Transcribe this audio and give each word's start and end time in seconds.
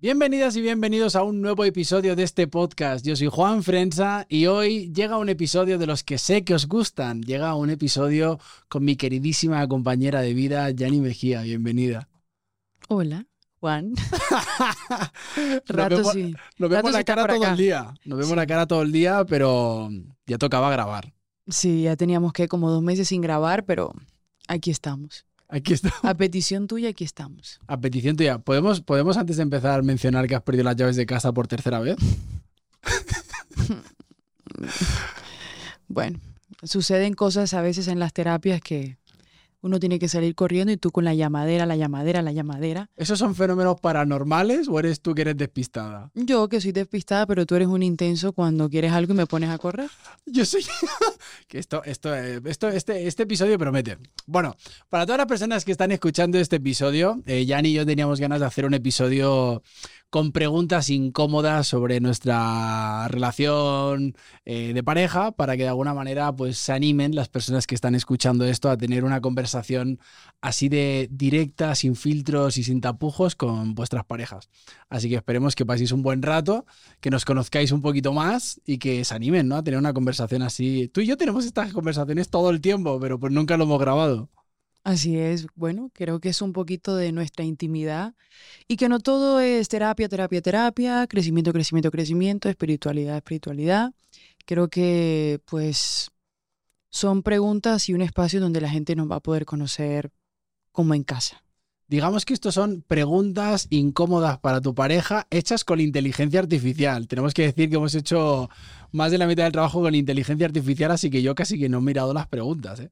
Bienvenidas 0.00 0.54
y 0.54 0.60
bienvenidos 0.60 1.16
a 1.16 1.24
un 1.24 1.40
nuevo 1.40 1.64
episodio 1.64 2.14
de 2.14 2.22
este 2.22 2.46
podcast. 2.46 3.04
Yo 3.04 3.16
soy 3.16 3.26
Juan 3.26 3.64
Frenza 3.64 4.26
y 4.28 4.46
hoy 4.46 4.92
llega 4.92 5.18
un 5.18 5.28
episodio 5.28 5.76
de 5.76 5.88
los 5.88 6.04
que 6.04 6.18
sé 6.18 6.44
que 6.44 6.54
os 6.54 6.68
gustan. 6.68 7.20
Llega 7.22 7.56
un 7.56 7.68
episodio 7.68 8.38
con 8.68 8.84
mi 8.84 8.94
queridísima 8.94 9.66
compañera 9.66 10.20
de 10.20 10.34
vida, 10.34 10.70
Yani 10.70 11.00
Mejía. 11.00 11.42
Bienvenida. 11.42 12.08
Hola, 12.86 13.26
Juan. 13.58 13.94
Rato 15.66 15.96
nos 15.96 16.12
vemos, 16.12 16.12
sí. 16.12 16.34
Nos 16.58 16.70
vemos 16.70 16.92
la 16.92 17.02
cara 17.02 17.26
todo 17.26 17.44
el 17.44 17.56
día. 17.56 17.92
Nos 18.04 18.18
vemos 18.20 18.36
la 18.36 18.46
cara 18.46 18.66
todo 18.68 18.82
el 18.82 18.92
día, 18.92 19.24
pero 19.28 19.88
ya 20.28 20.38
tocaba 20.38 20.70
grabar. 20.70 21.12
Sí, 21.48 21.82
ya 21.82 21.96
teníamos 21.96 22.32
que 22.32 22.46
como 22.46 22.70
dos 22.70 22.84
meses 22.84 23.08
sin 23.08 23.20
grabar, 23.20 23.64
pero 23.64 23.92
aquí 24.46 24.70
estamos. 24.70 25.26
Aquí 25.48 25.72
estamos. 25.72 25.98
A 26.02 26.14
petición 26.14 26.66
tuya, 26.66 26.90
aquí 26.90 27.04
estamos. 27.04 27.58
A 27.66 27.80
petición 27.80 28.16
tuya. 28.16 28.38
¿Podemos, 28.38 28.82
¿Podemos 28.82 29.16
antes 29.16 29.38
de 29.38 29.42
empezar 29.42 29.82
mencionar 29.82 30.26
que 30.26 30.34
has 30.34 30.42
perdido 30.42 30.64
las 30.64 30.76
llaves 30.76 30.96
de 30.96 31.06
casa 31.06 31.32
por 31.32 31.48
tercera 31.48 31.80
vez? 31.80 31.96
bueno, 35.88 36.20
suceden 36.62 37.14
cosas 37.14 37.54
a 37.54 37.62
veces 37.62 37.88
en 37.88 37.98
las 37.98 38.12
terapias 38.12 38.60
que 38.60 38.98
uno 39.60 39.80
tiene 39.80 39.98
que 39.98 40.08
salir 40.08 40.34
corriendo 40.34 40.72
y 40.72 40.76
tú 40.76 40.90
con 40.90 41.04
la 41.04 41.14
llamadera, 41.14 41.66
la 41.66 41.76
llamadera, 41.76 42.22
la 42.22 42.32
llamadera. 42.32 42.90
¿Esos 42.96 43.18
son 43.18 43.34
fenómenos 43.34 43.80
paranormales 43.80 44.68
o 44.68 44.78
eres 44.78 45.00
tú 45.00 45.14
que 45.14 45.22
eres 45.22 45.36
despistada? 45.36 46.10
Yo 46.14 46.48
que 46.48 46.60
soy 46.60 46.72
despistada, 46.72 47.26
pero 47.26 47.46
tú 47.46 47.54
eres 47.54 47.68
un 47.68 47.82
intenso 47.82 48.32
cuando 48.32 48.68
quieres 48.68 48.92
algo 48.92 49.12
y 49.14 49.16
me 49.16 49.26
pones 49.26 49.50
a 49.50 49.58
correr. 49.58 49.90
Yo 50.26 50.44
soy... 50.44 50.64
que 51.48 51.58
esto, 51.58 51.82
esto, 51.84 52.14
eh, 52.14 52.40
esto, 52.44 52.68
este, 52.68 53.06
este 53.06 53.22
episodio 53.24 53.58
promete. 53.58 53.98
Bueno, 54.26 54.54
para 54.88 55.06
todas 55.06 55.18
las 55.18 55.26
personas 55.26 55.64
que 55.64 55.72
están 55.72 55.92
escuchando 55.92 56.38
este 56.38 56.56
episodio, 56.56 57.22
eh, 57.26 57.44
Jan 57.48 57.66
y 57.66 57.72
yo 57.72 57.84
teníamos 57.84 58.20
ganas 58.20 58.40
de 58.40 58.46
hacer 58.46 58.64
un 58.64 58.74
episodio 58.74 59.62
con 60.10 60.32
preguntas 60.32 60.88
incómodas 60.88 61.66
sobre 61.66 62.00
nuestra 62.00 63.08
relación 63.08 64.14
eh, 64.46 64.72
de 64.72 64.82
pareja 64.82 65.32
para 65.32 65.56
que 65.56 65.64
de 65.64 65.68
alguna 65.68 65.92
manera 65.92 66.34
pues 66.34 66.56
se 66.56 66.72
animen 66.72 67.14
las 67.14 67.28
personas 67.28 67.66
que 67.66 67.74
están 67.74 67.94
escuchando 67.94 68.44
esto 68.46 68.70
a 68.70 68.78
tener 68.78 69.04
una 69.04 69.20
conversación 69.20 70.00
así 70.40 70.68
de 70.70 71.08
directa, 71.10 71.74
sin 71.74 71.94
filtros 71.94 72.56
y 72.56 72.64
sin 72.64 72.80
tapujos 72.80 73.36
con 73.36 73.74
vuestras 73.74 74.04
parejas. 74.04 74.48
Así 74.88 75.10
que 75.10 75.16
esperemos 75.16 75.54
que 75.54 75.66
paséis 75.66 75.92
un 75.92 76.02
buen 76.02 76.22
rato, 76.22 76.64
que 77.00 77.10
nos 77.10 77.24
conozcáis 77.26 77.70
un 77.72 77.82
poquito 77.82 78.12
más 78.14 78.60
y 78.64 78.78
que 78.78 79.04
se 79.04 79.14
animen 79.14 79.48
¿no? 79.48 79.56
a 79.56 79.62
tener 79.62 79.78
una 79.78 79.92
conversación 79.92 80.42
así. 80.42 80.88
Tú 80.88 81.02
y 81.02 81.06
yo 81.06 81.16
tenemos 81.18 81.44
estas 81.44 81.72
conversaciones 81.74 82.30
todo 82.30 82.48
el 82.50 82.60
tiempo, 82.62 82.98
pero 82.98 83.18
pues 83.20 83.32
nunca 83.32 83.56
lo 83.58 83.64
hemos 83.64 83.80
grabado. 83.80 84.30
Así 84.88 85.18
es, 85.18 85.46
bueno, 85.54 85.90
creo 85.92 86.18
que 86.18 86.30
es 86.30 86.40
un 86.40 86.54
poquito 86.54 86.96
de 86.96 87.12
nuestra 87.12 87.44
intimidad 87.44 88.14
y 88.66 88.78
que 88.78 88.88
no 88.88 89.00
todo 89.00 89.38
es 89.38 89.68
terapia, 89.68 90.08
terapia, 90.08 90.40
terapia, 90.40 91.06
crecimiento, 91.06 91.52
crecimiento, 91.52 91.90
crecimiento, 91.90 92.48
espiritualidad, 92.48 93.18
espiritualidad. 93.18 93.92
Creo 94.46 94.68
que 94.68 95.42
pues 95.44 96.10
son 96.88 97.22
preguntas 97.22 97.90
y 97.90 97.92
un 97.92 98.00
espacio 98.00 98.40
donde 98.40 98.62
la 98.62 98.70
gente 98.70 98.96
nos 98.96 99.10
va 99.10 99.16
a 99.16 99.20
poder 99.20 99.44
conocer 99.44 100.10
como 100.72 100.94
en 100.94 101.02
casa. 101.02 101.44
Digamos 101.86 102.24
que 102.24 102.32
estos 102.32 102.54
son 102.54 102.80
preguntas 102.80 103.66
incómodas 103.68 104.38
para 104.38 104.62
tu 104.62 104.74
pareja 104.74 105.26
hechas 105.28 105.64
con 105.64 105.80
inteligencia 105.80 106.40
artificial. 106.40 107.08
Tenemos 107.08 107.34
que 107.34 107.42
decir 107.42 107.68
que 107.68 107.76
hemos 107.76 107.94
hecho 107.94 108.48
más 108.92 109.10
de 109.10 109.18
la 109.18 109.26
mitad 109.26 109.42
del 109.42 109.52
trabajo 109.52 109.82
con 109.82 109.94
inteligencia 109.94 110.46
artificial, 110.46 110.92
así 110.92 111.10
que 111.10 111.20
yo 111.20 111.34
casi 111.34 111.58
que 111.58 111.68
no 111.68 111.76
he 111.76 111.82
mirado 111.82 112.14
las 112.14 112.26
preguntas. 112.26 112.80
¿eh? 112.80 112.90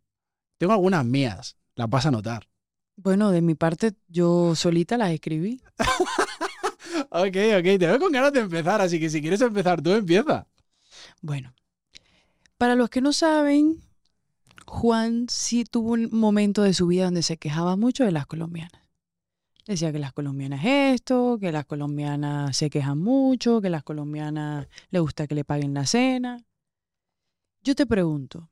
Tengo 0.58 0.74
algunas 0.74 1.02
mías, 1.06 1.56
la 1.76 1.86
vas 1.86 2.06
a 2.06 2.10
notar. 2.10 2.48
Bueno, 2.96 3.30
de 3.30 3.42
mi 3.42 3.54
parte, 3.54 3.92
yo 4.08 4.54
solita 4.54 4.96
las 4.96 5.12
escribí. 5.12 5.62
ok, 7.10 7.36
ok, 7.58 7.64
te 7.64 7.78
veo 7.78 7.98
con 7.98 8.10
ganas 8.10 8.32
de 8.32 8.40
empezar, 8.40 8.80
así 8.80 8.98
que 8.98 9.10
si 9.10 9.20
quieres 9.20 9.40
empezar 9.42 9.82
tú, 9.82 9.92
empieza. 9.92 10.46
Bueno, 11.20 11.54
para 12.56 12.74
los 12.74 12.88
que 12.88 13.02
no 13.02 13.12
saben, 13.12 13.82
Juan 14.66 15.26
sí 15.28 15.64
tuvo 15.64 15.92
un 15.92 16.08
momento 16.10 16.62
de 16.62 16.72
su 16.72 16.86
vida 16.86 17.04
donde 17.04 17.22
se 17.22 17.36
quejaba 17.36 17.76
mucho 17.76 18.04
de 18.04 18.12
las 18.12 18.26
colombianas. 18.26 18.82
Decía 19.66 19.92
que 19.92 19.98
las 19.98 20.12
colombianas 20.12 20.64
esto, 20.64 21.38
que 21.40 21.52
las 21.52 21.66
colombianas 21.66 22.56
se 22.56 22.70
quejan 22.70 22.98
mucho, 22.98 23.60
que 23.60 23.68
las 23.68 23.82
colombianas 23.82 24.68
le 24.90 25.00
gusta 25.00 25.26
que 25.26 25.34
le 25.34 25.44
paguen 25.44 25.74
la 25.74 25.86
cena. 25.86 26.38
Yo 27.62 27.74
te 27.74 27.84
pregunto, 27.84 28.48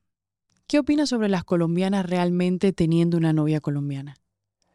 ¿Qué 0.66 0.78
opinas 0.78 1.08
sobre 1.08 1.28
las 1.28 1.44
colombianas 1.44 2.06
realmente 2.06 2.72
teniendo 2.72 3.16
una 3.16 3.32
novia 3.32 3.60
colombiana? 3.60 4.16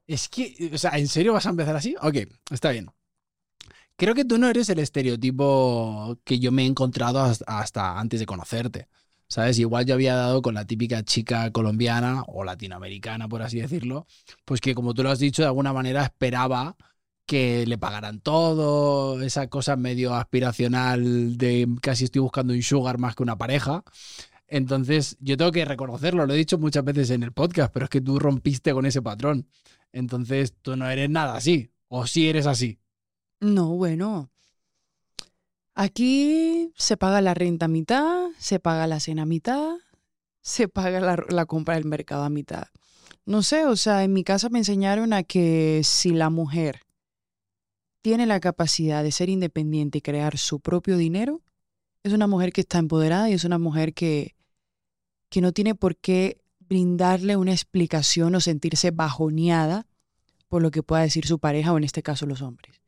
Es 0.08 0.30
que, 0.30 0.72
o 0.74 0.78
sea, 0.78 0.92
¿en 0.92 1.08
serio 1.08 1.34
vas 1.34 1.46
a 1.46 1.50
empezar 1.50 1.76
así? 1.76 1.96
Ok, 2.02 2.18
está 2.52 2.72
bien. 2.72 2.90
Creo 3.96 4.16
que 4.16 4.26
tú 4.26 4.38
no 4.38 4.48
eres 4.48 4.70
el 4.70 4.80
estereotipo 4.80 6.18
que 6.24 6.40
yo 6.40 6.52
me 6.52 6.64
he 6.64 6.66
encontrado 6.66 7.20
hasta 7.48 8.00
antes 8.00 8.20
de 8.20 8.26
conocerte. 8.26 8.88
¿Sabes? 9.28 9.60
Igual 9.60 9.86
yo 9.86 9.94
había 9.94 10.16
dado 10.16 10.42
con 10.42 10.56
la 10.56 10.66
típica 10.66 11.04
chica 11.04 11.52
colombiana 11.52 12.24
o 12.28 12.44
latinoamericana, 12.44 13.28
por 13.28 13.44
así 13.44 13.60
decirlo, 13.62 14.08
pues 14.44 14.60
que 14.60 14.74
como 14.74 14.96
tú 14.96 15.04
lo 15.04 15.12
has 15.12 15.20
dicho, 15.20 15.44
de 15.44 15.48
alguna 15.48 15.72
manera 15.72 16.02
esperaba 16.04 16.76
que 17.28 17.68
le 17.68 17.78
pagaran 17.78 18.22
todo, 18.22 19.22
esa 19.22 19.48
cosa 19.48 19.76
medio 19.76 20.16
aspiracional 20.16 21.38
de 21.38 21.68
casi 21.80 22.06
estoy 22.06 22.22
buscando 22.22 22.54
un 22.54 22.64
sugar 22.64 22.98
más 22.98 23.16
que 23.16 23.22
una 23.22 23.38
pareja. 23.38 23.84
Entonces, 24.50 25.16
yo 25.20 25.38
tengo 25.38 25.52
que 25.52 25.64
reconocerlo, 25.64 26.26
lo 26.26 26.34
he 26.34 26.38
dicho 26.38 26.58
muchas 26.58 26.84
veces 26.84 27.12
en 27.12 27.22
el 27.24 27.32
podcast, 27.32 27.72
pero 27.72 27.86
es 27.86 27.90
que 27.90 28.02
tú 28.02 28.18
rompiste 28.18 28.74
con 28.74 28.86
ese 28.86 29.02
patrón. 29.02 29.48
Entonces, 29.92 30.54
tú 30.62 30.76
no 30.76 30.90
eres 30.90 31.10
nada 31.10 31.36
así, 31.36 31.72
o 31.88 32.08
sí 32.08 32.28
eres 32.28 32.48
así. 32.48 32.80
No, 33.40 33.76
bueno. 33.76 34.32
Aquí 35.76 36.74
se 36.76 36.98
paga 36.98 37.22
la 37.22 37.36
renta 37.36 37.66
a 37.66 37.70
mitad, 37.70 38.30
se 38.40 38.60
paga 38.60 38.88
la 38.88 39.00
cena 39.00 39.22
a 39.22 39.26
mitad, 39.26 39.78
se 40.42 40.68
paga 40.68 41.00
la, 41.00 41.24
la 41.30 41.46
compra 41.46 41.76
del 41.76 41.86
mercado 41.86 42.24
a 42.24 42.30
mitad. 42.30 42.68
No 43.26 43.44
sé, 43.44 43.66
o 43.66 43.76
sea, 43.76 44.04
en 44.04 44.14
mi 44.14 44.24
casa 44.24 44.50
me 44.50 44.58
enseñaron 44.58 45.14
a 45.14 45.24
que 45.24 45.82
si 45.84 46.10
la 46.10 46.32
mujer 46.32 46.82
tiene 48.02 48.26
la 48.26 48.40
capacidad 48.40 49.04
de 49.04 49.12
ser 49.12 49.30
independiente 49.30 50.00
y 50.00 50.02
crear 50.02 50.38
su 50.38 50.60
propio 50.60 50.98
dinero, 50.98 51.42
es 52.04 52.14
una 52.14 52.28
mujer 52.28 52.52
que 52.52 52.62
está 52.62 52.80
empoderada 52.80 53.30
y 53.30 53.34
es 53.34 53.44
una 53.44 53.60
mujer 53.60 53.94
que, 53.94 54.36
que 55.30 55.42
no 55.42 55.52
tiene 55.52 55.76
por 55.76 55.96
qué 55.96 56.42
brindarle 56.60 57.36
una 57.36 57.52
explicación 57.52 58.36
o 58.36 58.42
sentirse 58.42 58.92
bajoneada 58.92 59.88
por 60.48 60.62
lo 60.62 60.72
que 60.72 60.84
pueda 60.84 61.02
decir 61.02 61.26
su 61.26 61.40
pareja 61.40 61.74
o 61.74 61.78
en 61.78 61.84
este 61.84 62.04
caso 62.04 62.26
los 62.26 62.42
hombres. 62.42 62.82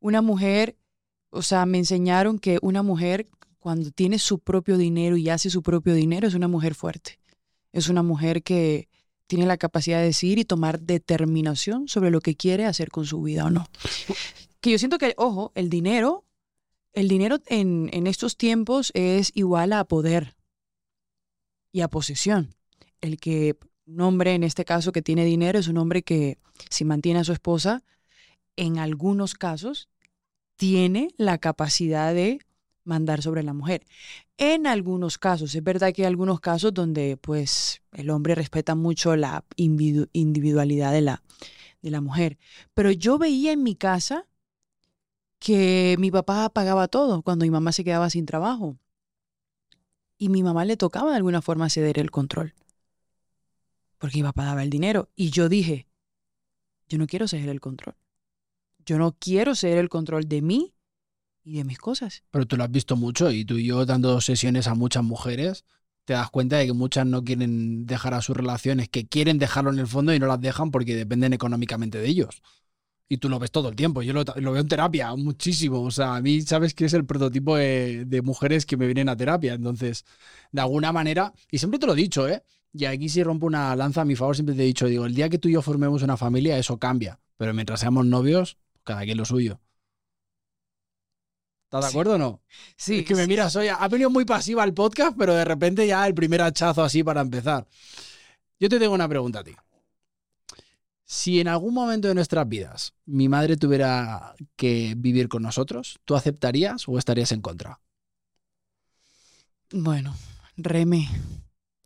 Una 0.00 0.22
mujer, 0.22 0.76
o 1.30 1.42
sea, 1.42 1.66
me 1.66 1.78
enseñaron 1.78 2.38
que 2.38 2.58
una 2.62 2.82
mujer 2.82 3.26
cuando 3.58 3.90
tiene 3.90 4.18
su 4.18 4.38
propio 4.38 4.76
dinero 4.76 5.16
y 5.16 5.28
hace 5.28 5.50
su 5.50 5.62
propio 5.62 5.94
dinero 5.94 6.28
es 6.28 6.34
una 6.34 6.48
mujer 6.48 6.74
fuerte. 6.74 7.18
Es 7.72 7.88
una 7.88 8.02
mujer 8.02 8.42
que 8.42 8.88
tiene 9.26 9.46
la 9.46 9.58
capacidad 9.58 9.98
de 9.98 10.06
decir 10.06 10.38
y 10.38 10.44
tomar 10.44 10.80
determinación 10.80 11.88
sobre 11.88 12.10
lo 12.10 12.20
que 12.20 12.36
quiere 12.36 12.64
hacer 12.64 12.90
con 12.90 13.04
su 13.04 13.20
vida 13.22 13.44
o 13.44 13.50
no. 13.50 13.66
Que 14.60 14.72
yo 14.72 14.78
siento 14.78 14.98
que, 14.98 15.14
ojo, 15.16 15.52
el 15.54 15.70
dinero, 15.70 16.24
el 16.92 17.08
dinero 17.08 17.38
en, 17.46 17.90
en 17.92 18.06
estos 18.06 18.36
tiempos 18.36 18.90
es 18.94 19.30
igual 19.34 19.72
a 19.72 19.84
poder 19.84 20.37
a 21.80 21.88
posesión. 21.88 22.54
El 23.00 23.18
que 23.18 23.56
un 23.86 24.00
hombre, 24.00 24.34
en 24.34 24.44
este 24.44 24.64
caso, 24.64 24.92
que 24.92 25.02
tiene 25.02 25.24
dinero, 25.24 25.58
es 25.58 25.68
un 25.68 25.78
hombre 25.78 26.02
que, 26.02 26.38
si 26.68 26.84
mantiene 26.84 27.20
a 27.20 27.24
su 27.24 27.32
esposa, 27.32 27.82
en 28.56 28.78
algunos 28.78 29.34
casos, 29.34 29.88
tiene 30.56 31.08
la 31.16 31.38
capacidad 31.38 32.12
de 32.12 32.40
mandar 32.84 33.22
sobre 33.22 33.42
la 33.42 33.54
mujer. 33.54 33.86
En 34.36 34.66
algunos 34.66 35.18
casos, 35.18 35.54
es 35.54 35.62
verdad 35.62 35.92
que 35.92 36.02
hay 36.02 36.06
algunos 36.06 36.40
casos 36.40 36.74
donde 36.74 37.16
pues 37.16 37.82
el 37.92 38.10
hombre 38.10 38.34
respeta 38.34 38.74
mucho 38.74 39.14
la 39.16 39.44
individualidad 39.56 40.92
de 40.92 41.02
la, 41.02 41.22
de 41.82 41.90
la 41.90 42.00
mujer. 42.00 42.38
Pero 42.74 42.90
yo 42.90 43.18
veía 43.18 43.52
en 43.52 43.62
mi 43.62 43.74
casa 43.74 44.26
que 45.38 45.96
mi 45.98 46.10
papá 46.10 46.48
pagaba 46.50 46.88
todo 46.88 47.22
cuando 47.22 47.44
mi 47.44 47.50
mamá 47.50 47.72
se 47.72 47.84
quedaba 47.84 48.10
sin 48.10 48.26
trabajo 48.26 48.76
y 50.18 50.28
mi 50.28 50.42
mamá 50.42 50.64
le 50.64 50.76
tocaba 50.76 51.10
de 51.10 51.16
alguna 51.16 51.40
forma 51.40 51.70
ceder 51.70 51.98
el 51.98 52.10
control. 52.10 52.54
Porque 53.98 54.18
mi 54.18 54.24
papá 54.24 54.44
daba 54.44 54.62
el 54.62 54.70
dinero. 54.70 55.08
Y 55.16 55.30
yo 55.30 55.48
dije, 55.48 55.86
yo 56.88 56.98
no 56.98 57.06
quiero 57.06 57.28
ceder 57.28 57.48
el 57.48 57.60
control. 57.60 57.96
Yo 58.84 58.98
no 58.98 59.16
quiero 59.18 59.54
ceder 59.54 59.78
el 59.78 59.88
control 59.88 60.28
de 60.28 60.42
mí 60.42 60.74
y 61.44 61.58
de 61.58 61.64
mis 61.64 61.78
cosas. 61.78 62.24
Pero 62.30 62.46
tú 62.46 62.56
lo 62.56 62.64
has 62.64 62.70
visto 62.70 62.96
mucho 62.96 63.30
y 63.30 63.44
tú 63.44 63.58
y 63.58 63.66
yo 63.66 63.86
dando 63.86 64.20
sesiones 64.20 64.66
a 64.66 64.74
muchas 64.74 65.04
mujeres, 65.04 65.64
te 66.04 66.14
das 66.14 66.30
cuenta 66.30 66.56
de 66.56 66.66
que 66.66 66.72
muchas 66.72 67.06
no 67.06 67.22
quieren 67.22 67.86
dejar 67.86 68.14
a 68.14 68.22
sus 68.22 68.36
relaciones, 68.36 68.88
que 68.88 69.06
quieren 69.06 69.38
dejarlo 69.38 69.70
en 69.70 69.78
el 69.78 69.86
fondo 69.86 70.14
y 70.14 70.18
no 70.18 70.26
las 70.26 70.40
dejan 70.40 70.70
porque 70.70 70.96
dependen 70.96 71.32
económicamente 71.32 71.98
de 71.98 72.08
ellos 72.08 72.42
y 73.08 73.16
tú 73.18 73.28
lo 73.28 73.38
ves 73.38 73.50
todo 73.50 73.68
el 73.70 73.76
tiempo. 73.76 74.02
Yo 74.02 74.12
lo, 74.12 74.24
veo 74.24 74.56
en 74.56 74.68
terapia 74.68 75.14
muchísimo. 75.16 75.82
O 75.82 75.90
sea, 75.90 76.16
a 76.16 76.20
mí 76.20 76.42
sabes 76.42 76.74
que 76.74 76.84
es 76.84 76.92
el 76.92 77.06
prototipo 77.06 77.56
de, 77.56 78.20
mujeres 78.22 78.66
que 78.66 78.76
me 78.76 78.86
vienen 78.86 79.08
a 79.08 79.16
terapia. 79.16 79.54
Entonces, 79.54 80.04
de 80.52 80.60
alguna 80.60 80.92
manera, 80.92 81.32
y 81.50 81.58
siempre 81.58 81.78
te 81.78 81.86
lo 81.86 81.94
he 81.94 81.96
dicho, 81.96 82.28
¿eh? 82.28 82.42
Y 82.72 82.84
aquí 82.84 83.08
si 83.08 83.22
rompo 83.22 83.46
una 83.46 83.74
lanza 83.74 84.02
a 84.02 84.04
mi 84.04 84.14
favor, 84.14 84.36
siempre 84.36 84.54
te 84.54 84.62
he 84.62 84.66
dicho, 84.66 84.86
digo, 84.86 85.06
el 85.06 85.14
día 85.14 85.30
que 85.30 85.38
tú 85.38 85.48
y 85.48 85.52
yo 85.52 85.62
formemos 85.62 86.02
una 86.02 86.18
familia, 86.18 86.58
eso 86.58 86.78
cambia. 86.78 87.18
Pero 87.38 87.54
mientras 87.54 87.80
seamos 87.80 88.04
novios, 88.04 88.58
cada 88.84 89.04
quien 89.04 89.16
lo 89.16 89.24
suyo. 89.24 89.58
¿Estás 91.64 91.84
de 91.84 91.88
acuerdo 91.88 92.14
o 92.14 92.18
no? 92.18 92.42
Sí. 92.76 93.00
Es 93.00 93.06
que 93.06 93.14
me 93.14 93.22
sí. 93.22 93.28
miras 93.28 93.56
hoy, 93.56 93.68
ha 93.68 93.88
venido 93.88 94.10
muy 94.10 94.24
pasiva 94.24 94.62
al 94.62 94.74
podcast, 94.74 95.16
pero 95.18 95.34
de 95.34 95.44
repente 95.44 95.86
ya 95.86 96.06
el 96.06 96.14
primer 96.14 96.42
hachazo 96.42 96.82
así 96.82 97.02
para 97.02 97.22
empezar. 97.22 97.66
Yo 98.60 98.68
te 98.68 98.78
tengo 98.78 98.94
una 98.94 99.08
pregunta 99.08 99.40
a 99.40 99.44
ti. 99.44 99.54
Si 101.10 101.40
en 101.40 101.48
algún 101.48 101.72
momento 101.72 102.06
de 102.06 102.14
nuestras 102.14 102.46
vidas 102.46 102.92
mi 103.06 103.30
madre 103.30 103.56
tuviera 103.56 104.34
que 104.56 104.94
vivir 104.94 105.30
con 105.30 105.42
nosotros, 105.42 105.98
¿tú 106.04 106.14
aceptarías 106.14 106.86
o 106.86 106.98
estarías 106.98 107.32
en 107.32 107.40
contra? 107.40 107.80
Bueno, 109.72 110.14
Reme, 110.58 111.08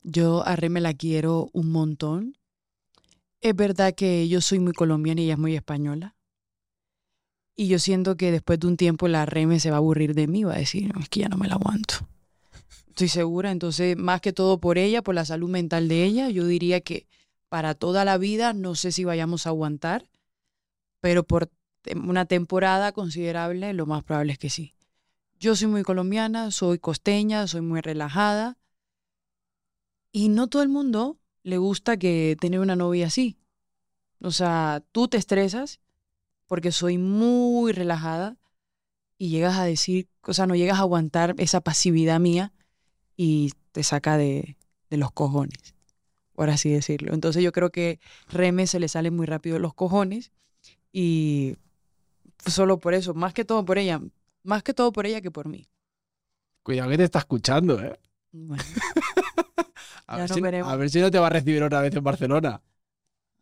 yo 0.03 0.45
a 0.45 0.57
Reme 0.57 0.81
la 0.81 0.95
quiero 0.95 1.51
un 1.53 1.71
montón. 1.71 2.37
Es 3.41 3.55
verdad 3.55 3.95
que 3.95 4.27
yo 4.27 4.41
soy 4.41 4.59
muy 4.59 4.73
colombiana 4.73 5.21
y 5.21 5.25
ella 5.27 5.35
es 5.35 5.39
muy 5.39 5.55
española. 5.55 6.17
Y 7.55 7.69
yo 7.69 7.79
siento 7.79 8.17
que 8.17 8.33
después 8.33 8.59
de 8.59 8.67
un 8.67 8.77
tiempo 8.77 9.07
la 9.07 9.25
Reme 9.25 9.61
se 9.61 9.71
va 9.71 9.77
a 9.77 9.79
aburrir 9.79 10.17
de 10.17 10.27
mí, 10.27 10.43
va 10.43 10.55
a 10.55 10.59
decir, 10.59 10.93
"No, 10.93 10.99
es 10.99 11.09
que 11.09 11.21
ya 11.21 11.29
no 11.29 11.37
me 11.37 11.47
la 11.47 11.55
aguanto. 11.55 12.09
Estoy 12.89 13.07
segura, 13.07 13.53
entonces 13.53 13.97
más 13.97 14.21
que 14.21 14.33
todo 14.33 14.59
por 14.59 14.79
ella, 14.79 15.01
por 15.01 15.15
la 15.15 15.25
salud 15.25 15.49
mental 15.49 15.87
de 15.87 16.03
ella, 16.03 16.29
yo 16.29 16.45
diría 16.45 16.81
que 16.81 17.07
para 17.53 17.75
toda 17.75 18.07
la 18.07 18.17
vida 18.17 18.55
no 18.55 18.75
sé 18.75 18.93
si 18.93 19.05
vayamos 19.05 19.45
a 19.47 19.51
aguantar, 19.51 20.09
pero 21.01 21.23
por 21.23 21.51
una 21.95 22.25
temporada 22.25 22.93
considerable 22.93 23.75
lo 23.75 23.85
más 23.85 24.03
probable 24.05 24.33
es 24.33 24.39
que 24.39 24.49
sí. 24.49 24.75
Yo 25.39 25.55
soy 25.55 25.69
muy 25.69 25.83
colombiana, 25.83 26.51
soy 26.51 26.79
costeña, 26.79 27.47
soy 27.47 27.61
muy 27.61 27.83
relajada. 27.83 28.57
Y 30.13 30.31
no 30.31 30.47
todo 30.47 30.63
el 30.63 30.71
mundo 30.71 31.21
le 31.43 31.59
gusta 31.59 31.99
que 31.99 32.39
tener 32.41 32.59
una 32.59 32.75
novia 32.75 33.09
así. 33.09 33.37
O 34.23 34.31
sea, 34.31 34.83
tú 34.91 35.09
te 35.09 35.19
estresas 35.19 35.79
porque 36.47 36.73
soy 36.73 36.97
muy 36.97 37.73
relajada 37.73 38.39
y 39.19 39.29
llegas 39.29 39.59
a 39.59 39.67
decir, 39.67 40.09
o 40.23 40.33
sea, 40.33 40.47
no 40.47 40.55
llegas 40.55 40.79
a 40.79 40.83
aguantar 40.89 41.35
esa 41.37 41.61
pasividad 41.61 42.19
mía 42.19 42.55
y 43.15 43.53
te 43.73 43.83
saca 43.83 44.17
de, 44.17 44.57
de 44.89 44.97
los 44.97 45.13
cojones, 45.13 45.75
por 46.35 46.51
así 46.51 46.71
decirlo. 46.71 47.13
Entonces 47.15 47.43
yo 47.43 47.53
creo 47.53 47.71
que 47.71 48.01
Reme 48.29 48.67
se 48.67 48.81
le 48.81 48.89
sale 48.89 49.11
muy 49.11 49.27
rápido 49.27 49.59
los 49.59 49.75
cojones 49.75 50.33
y 50.93 51.57
solo 52.47 52.79
por 52.79 52.95
eso, 52.95 53.15
más 53.15 53.33
que 53.35 53.45
todo 53.45 53.65
por 53.65 53.79
ella, 53.79 54.01
más 54.43 54.63
que 54.63 54.75
todo 54.75 54.93
por 54.93 55.07
ella 55.07 55.21
que 55.21 55.31
por 55.31 55.49
mí. 55.49 55.69
Cuidado 56.63 56.91
que 56.91 56.97
te 56.99 57.05
está 57.05 57.19
escuchando, 57.21 57.81
¿eh? 57.83 57.99
Bueno, 58.33 58.63
A, 60.07 60.17
Ya 60.17 60.23
ver 60.23 60.29
si, 60.35 60.41
veremos. 60.41 60.73
a 60.73 60.77
ver 60.77 60.91
si 60.91 61.01
no 61.01 61.11
te 61.11 61.19
va 61.19 61.27
a 61.29 61.31
recibir 61.31 61.63
otra 61.63 61.81
vez 61.81 61.95
en 61.95 62.03
Barcelona. 62.05 62.61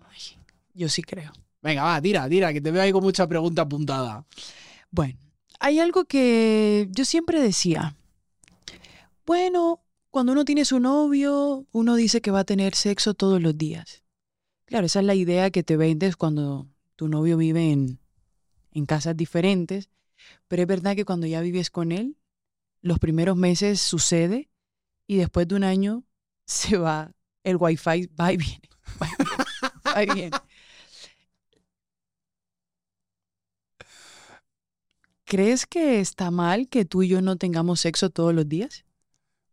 ay, 0.01 0.37
yo 0.75 0.89
sí 0.89 1.03
creo. 1.03 1.33
Venga, 1.63 1.83
va, 1.85 2.01
tira, 2.01 2.29
tira, 2.29 2.53
que 2.53 2.61
te 2.61 2.71
veo 2.71 2.83
ahí 2.83 2.93
con 2.93 3.03
mucha 3.03 3.27
pregunta 3.27 3.63
apuntada. 3.63 4.25
Bueno, 4.91 5.19
hay 5.59 5.79
algo 5.79 6.05
que 6.05 6.89
yo 6.91 7.05
siempre 7.05 7.41
decía. 7.41 7.95
Bueno, 9.27 9.81
cuando 10.11 10.33
uno 10.33 10.45
tiene 10.45 10.65
su 10.65 10.81
novio, 10.81 11.67
uno 11.73 11.95
dice 11.95 12.21
que 12.21 12.31
va 12.31 12.41
a 12.41 12.45
tener 12.45 12.75
sexo 12.75 13.15
todos 13.15 13.41
los 13.41 13.57
días. 13.57 14.03
Claro, 14.65 14.87
esa 14.87 15.01
es 15.01 15.07
la 15.07 15.15
idea 15.15 15.51
que 15.51 15.63
te 15.63 15.77
vendes 15.77 16.17
cuando 16.17 16.69
tu 16.97 17.09
novio 17.09 17.37
vive 17.37 17.71
en, 17.71 18.01
en 18.73 18.87
casas 18.87 19.17
diferentes. 19.17 19.91
Pero 20.49 20.63
es 20.63 20.69
verdad 20.69 20.97
que 20.97 21.05
cuando 21.05 21.27
ya 21.27 21.41
vives 21.41 21.71
con 21.71 21.93
él, 21.93 22.17
los 22.83 22.99
primeros 22.99 23.37
meses 23.37 23.81
sucede 23.81 24.51
y 25.07 25.17
después 25.17 25.49
de 25.49 25.55
un 25.55 25.65
año 25.65 26.05
se 26.45 26.77
va, 26.77 27.13
el 27.45 27.57
wifi 27.57 28.07
va 28.19 28.33
y 28.33 28.37
viene, 28.37 28.69
va 29.01 29.09
y 29.09 29.89
va 29.89 30.03
y 30.03 30.07
viene. 30.15 30.37
¿Crees 35.25 35.65
que 35.65 36.01
está 36.01 36.33
mal 36.33 36.69
que 36.69 36.85
tú 36.85 37.05
y 37.05 37.09
yo 37.09 37.23
no 37.23 37.37
tengamos 37.37 37.81
sexo 37.81 38.11
todos 38.11 38.35
los 38.35 38.49
días? 38.49 38.85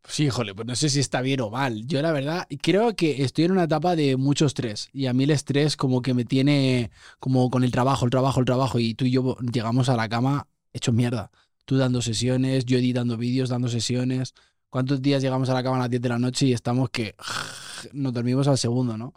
Sí, 0.10 0.24
híjole, 0.26 0.56
pues 0.56 0.66
no 0.66 0.76
sé 0.76 0.90
si 0.90 1.00
está 1.02 1.22
bien 1.22 1.42
o 1.42 1.50
mal. 1.50 1.86
Yo 1.86 2.02
la 2.02 2.14
verdad 2.14 2.48
creo 2.62 2.96
que 2.96 3.24
estoy 3.24 3.46
en 3.46 3.52
una 3.52 3.64
etapa 3.64 3.96
de 3.96 4.16
mucho 4.16 4.46
estrés 4.46 4.90
y 4.94 5.08
a 5.08 5.14
mí 5.14 5.26
el 5.26 5.32
estrés 5.32 5.76
como 5.76 6.02
que 6.02 6.14
me 6.14 6.24
tiene 6.24 6.92
como 7.20 7.50
con 7.50 7.64
el 7.66 7.72
trabajo, 7.72 8.06
el 8.06 8.12
trabajo, 8.12 8.40
el 8.40 8.46
trabajo 8.46 8.80
y 8.80 8.94
tú 8.96 9.04
y 9.06 9.12
yo 9.12 9.36
llegamos 9.52 9.90
a 9.90 9.98
la 9.98 10.08
cama 10.08 10.48
hechos 10.74 10.96
mierda. 10.96 11.30
Tú 11.66 11.78
dando 11.78 12.02
sesiones, 12.02 12.66
yo 12.66 12.78
editando 12.78 13.18
vídeos, 13.18 13.50
dando 13.50 13.68
sesiones. 13.68 14.34
¿Cuántos 14.70 15.02
días 15.02 15.22
llegamos 15.22 15.50
a 15.50 15.54
la 15.54 15.64
cama 15.64 15.76
a 15.78 15.80
las 15.82 15.90
10 15.90 16.02
de 16.02 16.10
la 16.10 16.20
noche 16.20 16.46
y 16.48 16.54
estamos 16.54 16.90
que 16.90 17.16
nos 17.94 18.14
dormimos 18.14 18.48
al 18.48 18.58
segundo, 18.58 18.98
¿no? 18.98 19.14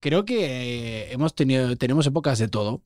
Creo 0.00 0.24
que 0.24 0.46
eh, 0.46 1.12
hemos 1.12 1.34
tenido, 1.34 1.76
tenemos 1.76 2.06
épocas 2.06 2.38
de 2.38 2.48
todo. 2.48 2.82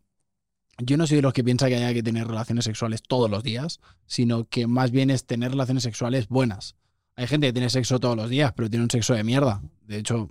Yo 0.78 0.96
no 0.96 1.06
soy 1.06 1.16
de 1.16 1.22
los 1.22 1.32
que 1.32 1.44
piensa 1.44 1.68
que 1.68 1.76
haya 1.76 1.94
que 1.94 2.02
tener 2.02 2.26
relaciones 2.26 2.64
sexuales 2.64 3.02
todos 3.02 3.30
los 3.30 3.42
días, 3.44 3.80
sino 4.06 4.48
que 4.48 4.66
más 4.66 4.90
bien 4.90 5.10
es 5.10 5.24
tener 5.24 5.52
relaciones 5.52 5.84
sexuales 5.84 6.28
buenas. 6.28 6.76
Hay 7.18 7.26
gente 7.26 7.48
que 7.48 7.52
tiene 7.52 7.68
sexo 7.68 7.98
todos 7.98 8.16
los 8.16 8.30
días, 8.30 8.52
pero 8.54 8.70
tiene 8.70 8.84
un 8.84 8.90
sexo 8.90 9.12
de 9.12 9.24
mierda. 9.24 9.60
De 9.88 9.98
hecho, 9.98 10.30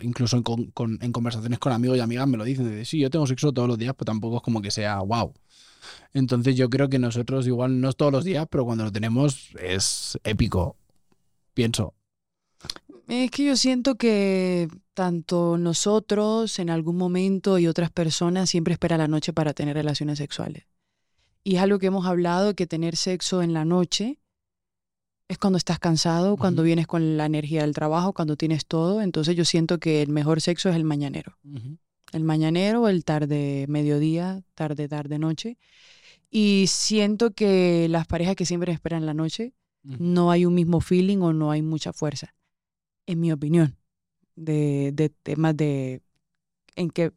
incluso 0.00 0.38
en, 0.38 0.42
con- 0.42 0.70
con- 0.70 0.98
en 1.02 1.12
conversaciones 1.12 1.58
con 1.58 1.72
amigos 1.72 1.98
y 1.98 2.00
amigas 2.00 2.26
me 2.26 2.38
lo 2.38 2.44
dicen. 2.44 2.70
De, 2.70 2.86
sí, 2.86 2.98
yo 2.98 3.10
tengo 3.10 3.26
sexo 3.26 3.52
todos 3.52 3.68
los 3.68 3.76
días, 3.76 3.92
pero 3.94 4.06
tampoco 4.06 4.36
es 4.38 4.42
como 4.42 4.62
que 4.62 4.70
sea 4.70 5.00
wow. 5.00 5.34
Entonces 6.14 6.56
yo 6.56 6.70
creo 6.70 6.88
que 6.88 6.98
nosotros 6.98 7.46
igual 7.46 7.82
no 7.82 7.90
es 7.90 7.96
todos 7.96 8.12
los 8.12 8.24
días, 8.24 8.46
pero 8.50 8.64
cuando 8.64 8.84
lo 8.84 8.90
tenemos 8.90 9.50
es 9.60 10.18
épico. 10.24 10.76
Pienso. 11.52 11.92
Es 13.08 13.30
que 13.30 13.44
yo 13.44 13.56
siento 13.56 13.96
que 13.96 14.68
tanto 14.94 15.58
nosotros 15.58 16.58
en 16.58 16.70
algún 16.70 16.96
momento 16.96 17.58
y 17.58 17.66
otras 17.66 17.90
personas 17.90 18.48
siempre 18.48 18.72
esperan 18.72 19.00
la 19.00 19.08
noche 19.08 19.34
para 19.34 19.52
tener 19.52 19.76
relaciones 19.76 20.16
sexuales. 20.16 20.64
Y 21.44 21.56
es 21.56 21.60
algo 21.60 21.78
que 21.78 21.88
hemos 21.88 22.06
hablado, 22.06 22.54
que 22.54 22.66
tener 22.66 22.96
sexo 22.96 23.42
en 23.42 23.52
la 23.52 23.66
noche 23.66 24.21
es 25.32 25.38
cuando 25.38 25.56
estás 25.56 25.78
cansado, 25.78 26.36
cuando 26.36 26.62
vienes 26.62 26.86
con 26.86 27.16
la 27.16 27.26
energía 27.26 27.62
del 27.62 27.74
trabajo, 27.74 28.12
cuando 28.12 28.36
tienes 28.36 28.66
todo. 28.66 29.02
Entonces 29.02 29.34
yo 29.34 29.44
siento 29.44 29.78
que 29.78 30.02
el 30.02 30.10
mejor 30.10 30.40
sexo 30.40 30.68
es 30.68 30.76
el 30.76 30.84
mañanero. 30.84 31.38
El 32.12 32.24
mañanero, 32.24 32.88
el 32.88 33.04
tarde, 33.04 33.66
mediodía, 33.68 34.42
tarde, 34.54 34.88
tarde, 34.88 35.18
noche. 35.18 35.58
Y 36.30 36.66
siento 36.68 37.32
que 37.32 37.88
las 37.88 38.06
parejas 38.06 38.36
que 38.36 38.46
siempre 38.46 38.72
esperan 38.72 39.06
la 39.06 39.14
noche 39.14 39.54
no 39.82 40.30
hay 40.30 40.44
un 40.46 40.54
mismo 40.54 40.80
feeling 40.80 41.18
o 41.18 41.32
no 41.32 41.50
hay 41.50 41.60
mucha 41.60 41.92
fuerza, 41.92 42.34
en 43.06 43.18
mi 43.18 43.32
opinión, 43.32 43.76
de, 44.36 44.92
de 44.94 45.08
temas 45.08 45.56
de 45.56 46.02
en 46.76 46.90
que 46.90 47.12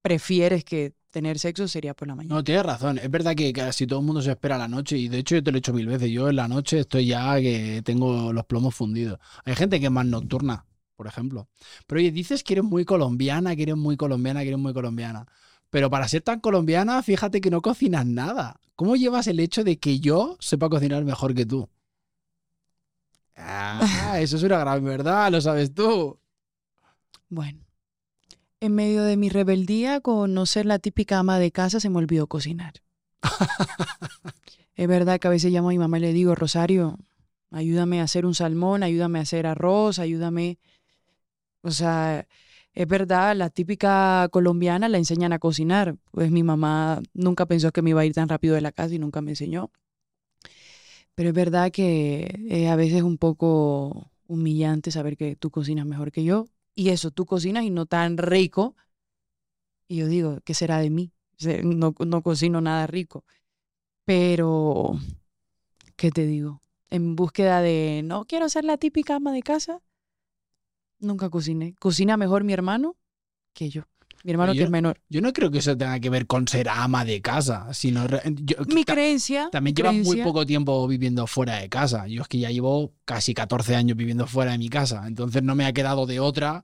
prefieres 0.00 0.64
que 0.64 0.94
tener 1.10 1.38
sexo 1.38 1.68
sería 1.68 1.94
por 1.94 2.08
la 2.08 2.14
mañana. 2.14 2.34
No, 2.34 2.44
tienes 2.44 2.64
razón. 2.64 2.98
Es 2.98 3.10
verdad 3.10 3.34
que 3.34 3.52
casi 3.52 3.86
todo 3.86 4.00
el 4.00 4.06
mundo 4.06 4.22
se 4.22 4.30
espera 4.30 4.56
a 4.56 4.58
la 4.58 4.68
noche 4.68 4.96
y 4.96 5.08
de 5.08 5.18
hecho 5.18 5.34
yo 5.34 5.42
te 5.42 5.50
lo 5.50 5.58
he 5.58 5.60
hecho 5.60 5.72
mil 5.72 5.86
veces. 5.86 6.10
Yo 6.10 6.28
en 6.28 6.36
la 6.36 6.48
noche 6.48 6.80
estoy 6.80 7.06
ya 7.06 7.40
que 7.40 7.82
tengo 7.84 8.32
los 8.32 8.44
plomos 8.46 8.74
fundidos. 8.74 9.18
Hay 9.44 9.54
gente 9.54 9.80
que 9.80 9.86
es 9.86 9.92
más 9.92 10.06
nocturna, 10.06 10.64
por 10.96 11.06
ejemplo. 11.06 11.48
Pero 11.86 12.00
oye, 12.00 12.10
dices 12.12 12.42
que 12.42 12.54
eres 12.54 12.64
muy 12.64 12.84
colombiana, 12.84 13.56
que 13.56 13.62
eres 13.62 13.76
muy 13.76 13.96
colombiana, 13.96 14.40
que 14.42 14.48
eres 14.48 14.60
muy 14.60 14.72
colombiana. 14.72 15.26
Pero 15.70 15.90
para 15.90 16.08
ser 16.08 16.22
tan 16.22 16.40
colombiana, 16.40 17.02
fíjate 17.02 17.40
que 17.40 17.50
no 17.50 17.62
cocinas 17.62 18.06
nada. 18.06 18.60
¿Cómo 18.74 18.96
llevas 18.96 19.26
el 19.26 19.40
hecho 19.40 19.62
de 19.62 19.78
que 19.78 20.00
yo 20.00 20.36
sepa 20.40 20.68
cocinar 20.68 21.04
mejor 21.04 21.34
que 21.34 21.46
tú? 21.46 21.68
Ah, 23.42 24.18
eso 24.20 24.36
es 24.36 24.42
una 24.42 24.58
gran 24.58 24.84
verdad, 24.84 25.30
lo 25.32 25.40
sabes 25.40 25.72
tú. 25.72 26.18
Bueno, 27.30 27.60
en 28.60 28.74
medio 28.74 29.02
de 29.04 29.16
mi 29.16 29.30
rebeldía 29.30 30.00
con 30.00 30.34
no 30.34 30.46
ser 30.46 30.66
la 30.66 30.78
típica 30.78 31.18
ama 31.18 31.38
de 31.38 31.50
casa, 31.50 31.80
se 31.80 31.88
me 31.90 31.98
olvidó 31.98 32.26
cocinar. 32.26 32.74
es 34.74 34.88
verdad 34.88 35.18
que 35.18 35.28
a 35.28 35.30
veces 35.30 35.52
llamo 35.52 35.68
a 35.68 35.72
mi 35.72 35.78
mamá 35.78 35.98
y 35.98 36.02
le 36.02 36.12
digo, 36.12 36.34
Rosario, 36.34 36.98
ayúdame 37.50 38.00
a 38.00 38.04
hacer 38.04 38.26
un 38.26 38.34
salmón, 38.34 38.82
ayúdame 38.82 39.18
a 39.18 39.22
hacer 39.22 39.46
arroz, 39.46 39.98
ayúdame. 39.98 40.58
O 41.62 41.70
sea, 41.70 42.26
es 42.74 42.86
verdad, 42.86 43.34
la 43.36 43.50
típica 43.50 44.28
colombiana 44.30 44.88
la 44.88 44.98
enseñan 44.98 45.32
a 45.32 45.38
cocinar. 45.38 45.96
Pues 46.12 46.30
mi 46.30 46.42
mamá 46.42 47.02
nunca 47.14 47.46
pensó 47.46 47.72
que 47.72 47.82
me 47.82 47.90
iba 47.90 48.02
a 48.02 48.06
ir 48.06 48.12
tan 48.14 48.28
rápido 48.28 48.54
de 48.54 48.60
la 48.60 48.72
casa 48.72 48.94
y 48.94 48.98
nunca 48.98 49.22
me 49.22 49.32
enseñó. 49.32 49.70
Pero 51.14 51.30
es 51.30 51.34
verdad 51.34 51.70
que 51.70 52.46
es 52.48 52.68
a 52.68 52.76
veces 52.76 53.02
un 53.02 53.18
poco 53.18 54.10
humillante 54.26 54.90
saber 54.90 55.16
que 55.16 55.36
tú 55.36 55.50
cocinas 55.50 55.86
mejor 55.86 56.12
que 56.12 56.24
yo. 56.24 56.46
Y 56.74 56.90
eso, 56.90 57.10
tú 57.10 57.26
cocinas 57.26 57.64
y 57.64 57.70
no 57.70 57.86
tan 57.86 58.16
rico. 58.16 58.76
Y 59.88 59.96
yo 59.96 60.06
digo, 60.06 60.38
¿qué 60.44 60.54
será 60.54 60.78
de 60.78 60.90
mí? 60.90 61.12
No, 61.64 61.94
no 61.98 62.22
cocino 62.22 62.60
nada 62.60 62.86
rico. 62.86 63.24
Pero, 64.04 64.98
¿qué 65.96 66.10
te 66.10 66.26
digo? 66.26 66.62
En 66.88 67.16
búsqueda 67.16 67.60
de, 67.60 68.02
no 68.04 68.24
quiero 68.24 68.48
ser 68.48 68.64
la 68.64 68.76
típica 68.76 69.16
ama 69.16 69.32
de 69.32 69.42
casa, 69.42 69.82
nunca 71.00 71.30
cociné. 71.30 71.74
Cocina 71.74 72.16
mejor 72.16 72.44
mi 72.44 72.52
hermano 72.52 72.96
que 73.52 73.70
yo. 73.70 73.84
Mi 74.22 74.32
hermano 74.32 74.52
que 74.52 74.58
Yo- 74.58 74.64
es 74.66 74.70
menor. 74.70 75.00
Yo 75.08 75.20
no 75.22 75.32
creo 75.32 75.50
que 75.50 75.58
eso 75.58 75.76
tenga 75.76 75.98
que 75.98 76.10
ver 76.10 76.26
con 76.26 76.46
ser 76.46 76.68
ama 76.68 77.04
de 77.04 77.22
casa, 77.22 77.72
sino... 77.72 78.06
yo- 78.24 78.56
Mi 78.68 78.84
ta- 78.84 78.92
creencia. 78.94 79.48
También 79.50 79.74
llevas 79.74 79.94
muy 79.94 80.02
creencia- 80.02 80.24
poco 80.24 80.44
tiempo 80.44 80.86
viviendo 80.86 81.26
fuera 81.26 81.56
de 81.56 81.68
casa. 81.68 82.06
Yo 82.06 82.22
es 82.22 82.28
que 82.28 82.38
ya 82.38 82.50
llevo 82.50 82.92
casi 83.04 83.32
14 83.34 83.74
años 83.76 83.96
viviendo 83.96 84.26
fuera 84.26 84.52
de 84.52 84.58
mi 84.58 84.68
casa. 84.68 85.04
Entonces 85.06 85.42
no 85.42 85.54
me 85.54 85.64
ha 85.64 85.72
quedado 85.72 86.04
de 86.06 86.20
otra. 86.20 86.62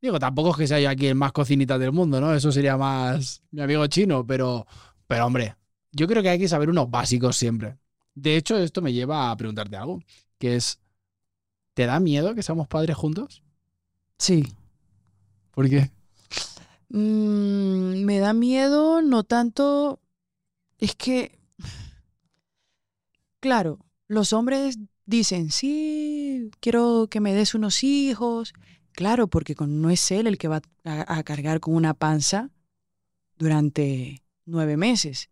Digo, 0.00 0.18
tampoco 0.20 0.50
es 0.50 0.56
que 0.58 0.66
sea 0.68 0.78
yo 0.78 0.88
aquí 0.90 1.06
el 1.08 1.14
más 1.16 1.32
cocinita 1.32 1.78
del 1.78 1.90
mundo, 1.90 2.20
¿no? 2.20 2.32
Eso 2.34 2.52
sería 2.52 2.76
más 2.76 3.42
mi 3.50 3.62
amigo 3.62 3.86
chino, 3.88 4.24
pero, 4.26 4.66
pero 5.08 5.26
hombre, 5.26 5.56
yo 5.90 6.06
creo 6.06 6.22
que 6.22 6.28
hay 6.28 6.38
que 6.38 6.48
saber 6.48 6.68
unos 6.70 6.88
básicos 6.90 7.36
siempre. 7.36 7.78
De 8.14 8.36
hecho, 8.36 8.56
esto 8.58 8.80
me 8.82 8.92
lleva 8.92 9.30
a 9.30 9.36
preguntarte 9.36 9.76
algo, 9.76 10.02
que 10.38 10.54
es, 10.56 10.78
¿te 11.74 11.86
da 11.86 11.98
miedo 11.98 12.34
que 12.34 12.42
seamos 12.42 12.68
padres 12.68 12.94
juntos? 12.96 13.42
Sí. 14.18 14.52
¿Por 15.50 15.68
qué? 15.68 15.90
Mm, 16.88 18.04
me 18.04 18.18
da 18.18 18.32
miedo, 18.32 19.02
no 19.02 19.24
tanto. 19.24 20.00
Es 20.78 20.94
que. 20.94 21.38
Claro, 23.40 23.78
los 24.08 24.32
hombres 24.32 24.78
dicen, 25.04 25.50
sí, 25.50 26.50
quiero 26.60 27.08
que 27.10 27.20
me 27.20 27.34
des 27.34 27.54
unos 27.54 27.84
hijos. 27.84 28.54
Claro, 28.92 29.28
porque 29.28 29.54
no 29.66 29.90
es 29.90 30.10
él 30.10 30.26
el 30.26 30.38
que 30.38 30.48
va 30.48 30.62
a, 30.84 31.18
a 31.18 31.22
cargar 31.22 31.60
con 31.60 31.74
una 31.74 31.94
panza 31.94 32.50
durante 33.38 34.22
nueve 34.46 34.76
meses. 34.76 35.30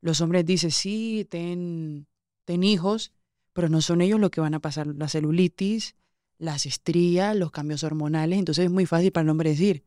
Los 0.00 0.20
hombres 0.20 0.44
dicen, 0.44 0.70
sí, 0.70 1.26
ten, 1.30 2.06
ten 2.44 2.64
hijos, 2.64 3.12
pero 3.52 3.68
no 3.68 3.80
son 3.80 4.00
ellos 4.00 4.18
los 4.18 4.30
que 4.30 4.40
van 4.40 4.54
a 4.54 4.60
pasar 4.60 4.86
la 4.88 5.08
celulitis, 5.08 5.94
las 6.38 6.66
estrías, 6.66 7.36
los 7.36 7.52
cambios 7.52 7.84
hormonales. 7.84 8.38
Entonces 8.38 8.64
es 8.64 8.70
muy 8.70 8.86
fácil 8.86 9.12
para 9.12 9.24
el 9.24 9.30
hombre 9.30 9.50
decir, 9.50 9.84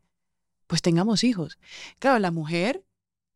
pues 0.67 0.81
tengamos 0.81 1.24
hijos. 1.24 1.57
Claro, 2.00 2.19
la 2.19 2.31
mujer, 2.31 2.86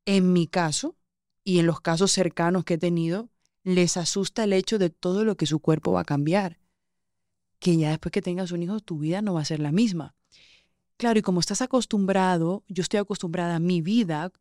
en 0.06 0.34
mi 0.34 0.48
caso 0.48 0.96
y 1.44 1.60
en 1.60 1.66
los 1.66 1.82
casos 1.82 2.12
cercanos 2.12 2.66
que 2.66 2.76
he 2.76 2.78
tenido, 2.78 3.30
les 3.64 3.98
asusta 3.98 4.44
el 4.44 4.54
hecho 4.54 4.80
de 4.80 4.90
todo 4.90 5.24
lo 5.24 5.38
que 5.38 5.46
su 5.46 5.60
cuerpo 5.60 5.92
va 5.92 6.02
a 6.02 6.06
cambiar. 6.06 6.60
Que 7.60 7.78
ya 7.78 7.90
después 7.90 8.12
que 8.12 8.22
tengas 8.22 8.52
un 8.52 8.64
hijo, 8.64 8.80
tu 8.80 9.00
vida 9.00 9.22
no 9.22 9.34
va 9.34 9.42
a 9.42 9.46
ser 9.46 9.60
la 9.60 9.72
misma. 9.72 10.16
Claro, 10.98 11.20
y 11.20 11.22
como 11.22 11.40
estás 11.40 11.62
acostumbrado, 11.62 12.64
yo 12.68 12.82
estoy 12.82 13.00
acostumbrada 13.00 13.56
a 13.56 13.60
mi 13.60 13.82
vida 13.82 14.32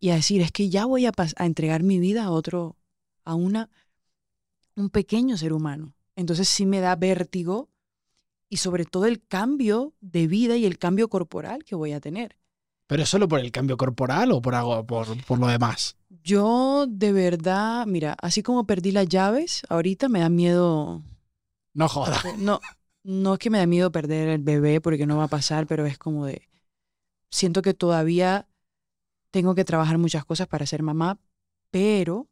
y 0.00 0.10
a 0.10 0.16
decir, 0.16 0.42
es 0.42 0.52
que 0.52 0.68
ya 0.68 0.86
voy 0.86 1.06
a, 1.06 1.12
a 1.36 1.46
entregar 1.46 1.82
mi 1.82 1.98
vida 1.98 2.24
a 2.24 2.30
otro, 2.30 2.76
a 3.24 3.34
una, 3.34 3.70
un 4.76 4.90
pequeño 4.90 5.36
ser 5.36 5.52
humano. 5.52 5.94
Entonces 6.16 6.48
sí 6.48 6.66
me 6.66 6.80
da 6.80 6.94
vértigo 6.96 7.70
y 8.48 8.58
sobre 8.58 8.84
todo 8.84 9.06
el 9.06 9.24
cambio 9.26 9.94
de 10.00 10.26
vida 10.26 10.56
y 10.56 10.66
el 10.66 10.78
cambio 10.78 11.08
corporal 11.08 11.64
que 11.64 11.74
voy 11.74 11.92
a 11.92 12.00
tener. 12.00 12.36
¿Pero 12.86 13.02
es 13.02 13.08
solo 13.08 13.28
por 13.28 13.40
el 13.40 13.50
cambio 13.50 13.76
corporal 13.76 14.32
o 14.32 14.42
por 14.42 14.54
algo, 14.54 14.86
por, 14.86 15.24
por 15.24 15.38
lo 15.38 15.46
demás? 15.46 15.96
Yo 16.22 16.86
de 16.88 17.12
verdad, 17.12 17.86
mira, 17.86 18.16
así 18.20 18.42
como 18.42 18.66
perdí 18.66 18.92
las 18.92 19.08
llaves, 19.08 19.62
ahorita 19.68 20.08
me 20.08 20.20
da 20.20 20.28
miedo. 20.28 21.02
No 21.72 21.88
joda. 21.88 22.20
No, 22.38 22.60
no 23.02 23.34
es 23.34 23.38
que 23.38 23.50
me 23.50 23.58
da 23.58 23.66
miedo 23.66 23.90
perder 23.92 24.28
el 24.28 24.42
bebé 24.42 24.80
porque 24.80 25.06
no 25.06 25.16
va 25.16 25.24
a 25.24 25.28
pasar, 25.28 25.66
pero 25.66 25.86
es 25.86 25.98
como 25.98 26.26
de. 26.26 26.48
Siento 27.30 27.62
que 27.62 27.74
todavía 27.74 28.48
tengo 29.30 29.54
que 29.54 29.64
trabajar 29.64 29.98
muchas 29.98 30.24
cosas 30.24 30.46
para 30.46 30.66
ser 30.66 30.82
mamá, 30.82 31.18
pero 31.70 32.28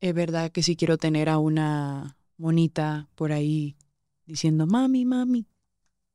es 0.00 0.12
verdad 0.14 0.50
que 0.50 0.62
sí 0.62 0.76
quiero 0.76 0.98
tener 0.98 1.28
a 1.28 1.38
una 1.38 2.18
monita 2.36 3.08
por 3.14 3.32
ahí 3.32 3.76
diciendo 4.26 4.66
mami, 4.66 5.04
mami. 5.04 5.46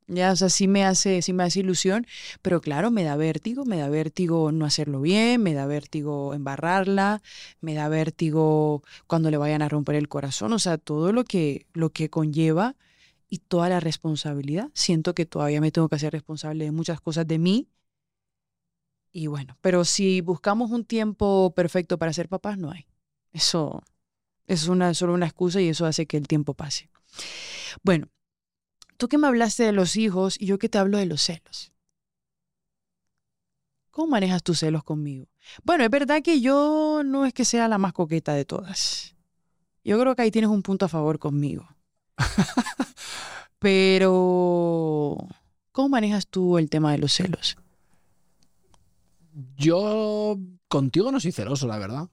Ya, 0.10 0.32
o 0.32 0.36
sea, 0.38 0.48
sí 0.50 0.70
me 0.70 0.86
hace, 0.86 1.22
sí 1.22 1.34
me 1.34 1.44
hace 1.44 1.60
ilusión, 1.60 2.08
pero 2.42 2.62
claro, 2.62 2.92
me 2.92 3.04
da 3.04 3.18
vértigo, 3.18 3.66
me 3.66 3.78
da 3.78 3.90
vértigo 3.90 4.54
no 4.54 4.66
hacerlo 4.66 5.02
bien, 5.02 5.44
me 5.44 5.54
da 5.54 5.66
vértigo 5.66 6.34
embarrarla, 6.34 7.22
me 7.60 7.74
da 7.74 7.90
vértigo 7.90 8.84
cuando 9.08 9.30
le 9.30 9.38
vayan 9.38 9.62
a 9.62 9.68
romper 9.70 9.96
el 9.96 10.08
corazón, 10.08 10.54
o 10.54 10.60
sea, 10.60 10.78
todo 10.78 11.12
lo 11.12 11.26
que, 11.26 11.66
lo 11.74 11.90
que 11.90 12.10
conlleva 12.10 12.78
y 13.30 13.40
toda 13.40 13.70
la 13.70 13.82
responsabilidad. 13.82 14.70
Siento 14.74 15.14
que 15.14 15.26
todavía 15.26 15.60
me 15.62 15.72
tengo 15.72 15.90
que 15.90 15.96
hacer 15.96 16.14
responsable 16.14 16.66
de 16.66 16.72
muchas 16.72 17.02
cosas 17.02 17.28
de 17.28 17.40
mí. 17.40 17.68
Y 19.12 19.28
bueno, 19.28 19.58
pero 19.62 19.84
si 19.84 20.22
buscamos 20.22 20.72
un 20.72 20.86
tiempo 20.86 21.54
perfecto 21.56 21.98
para 21.98 22.14
ser 22.14 22.30
papás, 22.30 22.58
no 22.58 22.72
hay. 22.72 22.86
Eso, 23.34 23.84
eso 24.48 24.64
es 24.66 24.70
una, 24.70 24.94
solo 24.94 25.14
una 25.14 25.26
excusa 25.26 25.60
y 25.62 25.68
eso 25.70 25.86
hace 25.86 26.06
que 26.06 26.18
el 26.18 26.28
tiempo 26.28 26.54
pase. 26.54 26.90
Bueno, 27.84 28.08
tú 28.98 29.08
que 29.08 29.18
me 29.18 29.28
hablaste 29.28 29.64
de 29.64 29.72
los 29.72 29.96
hijos 29.96 30.36
y 30.40 30.46
yo 30.46 30.58
que 30.58 30.70
te 30.70 30.78
hablo 30.78 30.98
de 30.98 31.06
los 31.06 31.22
celos. 31.22 31.72
¿Cómo 33.92 34.10
manejas 34.10 34.44
tus 34.44 34.60
celos 34.60 34.84
conmigo? 34.84 35.28
Bueno, 35.64 35.84
es 35.84 35.90
verdad 35.90 36.22
que 36.22 36.40
yo 36.40 37.02
no 37.04 37.26
es 37.26 37.34
que 37.34 37.46
sea 37.46 37.68
la 37.68 37.78
más 37.78 37.94
coqueta 37.94 38.34
de 38.34 38.46
todas. 38.46 39.16
Yo 39.84 40.00
creo 40.00 40.16
que 40.16 40.22
ahí 40.22 40.32
tienes 40.32 40.50
un 40.52 40.62
punto 40.62 40.86
a 40.86 40.90
favor 40.90 41.18
conmigo. 41.18 41.68
Pero, 43.60 45.18
¿cómo 45.72 45.90
manejas 45.90 46.28
tú 46.28 46.58
el 46.58 46.70
tema 46.70 46.92
de 46.92 47.00
los 47.00 47.14
celos? 47.14 47.58
Yo 49.56 50.38
contigo 50.68 51.12
no 51.12 51.20
soy 51.20 51.32
celoso, 51.32 51.68
la 51.68 51.80
verdad 51.80 52.10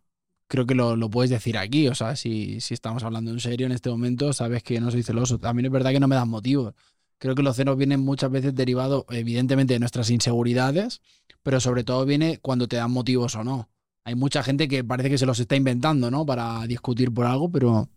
creo 0.54 0.66
que 0.66 0.75
lo, 0.76 0.94
lo, 0.94 1.11
puedes 1.11 1.30
decir 1.30 1.58
aquí. 1.58 1.88
O 1.88 1.94
sea, 1.96 2.14
si, 2.14 2.61
si, 2.61 2.75
estamos 2.75 3.02
hablando 3.02 3.32
en 3.32 3.40
serio 3.40 3.66
en 3.66 3.73
este 3.73 3.90
momento, 3.90 4.32
sabes 4.32 4.62
que 4.62 4.80
no 4.80 4.90
soy 4.92 5.02
celoso. 5.02 5.38
También 5.38 5.66
es 5.66 5.73
verdad 5.73 5.90
que 5.90 5.99
no 5.99 6.06
me 6.06 6.14
dan 6.14 6.28
motivos. 6.28 6.75
Creo 7.18 7.34
que 7.34 7.42
los 7.42 7.56
celos 7.56 7.76
vienen 7.76 8.00
muchas 8.00 8.30
veces 8.30 8.54
derivados, 8.54 9.04
evidentemente, 9.11 9.75
de 9.75 9.80
nuestras 9.80 10.11
inseguridades, 10.11 11.00
pero 11.42 11.58
sobre 11.58 11.82
todo 11.82 12.04
viene 12.06 12.38
cuando 12.38 12.68
te 12.68 12.76
dan 12.76 12.92
motivos 12.92 13.34
o 13.34 13.42
no. 13.42 13.68
Hay 14.04 14.14
mucha 14.14 14.44
gente 14.44 14.68
que 14.68 14.84
parece 14.84 15.11
que 15.11 15.18
se 15.18 15.26
los 15.26 15.40
está 15.40 15.56
inventando, 15.56 16.11
¿no? 16.11 16.25
Para 16.25 16.64
discutir 16.68 17.12
por 17.12 17.26
algo, 17.26 17.50
pero 17.50 17.88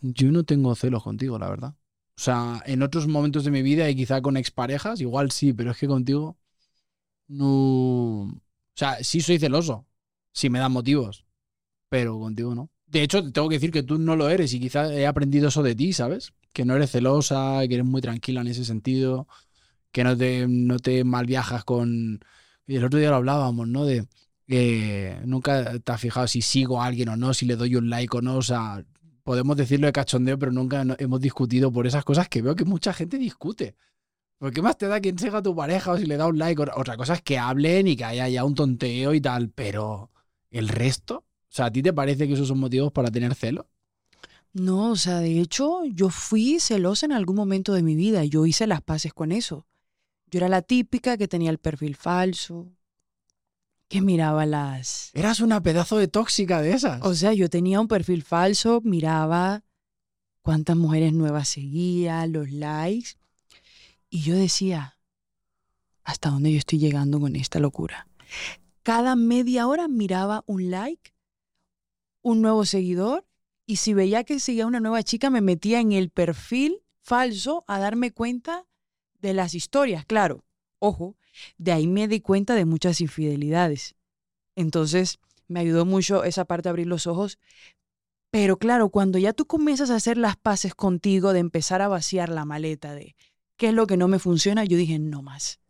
yo 0.00 0.30
no 0.30 0.44
tengo 0.44 0.74
celos 0.76 1.02
contigo, 1.02 1.38
la 1.38 1.50
verdad. 1.50 1.74
O 2.16 2.20
sea, 2.20 2.62
en 2.66 2.82
otros 2.82 3.08
momentos 3.08 3.44
de 3.44 3.50
mi 3.50 3.62
vida 3.62 3.90
y 3.90 3.96
quizá 3.96 4.22
con 4.22 4.36
exparejas, 4.36 5.00
igual 5.00 5.32
sí, 5.32 5.52
pero 5.52 5.72
es 5.72 5.78
que 5.78 5.88
contigo 5.88 6.36
no. 7.26 8.22
O 8.24 8.40
sea, 8.76 9.02
sí 9.02 9.20
soy 9.20 9.38
celoso, 9.40 9.86
si 10.32 10.48
me 10.48 10.60
dan 10.60 10.72
motivos, 10.72 11.24
pero 11.92 12.18
contigo 12.18 12.54
no. 12.54 12.70
De 12.86 13.02
hecho, 13.02 13.22
tengo 13.32 13.50
que 13.50 13.56
decir 13.56 13.70
que 13.70 13.82
tú 13.82 13.98
no 13.98 14.16
lo 14.16 14.30
eres 14.30 14.54
y 14.54 14.60
quizás 14.60 14.90
he 14.92 15.06
aprendido 15.06 15.48
eso 15.48 15.62
de 15.62 15.74
ti, 15.74 15.92
¿sabes? 15.92 16.32
Que 16.54 16.64
no 16.64 16.74
eres 16.74 16.90
celosa, 16.90 17.60
que 17.68 17.74
eres 17.74 17.84
muy 17.84 18.00
tranquila 18.00 18.40
en 18.40 18.46
ese 18.46 18.64
sentido, 18.64 19.28
que 19.90 20.02
no 20.02 20.16
te, 20.16 20.46
no 20.48 20.78
te 20.78 21.04
mal 21.04 21.26
viajas 21.26 21.64
con... 21.64 22.20
Y 22.66 22.76
el 22.76 22.84
otro 22.86 22.98
día 22.98 23.10
lo 23.10 23.16
hablábamos, 23.16 23.68
¿no? 23.68 23.84
De 23.84 24.06
que 24.48 25.20
nunca 25.26 25.78
te 25.80 25.92
has 25.92 26.00
fijado 26.00 26.26
si 26.28 26.40
sigo 26.40 26.80
a 26.80 26.86
alguien 26.86 27.10
o 27.10 27.16
no, 27.16 27.34
si 27.34 27.44
le 27.44 27.56
doy 27.56 27.76
un 27.76 27.90
like 27.90 28.16
o 28.16 28.22
no, 28.22 28.36
o 28.36 28.42
sea, 28.42 28.82
podemos 29.22 29.54
decirlo 29.58 29.86
de 29.86 29.92
cachondeo, 29.92 30.38
pero 30.38 30.50
nunca 30.50 30.82
hemos 30.98 31.20
discutido 31.20 31.70
por 31.70 31.86
esas 31.86 32.04
cosas 32.06 32.26
que 32.30 32.40
veo 32.40 32.56
que 32.56 32.64
mucha 32.64 32.94
gente 32.94 33.18
discute. 33.18 33.76
¿Por 34.38 34.50
qué 34.50 34.62
más 34.62 34.78
te 34.78 34.88
da 34.88 34.98
quien 34.98 35.18
siga 35.18 35.38
a 35.38 35.42
tu 35.42 35.54
pareja 35.54 35.92
o 35.92 35.98
si 35.98 36.06
le 36.06 36.16
da 36.16 36.26
un 36.26 36.38
like? 36.38 36.62
Otra 36.74 36.96
cosa 36.96 37.12
es 37.12 37.20
que 37.20 37.36
hablen 37.36 37.86
y 37.86 37.96
que 37.96 38.04
haya 38.06 38.30
ya 38.30 38.44
un 38.44 38.54
tonteo 38.54 39.12
y 39.12 39.20
tal, 39.20 39.50
pero 39.50 40.10
el 40.50 40.68
resto, 40.68 41.26
o 41.52 41.54
sea, 41.54 41.66
¿a 41.66 41.70
ti 41.70 41.82
te 41.82 41.92
parece 41.92 42.26
que 42.26 42.32
esos 42.32 42.48
son 42.48 42.60
motivos 42.60 42.90
para 42.92 43.10
tener 43.10 43.34
celo? 43.34 43.68
No, 44.54 44.92
o 44.92 44.96
sea, 44.96 45.18
de 45.18 45.38
hecho, 45.38 45.84
yo 45.84 46.08
fui 46.08 46.58
celosa 46.60 47.04
en 47.04 47.12
algún 47.12 47.36
momento 47.36 47.74
de 47.74 47.82
mi 47.82 47.94
vida. 47.94 48.24
Yo 48.24 48.46
hice 48.46 48.66
las 48.66 48.80
paces 48.80 49.12
con 49.12 49.32
eso. 49.32 49.66
Yo 50.30 50.38
era 50.38 50.48
la 50.48 50.62
típica 50.62 51.18
que 51.18 51.28
tenía 51.28 51.50
el 51.50 51.58
perfil 51.58 51.94
falso, 51.94 52.72
que 53.88 54.00
miraba 54.00 54.46
las... 54.46 55.10
Eras 55.12 55.40
una 55.40 55.62
pedazo 55.62 55.98
de 55.98 56.08
tóxica 56.08 56.62
de 56.62 56.72
esas. 56.72 57.02
O 57.02 57.14
sea, 57.14 57.34
yo 57.34 57.50
tenía 57.50 57.82
un 57.82 57.88
perfil 57.88 58.22
falso, 58.22 58.80
miraba 58.82 59.62
cuántas 60.40 60.76
mujeres 60.76 61.12
nuevas 61.12 61.48
seguía, 61.48 62.26
los 62.28 62.50
likes, 62.50 63.10
y 64.08 64.22
yo 64.22 64.34
decía, 64.34 64.96
¿hasta 66.02 66.30
dónde 66.30 66.50
yo 66.50 66.56
estoy 66.56 66.78
llegando 66.78 67.20
con 67.20 67.36
esta 67.36 67.60
locura? 67.60 68.06
Cada 68.82 69.16
media 69.16 69.66
hora 69.66 69.86
miraba 69.86 70.44
un 70.46 70.70
like 70.70 71.11
un 72.22 72.40
nuevo 72.40 72.64
seguidor 72.64 73.26
y 73.66 73.76
si 73.76 73.94
veía 73.94 74.24
que 74.24 74.40
seguía 74.40 74.66
una 74.66 74.80
nueva 74.80 75.02
chica 75.02 75.30
me 75.30 75.40
metía 75.40 75.80
en 75.80 75.92
el 75.92 76.10
perfil 76.10 76.82
falso 77.00 77.64
a 77.66 77.78
darme 77.78 78.12
cuenta 78.12 78.66
de 79.20 79.34
las 79.34 79.54
historias. 79.54 80.04
Claro, 80.04 80.44
ojo, 80.78 81.16
de 81.58 81.72
ahí 81.72 81.86
me 81.86 82.08
di 82.08 82.20
cuenta 82.20 82.54
de 82.54 82.64
muchas 82.64 83.00
infidelidades. 83.00 83.94
Entonces 84.56 85.18
me 85.48 85.60
ayudó 85.60 85.84
mucho 85.84 86.24
esa 86.24 86.44
parte 86.44 86.64
de 86.64 86.70
abrir 86.70 86.86
los 86.86 87.06
ojos. 87.06 87.38
Pero 88.30 88.56
claro, 88.56 88.88
cuando 88.88 89.18
ya 89.18 89.32
tú 89.32 89.46
comienzas 89.46 89.90
a 89.90 89.96
hacer 89.96 90.16
las 90.16 90.36
paces 90.36 90.74
contigo, 90.74 91.32
de 91.32 91.40
empezar 91.40 91.82
a 91.82 91.88
vaciar 91.88 92.30
la 92.30 92.44
maleta 92.44 92.94
de 92.94 93.14
qué 93.56 93.68
es 93.68 93.74
lo 93.74 93.86
que 93.86 93.96
no 93.96 94.08
me 94.08 94.18
funciona, 94.18 94.64
yo 94.64 94.76
dije, 94.76 94.98
no 94.98 95.22
más. 95.22 95.60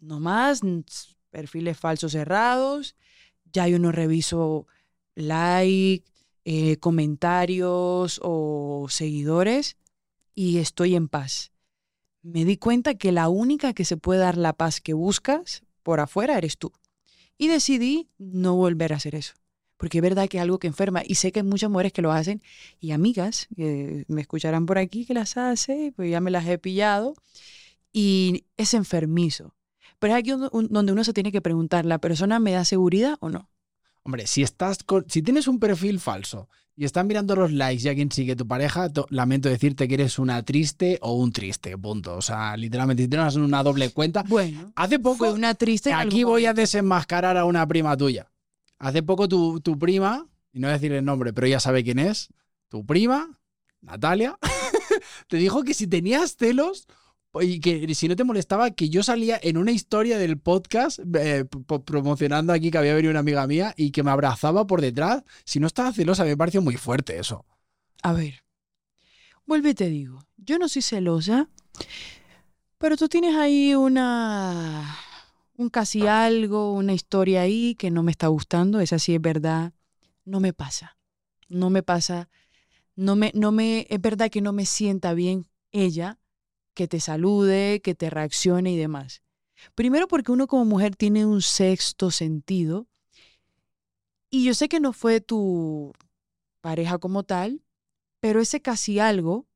No 0.00 0.20
más, 0.20 0.62
perfiles 1.30 1.78
falsos 1.78 2.12
cerrados, 2.12 2.96
ya 3.52 3.68
yo 3.68 3.78
no 3.78 3.92
reviso 3.92 4.66
like, 5.18 6.04
eh, 6.44 6.76
comentarios 6.78 8.20
o 8.22 8.86
seguidores 8.88 9.76
y 10.34 10.58
estoy 10.58 10.94
en 10.94 11.08
paz. 11.08 11.52
Me 12.22 12.44
di 12.44 12.56
cuenta 12.56 12.94
que 12.94 13.12
la 13.12 13.28
única 13.28 13.74
que 13.74 13.84
se 13.84 13.96
puede 13.96 14.20
dar 14.20 14.36
la 14.36 14.52
paz 14.52 14.80
que 14.80 14.94
buscas 14.94 15.62
por 15.82 16.00
afuera 16.00 16.38
eres 16.38 16.58
tú. 16.58 16.72
Y 17.36 17.48
decidí 17.48 18.08
no 18.18 18.56
volver 18.56 18.92
a 18.92 18.96
hacer 18.96 19.14
eso. 19.14 19.34
Porque 19.76 19.98
es 19.98 20.02
verdad 20.02 20.28
que 20.28 20.38
es 20.38 20.42
algo 20.42 20.58
que 20.58 20.66
enferma. 20.66 21.02
Y 21.04 21.14
sé 21.16 21.30
que 21.30 21.40
hay 21.40 21.46
muchas 21.46 21.70
mujeres 21.70 21.92
que 21.92 22.02
lo 22.02 22.12
hacen. 22.12 22.42
Y 22.80 22.90
amigas 22.90 23.46
que 23.54 24.04
me 24.08 24.20
escucharán 24.20 24.66
por 24.66 24.78
aquí 24.78 25.06
que 25.06 25.14
las 25.14 25.36
hace, 25.36 25.92
pues 25.94 26.10
ya 26.10 26.20
me 26.20 26.30
las 26.30 26.46
he 26.46 26.58
pillado. 26.58 27.14
Y 27.92 28.44
es 28.56 28.74
enfermizo. 28.74 29.54
Pero 29.98 30.14
es 30.14 30.18
aquí 30.18 30.30
donde 30.30 30.92
uno 30.92 31.04
se 31.04 31.12
tiene 31.12 31.32
que 31.32 31.40
preguntar, 31.40 31.86
¿la 31.86 31.98
persona 31.98 32.40
me 32.40 32.52
da 32.52 32.64
seguridad 32.64 33.16
o 33.20 33.30
no? 33.30 33.48
Hombre, 34.08 34.26
si 34.26 34.42
estás 34.42 34.78
con, 34.84 35.04
si 35.06 35.20
tienes 35.20 35.48
un 35.48 35.58
perfil 35.60 36.00
falso 36.00 36.48
y 36.74 36.86
estás 36.86 37.04
mirando 37.04 37.36
los 37.36 37.52
likes 37.52 37.84
y 37.84 37.88
a 37.90 37.94
quien 37.94 38.10
sigue 38.10 38.34
tu 38.36 38.48
pareja, 38.48 38.90
to- 38.90 39.04
lamento 39.10 39.50
decirte 39.50 39.86
que 39.86 39.92
eres 39.92 40.18
una 40.18 40.42
triste 40.42 40.98
o 41.02 41.12
un 41.12 41.30
triste, 41.30 41.76
punto. 41.76 42.16
O 42.16 42.22
sea, 42.22 42.56
literalmente, 42.56 43.02
si 43.02 43.08
tienes 43.10 43.36
una 43.36 43.62
doble 43.62 43.90
cuenta. 43.90 44.22
Bueno, 44.26 44.72
Hace 44.76 44.98
poco, 44.98 45.18
fue 45.18 45.32
una 45.34 45.54
triste. 45.54 45.92
aquí 45.92 46.24
voy 46.24 46.46
a 46.46 46.54
desenmascarar 46.54 47.36
a 47.36 47.44
una 47.44 47.66
prima 47.68 47.94
tuya. 47.98 48.30
Hace 48.78 49.02
poco 49.02 49.28
tu, 49.28 49.60
tu 49.60 49.78
prima, 49.78 50.26
y 50.54 50.58
no 50.60 50.68
voy 50.68 50.70
a 50.70 50.78
decir 50.78 50.92
el 50.92 51.04
nombre, 51.04 51.34
pero 51.34 51.46
ella 51.46 51.60
sabe 51.60 51.84
quién 51.84 51.98
es, 51.98 52.28
tu 52.68 52.86
prima, 52.86 53.38
Natalia, 53.82 54.38
te 55.28 55.36
dijo 55.36 55.64
que 55.64 55.74
si 55.74 55.86
tenías 55.86 56.34
celos 56.34 56.86
y 57.40 57.60
que 57.60 57.94
si 57.94 58.08
no 58.08 58.16
te 58.16 58.24
molestaba 58.24 58.70
que 58.70 58.88
yo 58.88 59.02
salía 59.02 59.38
en 59.42 59.56
una 59.56 59.72
historia 59.72 60.18
del 60.18 60.38
podcast 60.38 61.00
eh, 61.14 61.44
promocionando 61.84 62.52
aquí 62.52 62.70
que 62.70 62.78
había 62.78 62.94
venido 62.94 63.10
una 63.10 63.20
amiga 63.20 63.46
mía 63.46 63.74
y 63.76 63.90
que 63.90 64.02
me 64.02 64.10
abrazaba 64.10 64.66
por 64.66 64.80
detrás. 64.80 65.22
Si 65.44 65.60
no 65.60 65.66
estaba 65.66 65.92
celosa, 65.92 66.24
me 66.24 66.36
pareció 66.36 66.62
muy 66.62 66.76
fuerte 66.76 67.18
eso. 67.18 67.44
A 68.02 68.12
ver, 68.12 68.44
vuelve 69.46 69.70
y 69.70 69.74
te 69.74 69.88
digo, 69.88 70.24
yo 70.36 70.58
no 70.58 70.68
soy 70.68 70.82
celosa, 70.82 71.48
pero 72.78 72.96
tú 72.96 73.08
tienes 73.08 73.34
ahí 73.34 73.74
una, 73.74 74.96
un 75.56 75.68
casi 75.68 76.06
algo, 76.06 76.72
una 76.72 76.92
historia 76.92 77.42
ahí 77.42 77.74
que 77.74 77.90
no 77.90 78.02
me 78.02 78.12
está 78.12 78.28
gustando, 78.28 78.80
esa 78.80 78.98
sí 78.98 79.14
es 79.14 79.20
verdad, 79.20 79.72
no 80.24 80.38
me 80.38 80.52
pasa, 80.52 80.96
no 81.48 81.70
me 81.70 81.82
pasa, 81.82 82.28
no 82.94 83.16
me, 83.16 83.32
no 83.34 83.50
me, 83.50 83.86
es 83.90 84.00
verdad 84.00 84.30
que 84.30 84.40
no 84.40 84.52
me 84.52 84.66
sienta 84.66 85.14
bien 85.14 85.46
ella 85.72 86.17
que 86.78 86.86
te 86.86 87.00
salude, 87.00 87.80
que 87.82 87.96
te 87.96 88.08
reaccione 88.08 88.70
y 88.70 88.76
demás. 88.76 89.24
Primero 89.74 90.06
porque 90.06 90.30
uno 90.30 90.46
como 90.46 90.64
mujer 90.64 90.94
tiene 90.94 91.26
un 91.26 91.42
sexto 91.42 92.12
sentido 92.12 92.86
y 94.30 94.44
yo 94.44 94.54
sé 94.54 94.68
que 94.68 94.78
no 94.78 94.92
fue 94.92 95.20
tu 95.20 95.92
pareja 96.60 96.98
como 96.98 97.24
tal, 97.24 97.64
pero 98.20 98.40
ese 98.40 98.62
casi 98.62 99.00
algo, 99.00 99.48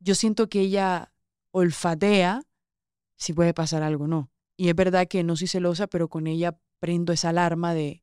yo 0.00 0.16
siento 0.16 0.48
que 0.48 0.58
ella 0.62 1.12
olfatea 1.52 2.42
si 3.16 3.32
puede 3.32 3.54
pasar 3.54 3.84
algo 3.84 4.06
o 4.06 4.08
no. 4.08 4.32
Y 4.56 4.70
es 4.70 4.74
verdad 4.74 5.06
que 5.06 5.22
no 5.22 5.36
soy 5.36 5.46
celosa, 5.46 5.86
pero 5.86 6.08
con 6.08 6.26
ella 6.26 6.58
prendo 6.80 7.12
esa 7.12 7.28
alarma 7.28 7.74
de, 7.74 8.02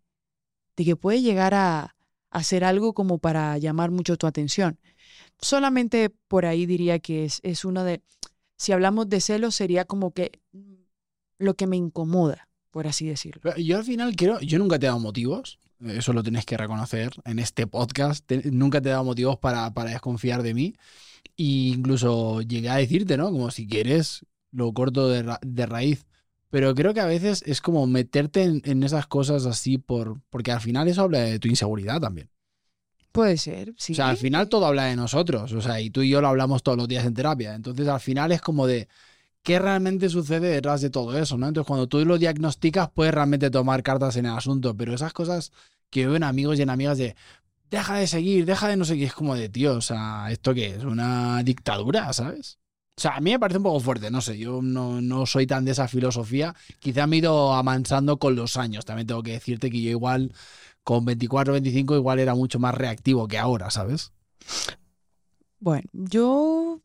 de 0.78 0.86
que 0.86 0.96
puede 0.96 1.22
llegar 1.22 1.54
a 1.54 1.98
hacer 2.30 2.64
algo 2.64 2.94
como 2.94 3.18
para 3.18 3.58
llamar 3.58 3.92
mucho 3.92 4.16
tu 4.16 4.26
atención. 4.26 4.80
Solamente 5.40 6.10
por 6.10 6.46
ahí 6.46 6.66
diría 6.66 7.00
que 7.00 7.26
es, 7.26 7.40
es 7.44 7.66
una 7.66 7.84
de, 7.84 8.02
si 8.58 8.72
hablamos 8.72 9.10
de 9.10 9.22
celos, 9.22 9.56
sería 9.56 9.86
como 9.86 10.12
que 10.12 10.40
mm, 10.52 10.74
lo 11.40 11.56
que 11.56 11.68
me 11.68 11.76
incomoda, 11.76 12.48
por 12.72 12.88
así 12.88 13.08
decirlo. 13.08 13.42
Yo 13.58 13.78
al 13.78 13.84
final 13.84 14.16
quiero, 14.16 14.40
yo 14.40 14.58
nunca 14.60 14.80
te 14.80 14.86
he 14.86 14.90
dado 14.90 15.00
motivos, 15.00 15.60
eso 15.80 16.14
lo 16.14 16.24
tienes 16.24 16.46
que 16.46 16.58
reconocer 16.58 17.12
en 17.26 17.40
este 17.40 17.68
podcast, 17.68 18.30
nunca 18.46 18.82
te 18.82 18.90
he 18.90 18.92
dado 18.92 19.04
motivos 19.04 19.38
para, 19.38 19.74
para 19.74 19.92
desconfiar 19.92 20.42
de 20.42 20.54
mí. 20.54 20.74
E 21.38 21.74
incluso 21.74 22.42
llegué 22.42 22.70
a 22.70 22.76
decirte, 22.76 23.18
¿no? 23.18 23.32
Como 23.32 23.52
si 23.52 23.68
quieres, 23.68 24.26
lo 24.52 24.74
corto 24.74 25.10
de 25.10 25.66
raíz. 25.66 26.06
Pero 26.50 26.74
creo 26.74 26.94
que 26.94 27.02
a 27.02 27.06
veces 27.06 27.44
es 27.46 27.60
como 27.60 27.86
meterte 27.88 28.44
en, 28.44 28.62
en 28.64 28.84
esas 28.84 29.08
cosas 29.08 29.46
así 29.46 29.78
por. 29.78 30.22
Porque 30.30 30.52
al 30.52 30.62
final 30.62 30.88
eso 30.88 31.02
habla 31.02 31.20
de 31.20 31.40
tu 31.40 31.50
inseguridad 31.50 32.00
también. 32.00 32.30
Puede 33.16 33.38
ser, 33.38 33.74
sí. 33.78 33.94
O 33.94 33.96
sea, 33.96 34.10
al 34.10 34.18
final 34.18 34.50
todo 34.50 34.66
habla 34.66 34.84
de 34.88 34.98
nosotros. 34.98 35.54
O 35.54 35.62
sea, 35.62 35.80
y 35.80 35.90
tú 35.90 36.02
y 36.02 36.10
yo 36.10 36.20
lo 36.20 36.28
hablamos 36.28 36.64
todos 36.64 36.78
los 36.78 36.86
días 36.86 37.06
en 37.06 37.14
terapia. 37.14 37.56
Entonces, 37.56 37.88
al 37.88 38.02
final 38.02 38.34
es 38.34 38.42
como 38.42 38.68
de 38.68 38.90
qué 39.42 39.58
realmente 39.58 40.10
sucede 40.10 40.50
detrás 40.50 40.82
de 40.82 40.90
todo 40.90 41.18
eso, 41.18 41.38
¿no? 41.38 41.48
Entonces, 41.48 41.66
cuando 41.66 41.88
tú 41.88 42.04
lo 42.04 42.18
diagnosticas, 42.18 42.90
puedes 42.94 43.14
realmente 43.14 43.50
tomar 43.50 43.84
cartas 43.84 44.18
en 44.18 44.26
el 44.26 44.34
asunto. 44.34 44.76
Pero 44.76 44.94
esas 44.94 45.14
cosas 45.14 45.54
que 45.90 46.06
veo 46.06 46.18
en 46.18 46.24
amigos 46.24 46.60
y 46.60 46.64
en 46.64 46.70
amigas 46.70 46.98
de 46.98 47.16
deja 47.70 47.96
de 47.96 48.08
seguir, 48.08 48.46
deja 48.46 48.68
de 48.68 48.76
no 48.76 48.84
sé 48.84 48.98
qué, 48.98 49.06
es 49.06 49.14
como 49.14 49.34
de 49.34 49.48
tío, 49.48 49.76
o 49.76 49.82
sea, 49.82 50.30
¿esto 50.30 50.54
qué 50.54 50.76
es? 50.76 50.84
Una 50.84 51.42
dictadura, 51.42 52.12
¿sabes? 52.12 52.60
O 52.98 53.02
sea, 53.02 53.16
a 53.16 53.22
mí 53.22 53.32
me 53.32 53.40
parece 53.40 53.60
un 53.60 53.64
poco 53.64 53.80
fuerte, 53.80 54.12
no 54.12 54.20
sé, 54.20 54.38
yo 54.38 54.62
no, 54.62 55.02
no 55.02 55.26
soy 55.26 55.48
tan 55.48 55.64
de 55.64 55.72
esa 55.72 55.88
filosofía. 55.88 56.54
Quizá 56.80 57.08
me 57.08 57.16
he 57.16 57.20
ido 57.20 57.54
amansando 57.54 58.18
con 58.20 58.36
los 58.36 58.58
años. 58.58 58.84
También 58.84 59.08
tengo 59.08 59.24
que 59.24 59.32
decirte 59.32 59.70
que 59.70 59.82
yo 59.82 59.90
igual 59.90 60.34
con 60.86 61.04
24, 61.04 61.52
25 61.52 61.96
igual 61.98 62.20
era 62.20 62.34
mucho 62.36 62.60
más 62.60 62.74
reactivo 62.76 63.28
que 63.28 63.38
ahora, 63.38 63.70
¿sabes? 63.72 64.14
Bueno, 65.60 65.90
yo, 65.94 66.82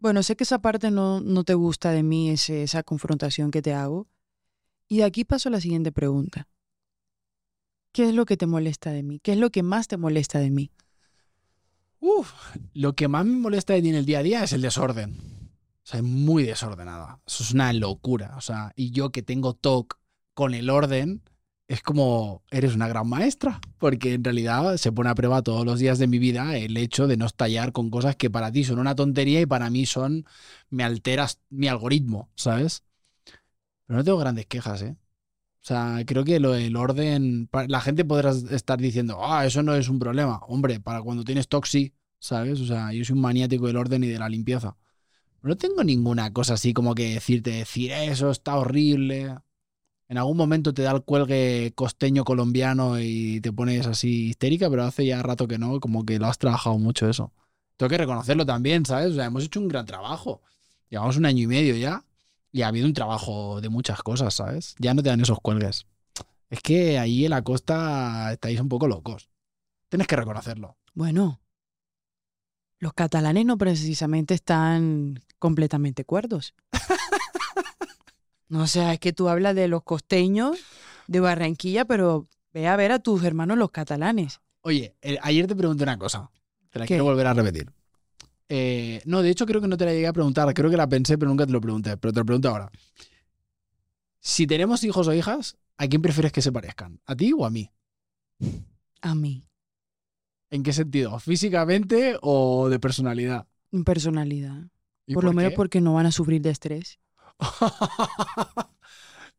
bueno, 0.00 0.22
sé 0.22 0.34
que 0.34 0.44
esa 0.44 0.60
parte 0.60 0.90
no, 0.90 1.20
no 1.20 1.44
te 1.44 1.54
gusta 1.54 1.92
de 1.92 2.02
mí, 2.02 2.30
ese- 2.30 2.62
esa 2.64 2.82
confrontación 2.82 3.50
que 3.50 3.62
te 3.62 3.74
hago. 3.74 4.08
Y 4.88 4.98
de 4.98 5.04
aquí 5.04 5.24
paso 5.24 5.48
a 5.48 5.52
la 5.52 5.60
siguiente 5.60 5.92
pregunta. 5.92 6.48
¿Qué 7.92 8.08
es 8.08 8.14
lo 8.14 8.24
que 8.24 8.36
te 8.38 8.46
molesta 8.46 8.90
de 8.90 9.02
mí? 9.02 9.20
¿Qué 9.20 9.32
es 9.32 9.38
lo 9.38 9.50
que 9.50 9.62
más 9.62 9.86
te 9.88 9.98
molesta 9.98 10.38
de 10.38 10.50
mí? 10.50 10.72
Uf, 12.00 12.32
lo 12.74 12.94
que 12.94 13.08
más 13.08 13.24
me 13.26 13.36
molesta 13.36 13.74
de 13.74 13.82
ti 13.82 13.90
en 13.90 13.94
el 13.94 14.06
día 14.06 14.20
a 14.20 14.22
día 14.22 14.42
es 14.42 14.52
el 14.52 14.62
desorden. 14.62 15.12
O 15.84 15.86
sea, 15.86 15.98
es 16.00 16.04
muy 16.04 16.44
desordenada. 16.44 17.20
Eso 17.26 17.42
es 17.44 17.52
una 17.52 17.72
locura. 17.72 18.34
O 18.36 18.40
sea, 18.40 18.72
y 18.76 18.90
yo 18.90 19.10
que 19.12 19.22
tengo 19.22 19.54
TOC 19.54 19.98
con 20.34 20.54
el 20.54 20.70
orden, 20.70 21.22
es 21.72 21.82
como 21.82 22.42
eres 22.50 22.74
una 22.74 22.86
gran 22.86 23.08
maestra. 23.08 23.58
Porque 23.78 24.14
en 24.14 24.24
realidad 24.24 24.76
se 24.76 24.92
pone 24.92 25.08
a 25.08 25.14
prueba 25.14 25.42
todos 25.42 25.64
los 25.64 25.78
días 25.78 25.98
de 25.98 26.06
mi 26.06 26.18
vida 26.18 26.56
el 26.58 26.76
hecho 26.76 27.06
de 27.06 27.16
no 27.16 27.24
estallar 27.24 27.72
con 27.72 27.88
cosas 27.88 28.14
que 28.14 28.28
para 28.28 28.52
ti 28.52 28.64
son 28.64 28.78
una 28.78 28.94
tontería 28.94 29.40
y 29.40 29.46
para 29.46 29.70
mí 29.70 29.86
son. 29.86 30.26
me 30.68 30.84
alteras 30.84 31.40
mi 31.48 31.68
algoritmo, 31.68 32.30
¿sabes? 32.34 32.84
Pero 33.86 33.96
no 33.98 34.04
tengo 34.04 34.18
grandes 34.18 34.46
quejas, 34.46 34.82
¿eh? 34.82 34.96
O 35.62 35.64
sea, 35.64 36.02
creo 36.06 36.24
que 36.24 36.40
lo 36.40 36.52
del 36.52 36.76
orden. 36.76 37.48
La 37.68 37.80
gente 37.80 38.04
podrá 38.04 38.32
estar 38.50 38.78
diciendo, 38.78 39.20
ah, 39.24 39.46
eso 39.46 39.62
no 39.62 39.74
es 39.74 39.88
un 39.88 39.98
problema. 39.98 40.40
Hombre, 40.48 40.80
para 40.80 41.00
cuando 41.02 41.24
tienes 41.24 41.48
toxi, 41.48 41.94
¿sabes? 42.18 42.60
O 42.60 42.66
sea, 42.66 42.92
yo 42.92 43.04
soy 43.04 43.14
un 43.14 43.22
maniático 43.22 43.66
del 43.66 43.76
orden 43.76 44.04
y 44.04 44.08
de 44.08 44.18
la 44.18 44.28
limpieza. 44.28 44.76
No 45.42 45.56
tengo 45.56 45.84
ninguna 45.84 46.32
cosa 46.32 46.54
así 46.54 46.72
como 46.74 46.94
que 46.94 47.14
decirte, 47.14 47.50
decir 47.50 47.92
eso 47.92 48.30
está 48.30 48.56
horrible. 48.56 49.36
En 50.12 50.18
algún 50.18 50.36
momento 50.36 50.74
te 50.74 50.82
da 50.82 50.90
el 50.90 51.04
cuelgue 51.04 51.72
costeño 51.74 52.22
colombiano 52.22 53.00
y 53.00 53.40
te 53.40 53.50
pones 53.50 53.86
así 53.86 54.26
histérica, 54.26 54.68
pero 54.68 54.84
hace 54.84 55.06
ya 55.06 55.22
rato 55.22 55.48
que 55.48 55.56
no, 55.56 55.80
como 55.80 56.04
que 56.04 56.18
lo 56.18 56.26
has 56.26 56.36
trabajado 56.36 56.76
mucho 56.76 57.08
eso. 57.08 57.32
Tengo 57.78 57.88
que 57.88 57.96
reconocerlo 57.96 58.44
también, 58.44 58.84
¿sabes? 58.84 59.12
O 59.12 59.14
sea, 59.14 59.24
hemos 59.24 59.44
hecho 59.44 59.58
un 59.58 59.68
gran 59.68 59.86
trabajo. 59.86 60.42
Llevamos 60.90 61.16
un 61.16 61.24
año 61.24 61.44
y 61.44 61.46
medio 61.46 61.74
ya 61.76 62.04
y 62.52 62.60
ha 62.60 62.68
habido 62.68 62.86
un 62.86 62.92
trabajo 62.92 63.62
de 63.62 63.70
muchas 63.70 64.02
cosas, 64.02 64.34
¿sabes? 64.34 64.74
Ya 64.78 64.92
no 64.92 65.02
te 65.02 65.08
dan 65.08 65.22
esos 65.22 65.40
cuelgues. 65.40 65.86
Es 66.50 66.60
que 66.60 66.98
ahí 66.98 67.24
en 67.24 67.30
la 67.30 67.40
costa 67.40 68.34
estáis 68.34 68.60
un 68.60 68.68
poco 68.68 68.88
locos. 68.88 69.30
Tienes 69.88 70.06
que 70.06 70.16
reconocerlo. 70.16 70.76
Bueno, 70.92 71.40
los 72.80 72.92
catalanes 72.92 73.46
no 73.46 73.56
precisamente 73.56 74.34
están 74.34 75.22
completamente 75.38 76.04
cuerdos. 76.04 76.54
No, 78.52 78.64
o 78.64 78.66
sea, 78.66 78.92
es 78.92 79.00
que 79.00 79.14
tú 79.14 79.30
hablas 79.30 79.54
de 79.54 79.66
los 79.66 79.82
costeños 79.82 80.58
de 81.06 81.20
Barranquilla, 81.20 81.86
pero 81.86 82.28
ve 82.52 82.68
a 82.68 82.76
ver 82.76 82.92
a 82.92 82.98
tus 82.98 83.24
hermanos 83.24 83.56
los 83.56 83.70
catalanes. 83.70 84.42
Oye, 84.60 84.94
eh, 85.00 85.16
ayer 85.22 85.46
te 85.46 85.56
pregunté 85.56 85.84
una 85.84 85.96
cosa. 85.96 86.30
Te 86.68 86.78
la 86.78 86.84
¿Qué? 86.84 86.88
quiero 86.88 87.04
volver 87.04 87.28
a 87.28 87.32
repetir. 87.32 87.72
Eh, 88.50 89.00
no, 89.06 89.22
de 89.22 89.30
hecho 89.30 89.46
creo 89.46 89.62
que 89.62 89.68
no 89.68 89.78
te 89.78 89.86
la 89.86 89.94
llegué 89.94 90.06
a 90.06 90.12
preguntar. 90.12 90.52
Creo 90.52 90.70
que 90.70 90.76
la 90.76 90.86
pensé, 90.86 91.16
pero 91.16 91.30
nunca 91.30 91.46
te 91.46 91.52
lo 91.52 91.62
pregunté. 91.62 91.96
Pero 91.96 92.12
te 92.12 92.20
lo 92.20 92.26
pregunto 92.26 92.50
ahora. 92.50 92.70
Si 94.20 94.46
tenemos 94.46 94.84
hijos 94.84 95.08
o 95.08 95.14
hijas, 95.14 95.56
¿a 95.78 95.88
quién 95.88 96.02
prefieres 96.02 96.30
que 96.30 96.42
se 96.42 96.52
parezcan? 96.52 97.00
¿A 97.06 97.16
ti 97.16 97.32
o 97.32 97.46
a 97.46 97.50
mí? 97.50 97.70
A 99.00 99.14
mí, 99.14 99.46
¿En 100.50 100.62
qué 100.62 100.74
sentido? 100.74 101.18
¿Físicamente 101.20 102.18
o 102.20 102.68
de 102.68 102.78
personalidad? 102.78 103.46
personalidad. 103.86 104.68
¿Y 105.06 105.14
Por, 105.14 105.24
lo 105.24 105.32
menos 105.32 105.54
porque 105.54 105.80
no 105.80 105.94
van 105.94 106.04
a 106.04 106.12
sufrir 106.12 106.42
de 106.42 106.50
estrés. 106.50 106.98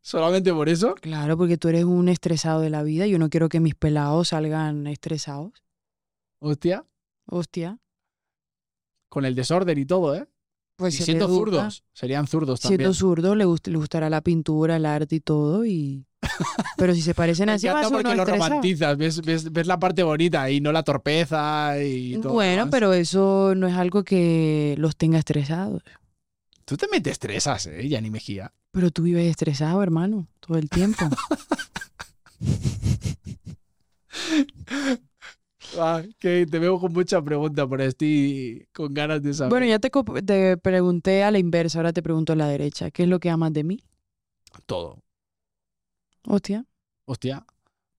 ¿Solamente 0.02 0.52
por 0.54 0.68
eso? 0.70 0.96
Claro, 0.96 1.38
porque 1.38 1.58
tú 1.58 1.70
eres 1.70 1.86
un 1.86 2.10
estresado 2.10 2.60
de 2.62 2.70
la 2.70 2.84
vida. 2.84 3.08
Yo 3.08 3.18
no 3.20 3.30
quiero 3.30 3.48
que 3.50 3.60
mis 3.60 3.76
pelados 3.76 4.30
salgan 4.30 4.86
estresados. 4.88 5.52
Hostia, 6.40 6.86
Hostia. 7.26 7.80
con 9.08 9.24
el 9.26 9.34
desorden 9.36 9.78
y 9.78 9.86
todo, 9.86 10.16
¿eh? 10.16 10.28
Pues 10.76 10.96
y 10.96 10.98
se 10.98 11.06
siendo 11.06 11.28
zurdos. 11.28 11.84
Serían 11.94 12.28
zurdos 12.28 12.60
también. 12.60 12.80
Siendo 12.80 12.94
zurdo, 12.94 13.36
le, 13.36 13.46
gust- 13.46 13.68
le 13.72 13.78
gustará 13.78 14.10
la 14.10 14.22
pintura, 14.22 14.76
el 14.76 14.86
arte 14.86 15.16
y 15.16 15.20
todo. 15.22 15.64
Y... 15.66 16.06
Pero 16.78 16.94
si 16.96 17.02
se 17.02 17.14
parecen 17.14 17.48
así, 17.50 17.70
uno 17.70 17.80
porque 17.92 18.04
lo 18.16 18.24
estresado. 18.24 18.50
romantizas, 18.50 18.98
ves, 18.98 19.22
ves- 19.22 19.54
ves 19.54 19.68
la 19.68 19.80
parte 19.80 20.04
bonita 20.04 20.50
y 20.50 20.60
no 20.60 20.72
la 20.74 20.84
torpeza 20.84 21.82
y 21.82 22.18
todo. 22.18 22.34
Bueno, 22.34 22.70
pero 22.70 22.92
eso 22.94 23.54
no 23.56 23.68
es 23.68 23.76
algo 23.76 24.04
que 24.04 24.76
los 24.80 24.96
tenga 24.98 25.20
estresados. 25.20 25.84
Tú 26.66 26.78
te 26.78 26.88
metes 26.88 27.14
estresas, 27.14 27.68
¿eh? 27.68 27.88
Yanni 27.88 28.10
Mejía. 28.10 28.54
Pero 28.72 28.92
tú 28.92 29.04
vives 29.04 29.30
estresado, 29.30 29.84
hermano, 29.84 30.28
todo 30.40 30.58
el 30.58 30.70
tiempo. 30.70 31.06
Ah, 35.80 36.04
que 36.20 36.46
te 36.46 36.60
veo 36.60 36.80
con 36.80 36.94
mucha 36.94 37.20
pregunta 37.22 37.68
por 37.68 37.82
estoy 37.82 38.68
con 38.74 38.94
ganas 38.94 39.24
de 39.24 39.34
saber. 39.34 39.50
bueno, 39.50 39.66
ya 39.66 39.80
te, 39.80 39.90
te 40.24 40.58
pregunté 40.58 41.24
a 41.24 41.32
la 41.32 41.40
inversa, 41.40 41.80
ahora 41.80 41.94
te 41.94 42.04
pregunto 42.04 42.34
a 42.34 42.36
la 42.36 42.48
derecha. 42.48 42.92
¿Qué 42.92 43.04
es 43.04 43.10
lo 43.10 43.20
que 43.20 43.30
amas 43.30 43.54
de 43.54 43.64
mí? 43.64 43.84
Todo. 44.66 45.04
Hostia. 46.28 46.66
Hostia. 47.06 47.46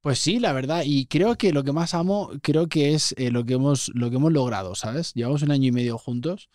Pues 0.01 0.19
sí, 0.19 0.39
la 0.39 0.53
verdad. 0.53 0.83
Y 0.85 1.07
creo 1.07 1.37
que 1.37 1.53
lo 1.53 1.65
que 1.65 1.73
más 1.73 1.95
amo, 1.95 2.31
creo 2.43 2.69
que 2.69 2.95
es 2.95 3.15
eh, 3.17 3.31
lo, 3.31 3.45
que 3.45 3.55
hemos, 3.55 3.91
lo 3.95 4.11
que 4.11 4.17
hemos 4.17 4.33
logrado, 4.33 4.75
¿sabes? 4.75 5.13
Llevamos 5.15 5.43
un 5.43 5.51
año 5.51 5.69
y 5.69 5.73
medio 5.73 5.99
juntos. 5.99 6.49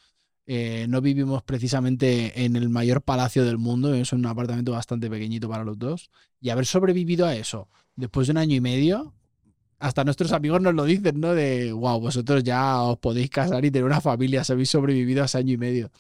Eh, 0.52 0.88
no 0.90 1.00
vivimos 1.00 1.44
precisamente 1.44 2.44
en 2.44 2.56
el 2.56 2.70
mayor 2.70 3.04
palacio 3.04 3.46
del 3.46 3.60
mundo, 3.60 3.94
es 3.94 4.14
un 4.14 4.26
apartamento 4.26 4.72
bastante 4.72 5.08
pequeñito 5.08 5.48
para 5.48 5.64
los 5.64 5.78
dos. 5.78 6.10
Y 6.42 6.50
haber 6.50 6.66
sobrevivido 6.66 7.28
a 7.28 7.36
eso 7.36 7.70
después 7.96 8.26
de 8.26 8.32
un 8.32 8.38
año 8.38 8.56
y 8.56 8.60
medio, 8.60 9.14
hasta 9.78 10.04
nuestros 10.04 10.32
amigos 10.32 10.60
nos 10.60 10.74
lo 10.74 10.86
dicen, 10.86 11.20
¿no? 11.20 11.36
De, 11.36 11.72
wow, 11.72 12.00
vosotros 12.00 12.44
ya 12.44 12.82
os 12.82 12.98
podéis 12.98 13.30
casar 13.30 13.64
y 13.64 13.70
tener 13.70 13.86
una 13.86 14.02
familia, 14.02 14.42
os 14.42 14.50
habéis 14.50 14.72
sobrevivido 14.72 15.22
a 15.22 15.26
ese 15.26 15.38
año 15.38 15.54
y 15.54 15.58
medio. 15.58 15.92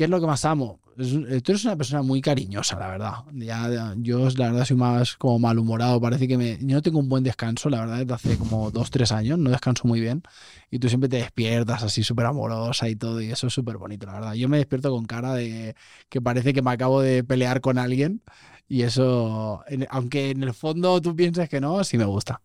¿Qué 0.00 0.04
es 0.04 0.10
lo 0.10 0.18
que 0.18 0.26
más 0.26 0.46
amo? 0.46 0.80
Tú 0.96 1.26
eres 1.26 1.64
una 1.66 1.76
persona 1.76 2.00
muy 2.00 2.22
cariñosa, 2.22 2.78
la 2.78 2.88
verdad. 2.88 3.12
Ya, 3.34 3.94
yo, 3.98 4.30
la 4.30 4.50
verdad, 4.50 4.64
soy 4.64 4.78
más 4.78 5.14
como 5.18 5.38
malhumorado. 5.38 6.00
Parece 6.00 6.26
que 6.26 6.38
me, 6.38 6.56
yo 6.56 6.76
no 6.76 6.80
tengo 6.80 6.98
un 7.00 7.10
buen 7.10 7.22
descanso, 7.22 7.68
la 7.68 7.80
verdad, 7.80 7.98
desde 7.98 8.14
hace 8.14 8.38
como 8.38 8.70
dos, 8.70 8.90
tres 8.90 9.12
años. 9.12 9.38
No 9.38 9.50
descanso 9.50 9.86
muy 9.86 10.00
bien. 10.00 10.22
Y 10.70 10.78
tú 10.78 10.88
siempre 10.88 11.10
te 11.10 11.18
despiertas 11.18 11.82
así 11.82 12.02
súper 12.02 12.24
amorosa 12.24 12.88
y 12.88 12.96
todo. 12.96 13.20
Y 13.20 13.30
eso 13.30 13.48
es 13.48 13.52
súper 13.52 13.76
bonito, 13.76 14.06
la 14.06 14.14
verdad. 14.14 14.32
Yo 14.32 14.48
me 14.48 14.56
despierto 14.56 14.90
con 14.90 15.04
cara 15.04 15.34
de 15.34 15.76
que 16.08 16.22
parece 16.22 16.54
que 16.54 16.62
me 16.62 16.70
acabo 16.70 17.02
de 17.02 17.22
pelear 17.22 17.60
con 17.60 17.76
alguien. 17.76 18.22
Y 18.68 18.84
eso, 18.84 19.62
aunque 19.90 20.30
en 20.30 20.42
el 20.44 20.54
fondo 20.54 20.98
tú 21.02 21.14
pienses 21.14 21.50
que 21.50 21.60
no, 21.60 21.84
sí 21.84 21.98
me 21.98 22.06
gusta. 22.06 22.40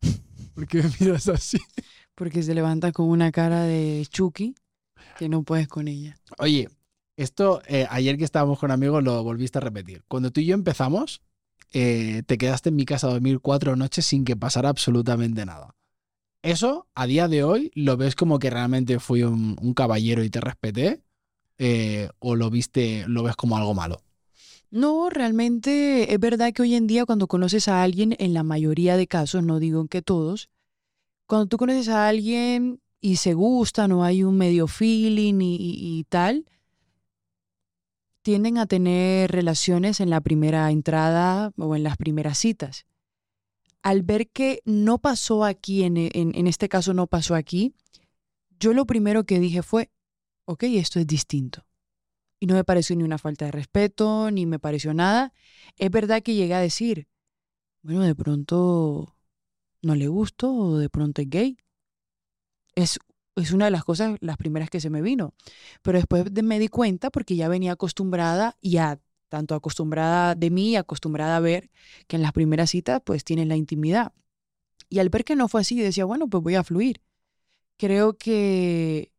¿Por 0.54 0.68
qué 0.68 0.84
me 0.84 0.90
miras 1.00 1.26
así? 1.28 1.58
Porque 2.14 2.44
se 2.44 2.54
levanta 2.54 2.92
con 2.92 3.08
una 3.08 3.32
cara 3.32 3.64
de 3.64 4.06
Chucky 4.08 4.54
que 5.14 5.28
no 5.28 5.42
puedes 5.42 5.68
con 5.68 5.88
ella. 5.88 6.16
Oye, 6.38 6.68
esto 7.16 7.62
eh, 7.66 7.86
ayer 7.90 8.18
que 8.18 8.24
estábamos 8.24 8.58
con 8.58 8.70
amigos 8.70 9.02
lo 9.02 9.22
volviste 9.22 9.58
a 9.58 9.60
repetir. 9.60 10.02
Cuando 10.08 10.30
tú 10.30 10.40
y 10.40 10.46
yo 10.46 10.54
empezamos, 10.54 11.22
eh, 11.72 12.22
te 12.26 12.38
quedaste 12.38 12.68
en 12.68 12.76
mi 12.76 12.84
casa 12.84 13.06
a 13.06 13.12
dormir 13.12 13.40
cuatro 13.40 13.76
noches 13.76 14.06
sin 14.06 14.24
que 14.24 14.36
pasara 14.36 14.68
absolutamente 14.68 15.44
nada. 15.44 15.74
Eso, 16.42 16.88
a 16.94 17.06
día 17.06 17.26
de 17.26 17.42
hoy, 17.42 17.70
¿lo 17.74 17.96
ves 17.96 18.14
como 18.14 18.38
que 18.38 18.50
realmente 18.50 18.98
fui 18.98 19.22
un, 19.22 19.56
caballero 19.74 20.22
y 20.22 20.30
te 20.30 20.40
respeté? 20.40 21.02
Eh, 21.56 22.10
¿O 22.18 22.36
lo 22.36 22.50
viste, 22.50 23.04
lo 23.08 23.22
ves 23.22 23.34
como 23.34 23.56
algo 23.56 23.74
malo? 23.74 24.02
No, 24.70 25.08
realmente 25.08 26.12
es 26.12 26.20
verdad 26.20 26.52
que 26.52 26.62
hoy 26.62 26.74
en 26.74 26.86
día 26.86 27.06
cuando 27.06 27.28
conoces 27.28 27.68
a 27.68 27.82
alguien, 27.82 28.16
en 28.18 28.34
la 28.34 28.42
mayoría 28.42 28.96
de 28.96 29.06
casos, 29.06 29.42
no 29.42 29.58
digo 29.58 29.86
que 29.86 30.02
todos, 30.02 30.50
cuando 31.26 31.46
tú 31.46 31.56
conoces 31.56 31.88
a 31.88 32.08
alguien 32.08 32.80
y 33.04 33.16
se 33.16 33.34
gusta, 33.34 33.86
no 33.86 34.02
hay 34.02 34.22
un 34.22 34.38
medio 34.38 34.66
feeling 34.66 35.34
y, 35.42 36.06
tal, 36.08 36.46
tienden 38.22 38.56
a 38.56 38.64
tener 38.64 39.30
relaciones 39.30 40.00
en 40.00 40.08
la 40.08 40.22
primera 40.22 40.70
entrada 40.70 41.52
o 41.58 41.76
en 41.76 41.82
las 41.82 41.98
primeras 41.98 42.38
citas. 42.38 42.86
Al 43.82 44.04
ver 44.04 44.30
que 44.30 44.62
no 44.64 44.96
pasó 44.96 45.44
aquí, 45.44 45.82
en, 45.82 45.98
en, 45.98 46.46
este 46.46 46.70
caso 46.70 46.94
no 46.94 47.06
pasó 47.06 47.34
aquí, 47.34 47.74
yo 48.58 48.72
lo 48.72 48.86
primero 48.86 49.24
que 49.24 49.38
dije 49.38 49.62
fue, 49.62 49.90
ok, 50.46 50.62
esto 50.62 50.98
es 50.98 51.06
distinto. 51.06 51.66
Y 52.40 52.46
no 52.46 52.54
me 52.54 52.64
pareció 52.64 52.96
ni 52.96 53.02
una 53.02 53.18
falta 53.18 53.44
de 53.44 53.50
respeto, 53.50 54.30
ni 54.30 54.46
me 54.46 54.58
pareció 54.58 54.94
nada. 54.94 55.34
Es 55.76 55.90
verdad 55.90 56.22
que 56.22 56.34
llegué 56.34 56.54
a 56.54 56.60
decir, 56.60 57.06
bueno, 57.82 58.00
de 58.00 58.14
pronto 58.14 59.14
no 59.82 59.94
le 59.94 60.08
gusto 60.08 60.54
o 60.54 60.78
de 60.78 60.88
pronto 60.88 61.20
es 61.20 61.28
gay 61.28 61.58
es, 62.74 62.98
es 63.36 63.52
una 63.52 63.66
de 63.66 63.70
las 63.70 63.84
cosas, 63.84 64.16
las 64.20 64.36
primeras 64.36 64.70
que 64.70 64.80
se 64.80 64.90
me 64.90 65.02
vino. 65.02 65.34
Pero 65.82 65.98
después 65.98 66.30
me 66.42 66.58
di 66.58 66.68
cuenta 66.68 67.10
porque 67.10 67.36
ya 67.36 67.48
venía 67.48 67.72
acostumbrada 67.72 68.56
ya 68.62 69.00
tanto 69.34 69.56
acostumbrada 69.56 70.36
de 70.36 70.50
mí, 70.50 70.76
acostumbrada 70.76 71.36
a 71.36 71.40
ver 71.40 71.68
que 72.06 72.14
en 72.14 72.22
las 72.22 72.30
primeras 72.30 72.70
citas 72.70 73.02
pues 73.04 73.24
tienen 73.24 73.48
la 73.48 73.56
intimidad. 73.56 74.12
Y 74.88 75.00
al 75.00 75.08
ver 75.08 75.24
que 75.24 75.34
no 75.34 75.48
fue 75.48 75.62
así, 75.62 75.80
decía, 75.80 76.04
bueno, 76.04 76.28
pues 76.28 76.40
voy 76.40 76.54
a 76.54 76.62
fluir. 76.62 77.00
Creo 77.76 78.16
que 78.16 79.10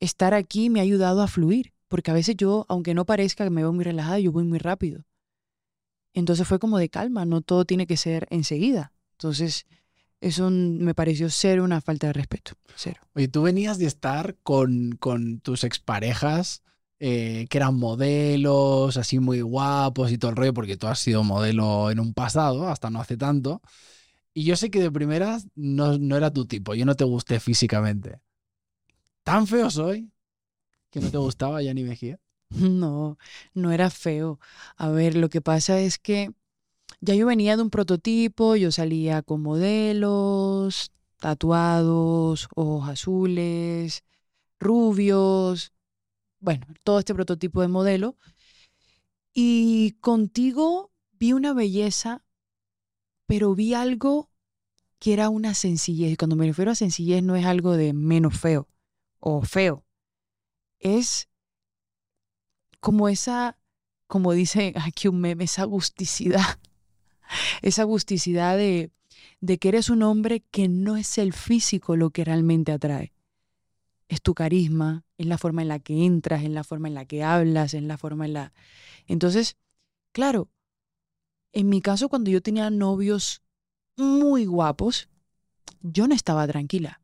estar 0.00 0.34
aquí 0.34 0.70
me 0.70 0.80
ha 0.80 0.82
ayudado 0.82 1.22
a 1.22 1.28
fluir, 1.28 1.72
porque 1.86 2.10
a 2.10 2.14
veces 2.14 2.36
yo, 2.36 2.66
aunque 2.68 2.94
no 2.94 3.04
parezca 3.04 3.44
que 3.44 3.50
me 3.50 3.62
veo 3.62 3.72
muy 3.72 3.84
relajada, 3.84 4.18
yo 4.18 4.32
voy 4.32 4.42
muy 4.42 4.58
rápido. 4.58 5.04
Entonces 6.14 6.48
fue 6.48 6.58
como 6.58 6.78
de 6.78 6.88
calma, 6.88 7.24
no 7.24 7.42
todo 7.42 7.64
tiene 7.64 7.86
que 7.86 7.96
ser 7.96 8.26
enseguida. 8.30 8.92
Entonces, 9.12 9.66
eso 10.22 10.50
me 10.50 10.94
pareció 10.94 11.28
ser 11.30 11.60
una 11.60 11.80
falta 11.80 12.06
de 12.06 12.12
respeto. 12.12 12.52
Cero. 12.76 13.00
Oye, 13.14 13.28
tú 13.28 13.42
venías 13.42 13.78
de 13.78 13.86
estar 13.86 14.36
con, 14.42 14.92
con 14.92 15.40
tus 15.40 15.64
exparejas 15.64 16.62
eh, 17.00 17.48
que 17.50 17.58
eran 17.58 17.76
modelos, 17.76 18.96
así 18.96 19.18
muy 19.18 19.40
guapos 19.40 20.12
y 20.12 20.18
todo 20.18 20.30
el 20.30 20.36
rollo, 20.36 20.54
porque 20.54 20.76
tú 20.76 20.86
has 20.86 21.00
sido 21.00 21.24
modelo 21.24 21.90
en 21.90 21.98
un 21.98 22.14
pasado, 22.14 22.68
hasta 22.68 22.88
no 22.90 23.00
hace 23.00 23.16
tanto. 23.16 23.60
Y 24.32 24.44
yo 24.44 24.54
sé 24.54 24.70
que 24.70 24.80
de 24.80 24.92
primeras 24.92 25.48
no, 25.56 25.98
no 25.98 26.16
era 26.16 26.32
tu 26.32 26.46
tipo, 26.46 26.74
yo 26.76 26.86
no 26.86 26.94
te 26.94 27.02
gusté 27.02 27.40
físicamente. 27.40 28.20
¿Tan 29.24 29.48
feo 29.48 29.68
soy 29.70 30.12
que 30.90 31.00
no 31.00 31.10
te 31.10 31.18
gustaba 31.18 31.60
ni 31.60 31.82
Mejía? 31.82 32.20
No, 32.50 33.18
no 33.54 33.72
era 33.72 33.90
feo. 33.90 34.38
A 34.76 34.90
ver, 34.90 35.16
lo 35.16 35.30
que 35.30 35.40
pasa 35.40 35.80
es 35.80 35.98
que 35.98 36.32
ya 37.02 37.16
yo 37.16 37.26
venía 37.26 37.56
de 37.56 37.62
un 37.62 37.70
prototipo, 37.70 38.54
yo 38.54 38.70
salía 38.70 39.22
con 39.22 39.42
modelos, 39.42 40.92
tatuados, 41.18 42.48
ojos 42.54 42.88
azules, 42.88 44.04
rubios, 44.60 45.72
bueno, 46.38 46.64
todo 46.84 47.00
este 47.00 47.12
prototipo 47.12 47.60
de 47.60 47.66
modelo. 47.66 48.16
Y 49.34 49.96
contigo 50.00 50.92
vi 51.18 51.32
una 51.32 51.52
belleza, 51.52 52.24
pero 53.26 53.56
vi 53.56 53.74
algo 53.74 54.30
que 55.00 55.12
era 55.12 55.28
una 55.28 55.54
sencillez. 55.54 56.12
Y 56.12 56.16
cuando 56.16 56.36
me 56.36 56.46
refiero 56.46 56.70
a 56.70 56.76
sencillez 56.76 57.24
no 57.24 57.34
es 57.34 57.44
algo 57.46 57.72
de 57.76 57.92
menos 57.94 58.38
feo 58.38 58.68
o 59.18 59.42
feo. 59.42 59.84
Es 60.78 61.28
como 62.78 63.08
esa, 63.08 63.58
como 64.06 64.32
dice 64.32 64.72
aquí 64.76 65.08
un 65.08 65.20
meme, 65.20 65.44
esa 65.44 65.62
agusticidad 65.62 66.60
esa 67.62 67.82
agusticidad 67.82 68.56
de, 68.56 68.90
de 69.40 69.58
que 69.58 69.68
eres 69.68 69.90
un 69.90 70.02
hombre 70.02 70.40
que 70.50 70.68
no 70.68 70.96
es 70.96 71.18
el 71.18 71.32
físico 71.32 71.96
lo 71.96 72.10
que 72.10 72.24
realmente 72.24 72.72
atrae. 72.72 73.12
Es 74.08 74.22
tu 74.22 74.34
carisma, 74.34 75.04
es 75.16 75.26
la 75.26 75.38
forma 75.38 75.62
en 75.62 75.68
la 75.68 75.78
que 75.78 76.04
entras, 76.04 76.42
es 76.42 76.50
la 76.50 76.64
forma 76.64 76.88
en 76.88 76.94
la 76.94 77.06
que 77.06 77.22
hablas, 77.22 77.74
es 77.74 77.82
la 77.82 77.98
forma 77.98 78.26
en 78.26 78.34
la... 78.34 78.52
Entonces, 79.06 79.56
claro, 80.12 80.48
en 81.52 81.68
mi 81.68 81.80
caso 81.80 82.08
cuando 82.08 82.30
yo 82.30 82.42
tenía 82.42 82.70
novios 82.70 83.42
muy 83.96 84.46
guapos, 84.46 85.08
yo 85.80 86.08
no 86.08 86.14
estaba 86.14 86.46
tranquila. 86.46 87.00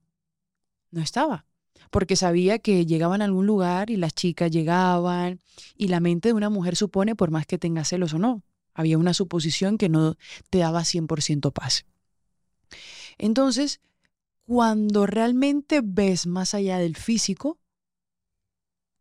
No 0.91 1.03
estaba. 1.03 1.47
Porque 1.91 2.17
sabía 2.17 2.59
que 2.59 2.87
llegaban 2.87 3.23
a 3.23 3.25
algún 3.25 3.47
lugar 3.47 3.91
y 3.91 3.97
las 3.97 4.15
chicas 4.15 4.51
llegaban 4.51 5.41
y 5.77 5.89
la 5.89 6.01
mente 6.01 6.29
de 6.29 6.35
una 6.35 6.51
mujer 6.51 6.77
supone 6.77 7.15
por 7.15 7.31
más 7.31 7.47
que 7.47 7.59
tenga 7.59 7.85
celos 7.85 8.15
o 8.15 8.19
no. 8.19 8.43
Había 8.79 8.97
una 8.97 9.13
suposición 9.13 9.77
que 9.77 9.89
no 9.89 10.17
te 10.51 10.59
daba 10.59 10.85
100% 10.85 11.53
paz. 11.53 11.85
Entonces, 13.19 13.81
cuando 14.47 15.05
realmente 15.05 15.81
ves 15.83 16.29
más 16.29 16.55
allá 16.55 16.79
del 16.79 16.95
físico, 16.95 17.59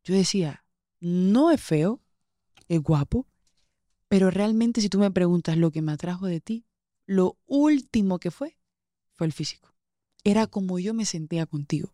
yo 0.03 0.15
decía, 0.15 0.65
no 0.99 1.51
es 1.51 1.61
feo, 1.61 2.01
es 2.67 2.81
guapo, 2.81 3.27
pero 4.07 4.31
realmente 4.31 4.81
si 4.81 4.89
tú 4.89 4.97
me 4.97 5.11
preguntas 5.11 5.57
lo 5.57 5.69
que 5.69 5.83
me 5.83 5.91
atrajo 5.91 6.25
de 6.25 6.41
ti, 6.41 6.65
lo 7.05 7.37
último 7.45 8.17
que 8.17 8.31
fue, 8.31 8.57
fue 9.15 9.27
el 9.27 9.33
físico. 9.33 9.75
Era 10.23 10.47
como 10.47 10.79
yo 10.79 10.95
me 10.95 11.05
sentía 11.05 11.45
contigo. 11.45 11.93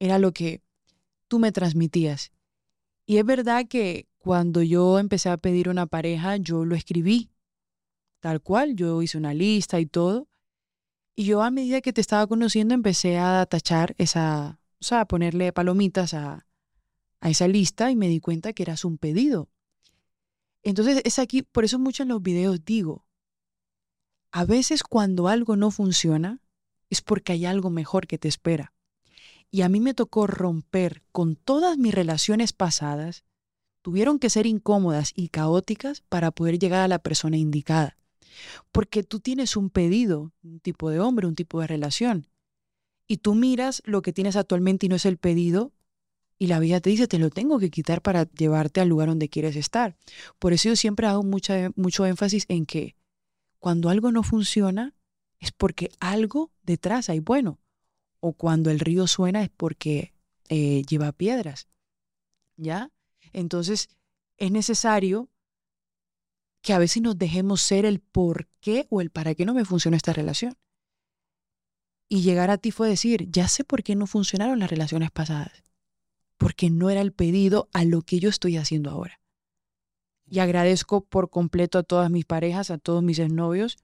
Era 0.00 0.18
lo 0.18 0.32
que 0.32 0.62
tú 1.28 1.38
me 1.38 1.52
transmitías. 1.52 2.32
Y 3.06 3.18
es 3.18 3.24
verdad 3.24 3.68
que 3.68 4.08
cuando 4.28 4.62
yo 4.62 4.98
empecé 4.98 5.30
a 5.30 5.38
pedir 5.38 5.70
una 5.70 5.86
pareja, 5.86 6.36
yo 6.36 6.66
lo 6.66 6.74
escribí, 6.74 7.30
tal 8.20 8.42
cual, 8.42 8.76
yo 8.76 9.00
hice 9.00 9.16
una 9.16 9.32
lista 9.32 9.80
y 9.80 9.86
todo. 9.86 10.28
Y 11.16 11.24
yo 11.24 11.42
a 11.42 11.50
medida 11.50 11.80
que 11.80 11.94
te 11.94 12.02
estaba 12.02 12.26
conociendo 12.26 12.74
empecé 12.74 13.16
a 13.16 13.46
tachar 13.46 13.94
esa, 13.96 14.60
o 14.82 14.84
sea, 14.84 15.00
a 15.00 15.04
ponerle 15.06 15.50
palomitas 15.54 16.12
a, 16.12 16.46
a 17.20 17.30
esa 17.30 17.48
lista 17.48 17.90
y 17.90 17.96
me 17.96 18.06
di 18.06 18.20
cuenta 18.20 18.52
que 18.52 18.64
eras 18.64 18.84
un 18.84 18.98
pedido. 18.98 19.48
Entonces 20.62 21.00
es 21.06 21.18
aquí, 21.18 21.40
por 21.40 21.64
eso 21.64 21.78
mucho 21.78 22.02
en 22.02 22.10
los 22.10 22.20
videos 22.20 22.62
digo, 22.62 23.06
a 24.30 24.44
veces 24.44 24.82
cuando 24.82 25.28
algo 25.28 25.56
no 25.56 25.70
funciona 25.70 26.42
es 26.90 27.00
porque 27.00 27.32
hay 27.32 27.46
algo 27.46 27.70
mejor 27.70 28.06
que 28.06 28.18
te 28.18 28.28
espera. 28.28 28.74
Y 29.50 29.62
a 29.62 29.70
mí 29.70 29.80
me 29.80 29.94
tocó 29.94 30.26
romper 30.26 31.02
con 31.12 31.34
todas 31.34 31.78
mis 31.78 31.94
relaciones 31.94 32.52
pasadas 32.52 33.24
tuvieron 33.88 34.18
que 34.18 34.28
ser 34.28 34.44
incómodas 34.44 35.14
y 35.16 35.28
caóticas 35.28 36.02
para 36.10 36.30
poder 36.30 36.58
llegar 36.58 36.82
a 36.82 36.88
la 36.88 36.98
persona 36.98 37.38
indicada. 37.38 37.96
Porque 38.70 39.02
tú 39.02 39.18
tienes 39.18 39.56
un 39.56 39.70
pedido, 39.70 40.30
un 40.42 40.60
tipo 40.60 40.90
de 40.90 41.00
hombre, 41.00 41.26
un 41.26 41.34
tipo 41.34 41.62
de 41.62 41.68
relación. 41.68 42.26
Y 43.06 43.16
tú 43.16 43.34
miras 43.34 43.80
lo 43.86 44.02
que 44.02 44.12
tienes 44.12 44.36
actualmente 44.36 44.84
y 44.84 44.90
no 44.90 44.96
es 44.96 45.06
el 45.06 45.16
pedido, 45.16 45.72
y 46.38 46.48
la 46.48 46.60
vida 46.60 46.82
te 46.82 46.90
dice, 46.90 47.08
te 47.08 47.18
lo 47.18 47.30
tengo 47.30 47.58
que 47.58 47.70
quitar 47.70 48.02
para 48.02 48.30
llevarte 48.30 48.82
al 48.82 48.88
lugar 48.88 49.08
donde 49.08 49.30
quieres 49.30 49.56
estar. 49.56 49.96
Por 50.38 50.52
eso 50.52 50.68
yo 50.68 50.76
siempre 50.76 51.06
hago 51.06 51.22
mucha, 51.22 51.70
mucho 51.74 52.04
énfasis 52.04 52.44
en 52.48 52.66
que 52.66 52.94
cuando 53.58 53.88
algo 53.88 54.12
no 54.12 54.22
funciona 54.22 54.94
es 55.40 55.50
porque 55.50 55.92
algo 55.98 56.52
detrás 56.62 57.08
hay 57.08 57.20
bueno. 57.20 57.58
O 58.20 58.34
cuando 58.34 58.70
el 58.70 58.80
río 58.80 59.06
suena 59.06 59.42
es 59.42 59.48
porque 59.48 60.12
eh, 60.50 60.82
lleva 60.82 61.12
piedras. 61.12 61.68
¿Ya? 62.58 62.90
Entonces 63.32 63.88
es 64.36 64.50
necesario 64.50 65.28
que 66.62 66.72
a 66.72 66.78
veces 66.78 67.02
nos 67.02 67.18
dejemos 67.18 67.60
ser 67.60 67.84
el 67.84 68.00
por 68.00 68.48
qué 68.60 68.86
o 68.90 69.00
el 69.00 69.10
para 69.10 69.34
qué 69.34 69.44
no 69.44 69.54
me 69.54 69.64
funciona 69.64 69.96
esta 69.96 70.12
relación. 70.12 70.56
Y 72.08 72.22
llegar 72.22 72.50
a 72.50 72.58
ti 72.58 72.70
fue 72.70 72.88
decir, 72.88 73.30
ya 73.30 73.48
sé 73.48 73.64
por 73.64 73.82
qué 73.82 73.94
no 73.94 74.06
funcionaron 74.06 74.58
las 74.58 74.70
relaciones 74.70 75.10
pasadas. 75.10 75.62
Porque 76.36 76.70
no 76.70 76.88
era 76.90 77.00
el 77.00 77.12
pedido 77.12 77.68
a 77.72 77.84
lo 77.84 78.02
que 78.02 78.20
yo 78.20 78.28
estoy 78.28 78.56
haciendo 78.56 78.90
ahora. 78.90 79.20
Y 80.26 80.38
agradezco 80.40 81.04
por 81.04 81.30
completo 81.30 81.78
a 81.78 81.82
todas 81.82 82.10
mis 82.10 82.24
parejas, 82.24 82.70
a 82.70 82.78
todos 82.78 83.02
mis 83.02 83.18
exnovios, 83.18 83.78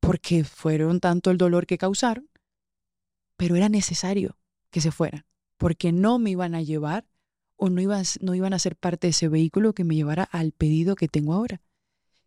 porque 0.00 0.44
fueron 0.44 1.00
tanto 1.00 1.30
el 1.30 1.38
dolor 1.38 1.66
que 1.66 1.78
causaron, 1.78 2.28
pero 3.36 3.56
era 3.56 3.68
necesario 3.68 4.38
que 4.70 4.80
se 4.80 4.92
fueran, 4.92 5.26
porque 5.56 5.92
no 5.92 6.18
me 6.18 6.30
iban 6.30 6.54
a 6.54 6.62
llevar 6.62 7.06
o 7.58 7.68
no 7.68 7.80
iban, 7.82 8.04
no 8.20 8.34
iban 8.34 8.54
a 8.54 8.58
ser 8.58 8.76
parte 8.76 9.08
de 9.08 9.10
ese 9.10 9.28
vehículo 9.28 9.74
que 9.74 9.84
me 9.84 9.96
llevara 9.96 10.22
al 10.22 10.52
pedido 10.52 10.94
que 10.94 11.08
tengo 11.08 11.34
ahora, 11.34 11.60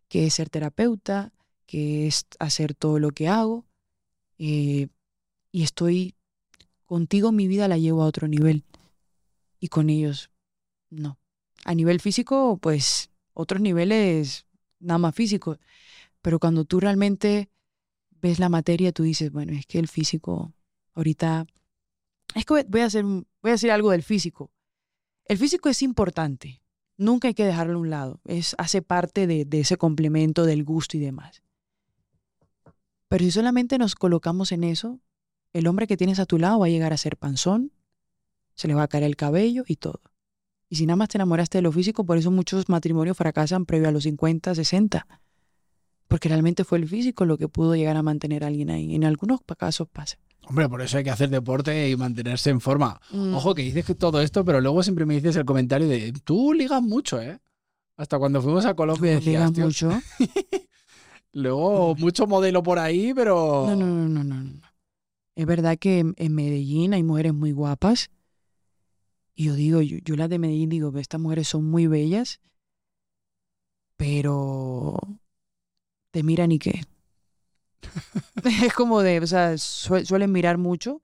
que 0.08 0.26
es 0.26 0.34
ser 0.34 0.50
terapeuta, 0.50 1.32
que 1.66 2.06
es 2.06 2.26
hacer 2.38 2.74
todo 2.74 2.98
lo 2.98 3.10
que 3.10 3.28
hago, 3.28 3.64
eh, 4.38 4.88
y 5.50 5.62
estoy 5.62 6.14
contigo, 6.84 7.32
mi 7.32 7.48
vida 7.48 7.66
la 7.66 7.78
llevo 7.78 8.02
a 8.02 8.06
otro 8.06 8.28
nivel, 8.28 8.64
y 9.58 9.68
con 9.68 9.88
ellos 9.88 10.30
no. 10.90 11.18
A 11.64 11.74
nivel 11.74 12.00
físico, 12.00 12.58
pues 12.60 13.10
otros 13.32 13.62
niveles 13.62 14.46
nada 14.80 14.98
más 14.98 15.14
físicos, 15.14 15.58
pero 16.20 16.38
cuando 16.38 16.66
tú 16.66 16.78
realmente 16.78 17.48
ves 18.20 18.38
la 18.38 18.50
materia, 18.50 18.92
tú 18.92 19.02
dices, 19.02 19.32
bueno, 19.32 19.52
es 19.52 19.64
que 19.64 19.78
el 19.78 19.88
físico 19.88 20.52
ahorita, 20.92 21.46
es 22.34 22.44
que 22.44 22.64
voy 22.68 22.80
a, 22.82 22.86
hacer, 22.86 23.04
voy 23.04 23.26
a 23.44 23.50
decir 23.52 23.70
algo 23.70 23.92
del 23.92 24.02
físico. 24.02 24.50
El 25.26 25.38
físico 25.38 25.68
es 25.68 25.82
importante, 25.82 26.62
nunca 26.96 27.28
hay 27.28 27.34
que 27.34 27.44
dejarlo 27.44 27.78
a 27.78 27.80
un 27.80 27.90
lado, 27.90 28.20
es, 28.24 28.54
hace 28.58 28.82
parte 28.82 29.26
de, 29.26 29.44
de 29.44 29.60
ese 29.60 29.76
complemento 29.76 30.44
del 30.44 30.64
gusto 30.64 30.96
y 30.96 31.00
demás. 31.00 31.42
Pero 33.08 33.24
si 33.24 33.30
solamente 33.30 33.78
nos 33.78 33.94
colocamos 33.94 34.52
en 34.52 34.64
eso, 34.64 35.00
el 35.52 35.66
hombre 35.66 35.86
que 35.86 35.96
tienes 35.96 36.18
a 36.18 36.26
tu 36.26 36.38
lado 36.38 36.58
va 36.58 36.66
a 36.66 36.70
llegar 36.70 36.92
a 36.92 36.96
ser 36.96 37.16
panzón, 37.16 37.72
se 38.54 38.68
le 38.68 38.74
va 38.74 38.84
a 38.84 38.88
caer 38.88 39.04
el 39.04 39.16
cabello 39.16 39.64
y 39.66 39.76
todo. 39.76 40.00
Y 40.68 40.76
si 40.76 40.86
nada 40.86 40.96
más 40.96 41.10
te 41.10 41.18
enamoraste 41.18 41.58
de 41.58 41.62
lo 41.62 41.72
físico, 41.72 42.04
por 42.04 42.16
eso 42.16 42.30
muchos 42.30 42.68
matrimonios 42.68 43.16
fracasan 43.16 43.66
previo 43.66 43.88
a 43.88 43.92
los 43.92 44.04
50, 44.04 44.54
60 44.54 45.06
porque 46.12 46.28
realmente 46.28 46.64
fue 46.64 46.76
el 46.76 46.86
físico 46.86 47.24
lo 47.24 47.38
que 47.38 47.48
pudo 47.48 47.74
llegar 47.74 47.96
a 47.96 48.02
mantener 48.02 48.44
a 48.44 48.48
alguien 48.48 48.68
ahí. 48.68 48.94
En 48.94 49.02
algunos 49.02 49.40
casos 49.56 49.88
pasa. 49.88 50.18
Hombre, 50.48 50.68
por 50.68 50.82
eso 50.82 50.98
hay 50.98 51.04
que 51.04 51.10
hacer 51.10 51.30
deporte 51.30 51.88
y 51.88 51.96
mantenerse 51.96 52.50
en 52.50 52.60
forma. 52.60 53.00
Mm. 53.10 53.34
Ojo 53.34 53.54
que 53.54 53.62
dices 53.62 53.84
que 53.84 53.94
todo 53.94 54.20
esto, 54.20 54.44
pero 54.44 54.60
luego 54.60 54.82
siempre 54.82 55.06
me 55.06 55.14
dices 55.14 55.36
el 55.36 55.44
comentario 55.44 55.88
de 55.88 56.12
tú 56.24 56.52
ligas 56.52 56.82
mucho, 56.82 57.20
¿eh? 57.20 57.40
Hasta 57.96 58.18
cuando 58.18 58.42
fuimos 58.42 58.64
a 58.64 58.74
Colombia 58.74 59.12
decías, 59.12 59.50
ligas 59.52 59.66
mucho. 59.66 59.90
luego 61.32 61.94
mucho 61.94 62.26
modelo 62.26 62.62
por 62.62 62.78
ahí, 62.78 63.12
pero 63.14 63.66
no, 63.68 63.76
no, 63.76 64.08
no, 64.08 64.24
no, 64.24 64.42
no. 64.42 64.60
Es 65.34 65.46
verdad 65.46 65.78
que 65.78 66.00
en 66.14 66.34
Medellín 66.34 66.92
hay 66.94 67.02
mujeres 67.02 67.32
muy 67.32 67.52
guapas. 67.52 68.10
Y 69.34 69.44
yo 69.44 69.54
digo, 69.54 69.80
yo, 69.80 69.98
yo 70.04 70.16
las 70.16 70.28
de 70.28 70.38
Medellín 70.38 70.68
digo, 70.68 70.92
estas 70.98 71.20
mujeres 71.20 71.48
son 71.48 71.64
muy 71.64 71.86
bellas, 71.86 72.40
pero 73.96 74.98
te 76.10 76.22
miran 76.22 76.52
y 76.52 76.58
qué. 76.58 76.82
es 78.64 78.72
como 78.74 79.02
de, 79.02 79.20
o 79.20 79.26
sea, 79.26 79.58
suelen 79.58 80.32
mirar 80.32 80.58
mucho. 80.58 81.02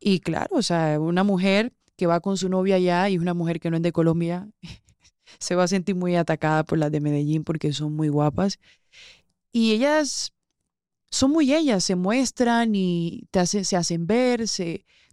Y 0.00 0.20
claro, 0.20 0.56
o 0.56 0.62
sea, 0.62 0.98
una 1.00 1.24
mujer 1.24 1.72
que 1.96 2.06
va 2.06 2.20
con 2.20 2.36
su 2.36 2.48
novia 2.48 2.76
allá 2.76 3.08
y 3.08 3.18
una 3.18 3.34
mujer 3.34 3.60
que 3.60 3.70
no 3.70 3.76
es 3.76 3.82
de 3.82 3.92
Colombia, 3.92 4.48
se 5.38 5.54
va 5.54 5.64
a 5.64 5.68
sentir 5.68 5.94
muy 5.94 6.16
atacada 6.16 6.64
por 6.64 6.78
las 6.78 6.90
de 6.90 7.00
Medellín 7.00 7.44
porque 7.44 7.72
son 7.72 7.94
muy 7.94 8.08
guapas. 8.08 8.58
Y 9.52 9.72
ellas 9.72 10.32
son 11.10 11.32
muy 11.32 11.52
ellas, 11.54 11.84
se 11.84 11.96
muestran 11.96 12.74
y 12.74 13.26
te 13.30 13.44
se 13.46 13.76
hacen 13.76 14.06
ver, 14.06 14.44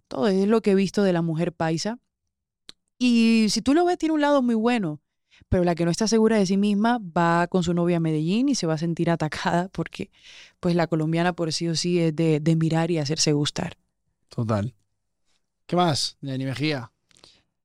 todo 0.06 0.28
es 0.28 0.46
lo 0.46 0.62
que 0.62 0.72
he 0.72 0.74
visto 0.74 1.02
de 1.02 1.12
la 1.12 1.22
mujer 1.22 1.52
paisa. 1.52 1.98
Y 2.98 3.46
si 3.50 3.62
tú 3.62 3.74
lo 3.74 3.84
ves, 3.84 3.98
tiene 3.98 4.14
un 4.14 4.20
lado 4.20 4.42
muy 4.42 4.54
bueno 4.54 5.00
pero 5.48 5.64
la 5.64 5.74
que 5.74 5.84
no 5.84 5.90
está 5.90 6.06
segura 6.06 6.36
de 6.36 6.46
sí 6.46 6.56
misma 6.56 7.00
va 7.16 7.46
con 7.48 7.62
su 7.62 7.74
novia 7.74 7.96
a 7.96 8.00
Medellín 8.00 8.48
y 8.48 8.54
se 8.54 8.66
va 8.66 8.74
a 8.74 8.78
sentir 8.78 9.10
atacada 9.10 9.68
porque 9.72 10.10
pues 10.60 10.74
la 10.74 10.86
colombiana 10.86 11.32
por 11.32 11.52
sí 11.52 11.68
o 11.68 11.76
sí 11.76 12.00
es 12.00 12.14
de, 12.14 12.56
mirar 12.56 12.90
y 12.90 12.98
hacerse 12.98 13.32
gustar. 13.32 13.76
Total. 14.28 14.74
¿Qué 15.66 15.76
más, 15.76 16.16
Jenny 16.22 16.44
Mejía? 16.44 16.90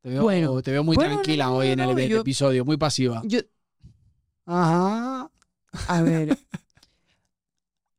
Te 0.02 0.10
veo, 0.10 0.24
bueno, 0.24 0.62
te 0.62 0.72
veo 0.72 0.84
muy 0.84 0.98
tranquila 0.98 1.52
hoy 1.52 1.70
en 1.70 1.80
el, 1.80 1.98
episodio, 1.98 2.66
muy 2.66 2.76
pasiva. 2.76 3.22
Yo, 3.26 3.40
Ajá. 4.46 5.32
A 5.88 6.02
ver. 6.02 6.38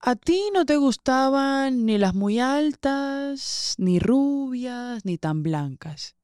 ¿A 0.00 0.16
ti 0.16 0.50
no 0.52 0.66
te 0.66 0.76
gustaban 0.76 1.86
ni 1.86 1.96
las 1.96 2.14
muy 2.14 2.38
altas, 2.38 3.74
ni 3.78 3.98
rubias, 3.98 5.06
ni 5.06 5.16
tan 5.16 5.42
blancas? 5.42 6.14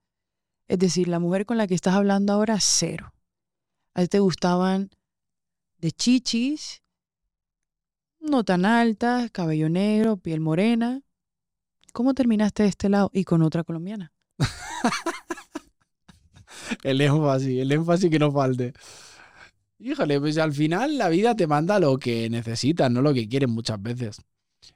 Es 0.68 0.79
decir, 0.79 1.09
la 1.09 1.18
mujer 1.18 1.46
con 1.46 1.57
la 1.57 1.66
que 1.66 1.75
estás 1.75 1.94
hablando 1.94 2.35
ahora, 2.35 2.59
cero. 2.61 3.14
A 3.94 4.03
ti 4.03 4.09
te 4.09 4.20
gustaban 4.20 4.90
de 5.79 5.92
chichis, 5.92 6.83
no 8.20 8.44
tan 8.44 8.64
altas, 8.64 9.31
cabello 9.31 9.68
negro, 9.68 10.16
piel 10.16 10.40
morena. 10.40 11.03
¿Cómo 11.92 12.14
terminaste 12.14 12.62
de 12.62 12.68
este 12.68 12.88
lado 12.88 13.11
y 13.12 13.24
con 13.24 13.42
otra 13.42 13.64
colombiana? 13.64 14.12
el 16.85 17.00
énfasis, 17.00 17.61
el 17.61 17.72
énfasis 17.72 18.11
que 18.11 18.18
no 18.18 18.31
falte. 18.31 18.72
Híjole, 19.79 20.20
pues 20.20 20.38
al 20.38 20.53
final 20.53 20.98
la 20.98 21.09
vida 21.09 21.35
te 21.35 21.46
manda 21.46 21.81
lo 21.81 21.98
que 21.98 22.29
necesitas, 22.29 22.90
no 22.90 23.00
lo 23.00 23.14
que 23.14 23.29
quieres 23.29 23.48
muchas 23.48 23.83
veces. 23.83 24.20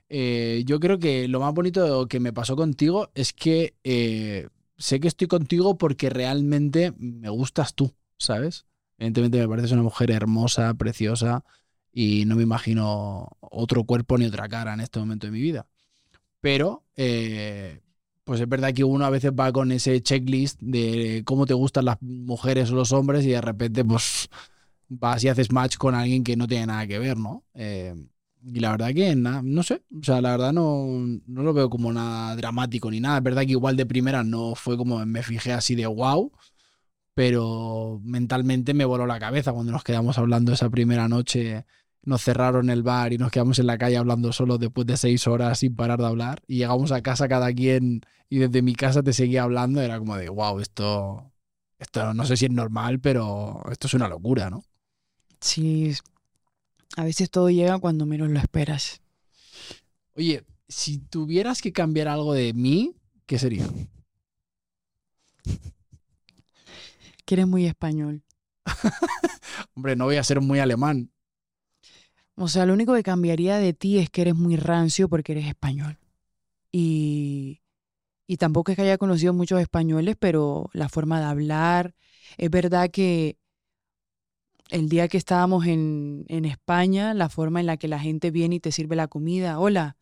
Eh, 0.08 0.62
yo 0.66 0.80
creo 0.80 0.98
que 0.98 1.28
lo 1.28 1.40
más 1.40 1.52
bonito 1.52 2.08
que 2.08 2.20
me 2.20 2.32
pasó 2.32 2.56
contigo 2.56 3.10
es 3.14 3.32
que 3.32 3.74
eh, 3.84 4.48
sé 4.78 5.00
que 5.00 5.08
estoy 5.08 5.28
contigo 5.28 5.76
porque 5.76 6.08
realmente 6.08 6.94
me 6.96 7.28
gustas 7.28 7.74
tú, 7.74 7.92
¿sabes? 8.18 8.64
Evidentemente 8.98 9.38
me 9.38 9.48
pareces 9.48 9.72
una 9.72 9.82
mujer 9.82 10.10
hermosa, 10.10 10.74
preciosa 10.74 11.44
y 11.92 12.24
no 12.26 12.36
me 12.36 12.42
imagino 12.42 13.28
otro 13.40 13.84
cuerpo 13.84 14.18
ni 14.18 14.26
otra 14.26 14.48
cara 14.48 14.74
en 14.74 14.80
este 14.80 14.98
momento 14.98 15.26
de 15.26 15.32
mi 15.32 15.40
vida. 15.40 15.66
Pero, 16.40 16.84
eh, 16.96 17.80
pues 18.24 18.40
es 18.40 18.48
verdad 18.48 18.72
que 18.74 18.84
uno 18.84 19.04
a 19.04 19.10
veces 19.10 19.32
va 19.32 19.52
con 19.52 19.72
ese 19.72 20.02
checklist 20.02 20.60
de 20.60 21.22
cómo 21.24 21.46
te 21.46 21.54
gustan 21.54 21.86
las 21.86 22.00
mujeres 22.02 22.70
o 22.70 22.74
los 22.74 22.92
hombres 22.92 23.24
y 23.24 23.30
de 23.30 23.40
repente, 23.40 23.84
pues, 23.84 24.28
vas 24.88 25.24
y 25.24 25.28
haces 25.28 25.52
match 25.52 25.76
con 25.76 25.94
alguien 25.94 26.24
que 26.24 26.36
no 26.36 26.46
tiene 26.46 26.66
nada 26.66 26.86
que 26.86 26.98
ver, 26.98 27.16
¿no? 27.18 27.44
Eh, 27.54 27.94
y 28.46 28.60
la 28.60 28.72
verdad 28.72 28.92
que 28.94 29.14
nada, 29.16 29.40
no 29.42 29.62
sé, 29.62 29.82
o 29.98 30.04
sea, 30.04 30.20
la 30.20 30.32
verdad 30.32 30.52
no, 30.52 30.86
no 31.26 31.42
lo 31.42 31.54
veo 31.54 31.70
como 31.70 31.92
nada 31.92 32.36
dramático 32.36 32.90
ni 32.90 33.00
nada. 33.00 33.18
Es 33.18 33.24
verdad 33.24 33.42
que 33.42 33.52
igual 33.52 33.76
de 33.76 33.86
primera 33.86 34.22
no 34.22 34.54
fue 34.54 34.76
como 34.76 35.04
me 35.06 35.22
fijé 35.22 35.52
así 35.52 35.74
de 35.74 35.86
wow, 35.86 36.30
pero 37.14 38.00
mentalmente 38.02 38.74
me 38.74 38.84
voló 38.84 39.06
la 39.06 39.20
cabeza 39.20 39.52
cuando 39.52 39.72
nos 39.72 39.84
quedamos 39.84 40.18
hablando 40.18 40.52
esa 40.52 40.68
primera 40.68 41.08
noche. 41.08 41.64
Nos 42.02 42.22
cerraron 42.22 42.68
el 42.68 42.82
bar 42.82 43.12
y 43.12 43.18
nos 43.18 43.30
quedamos 43.30 43.58
en 43.58 43.66
la 43.66 43.78
calle 43.78 43.96
hablando 43.96 44.32
solo 44.32 44.58
después 44.58 44.86
de 44.86 44.96
seis 44.96 45.26
horas 45.26 45.60
sin 45.60 45.74
parar 45.74 46.00
de 46.00 46.06
hablar. 46.06 46.42
Y 46.46 46.58
llegamos 46.58 46.92
a 46.92 47.02
casa 47.02 47.28
cada 47.28 47.52
quien 47.52 48.02
y 48.28 48.38
desde 48.38 48.60
mi 48.62 48.74
casa 48.74 49.02
te 49.02 49.12
seguía 49.12 49.44
hablando. 49.44 49.80
Era 49.80 49.98
como 49.98 50.16
de, 50.16 50.28
wow, 50.28 50.60
esto, 50.60 51.32
esto 51.78 52.12
no 52.12 52.26
sé 52.26 52.36
si 52.36 52.46
es 52.46 52.50
normal, 52.50 53.00
pero 53.00 53.62
esto 53.70 53.86
es 53.86 53.94
una 53.94 54.08
locura, 54.08 54.50
¿no? 54.50 54.64
Sí, 55.40 55.92
a 56.96 57.04
veces 57.04 57.30
todo 57.30 57.48
llega 57.48 57.78
cuando 57.78 58.06
menos 58.06 58.28
lo 58.28 58.38
esperas. 58.38 59.00
Oye, 60.16 60.44
si 60.68 60.98
tuvieras 60.98 61.62
que 61.62 61.72
cambiar 61.72 62.08
algo 62.08 62.34
de 62.34 62.52
mí, 62.52 62.94
¿qué 63.26 63.38
sería? 63.38 63.66
Que 67.24 67.34
eres 67.34 67.46
muy 67.46 67.66
español. 67.66 68.22
Hombre, 69.74 69.96
no 69.96 70.04
voy 70.04 70.16
a 70.16 70.24
ser 70.24 70.40
muy 70.40 70.58
alemán. 70.58 71.10
O 72.36 72.48
sea, 72.48 72.66
lo 72.66 72.72
único 72.72 72.94
que 72.94 73.02
cambiaría 73.02 73.58
de 73.58 73.72
ti 73.72 73.98
es 73.98 74.10
que 74.10 74.22
eres 74.22 74.34
muy 74.34 74.56
rancio 74.56 75.08
porque 75.08 75.32
eres 75.32 75.46
español. 75.46 75.98
Y, 76.72 77.62
y 78.26 78.36
tampoco 78.38 78.72
es 78.72 78.76
que 78.76 78.82
haya 78.82 78.98
conocido 78.98 79.32
muchos 79.32 79.60
españoles, 79.60 80.16
pero 80.18 80.68
la 80.72 80.88
forma 80.88 81.20
de 81.20 81.26
hablar, 81.26 81.94
es 82.36 82.50
verdad 82.50 82.90
que 82.90 83.38
el 84.70 84.88
día 84.88 85.06
que 85.08 85.18
estábamos 85.18 85.66
en, 85.66 86.24
en 86.28 86.44
España, 86.44 87.14
la 87.14 87.28
forma 87.28 87.60
en 87.60 87.66
la 87.66 87.76
que 87.76 87.86
la 87.86 88.00
gente 88.00 88.32
viene 88.32 88.56
y 88.56 88.60
te 88.60 88.72
sirve 88.72 88.96
la 88.96 89.06
comida, 89.06 89.60
hola, 89.60 89.96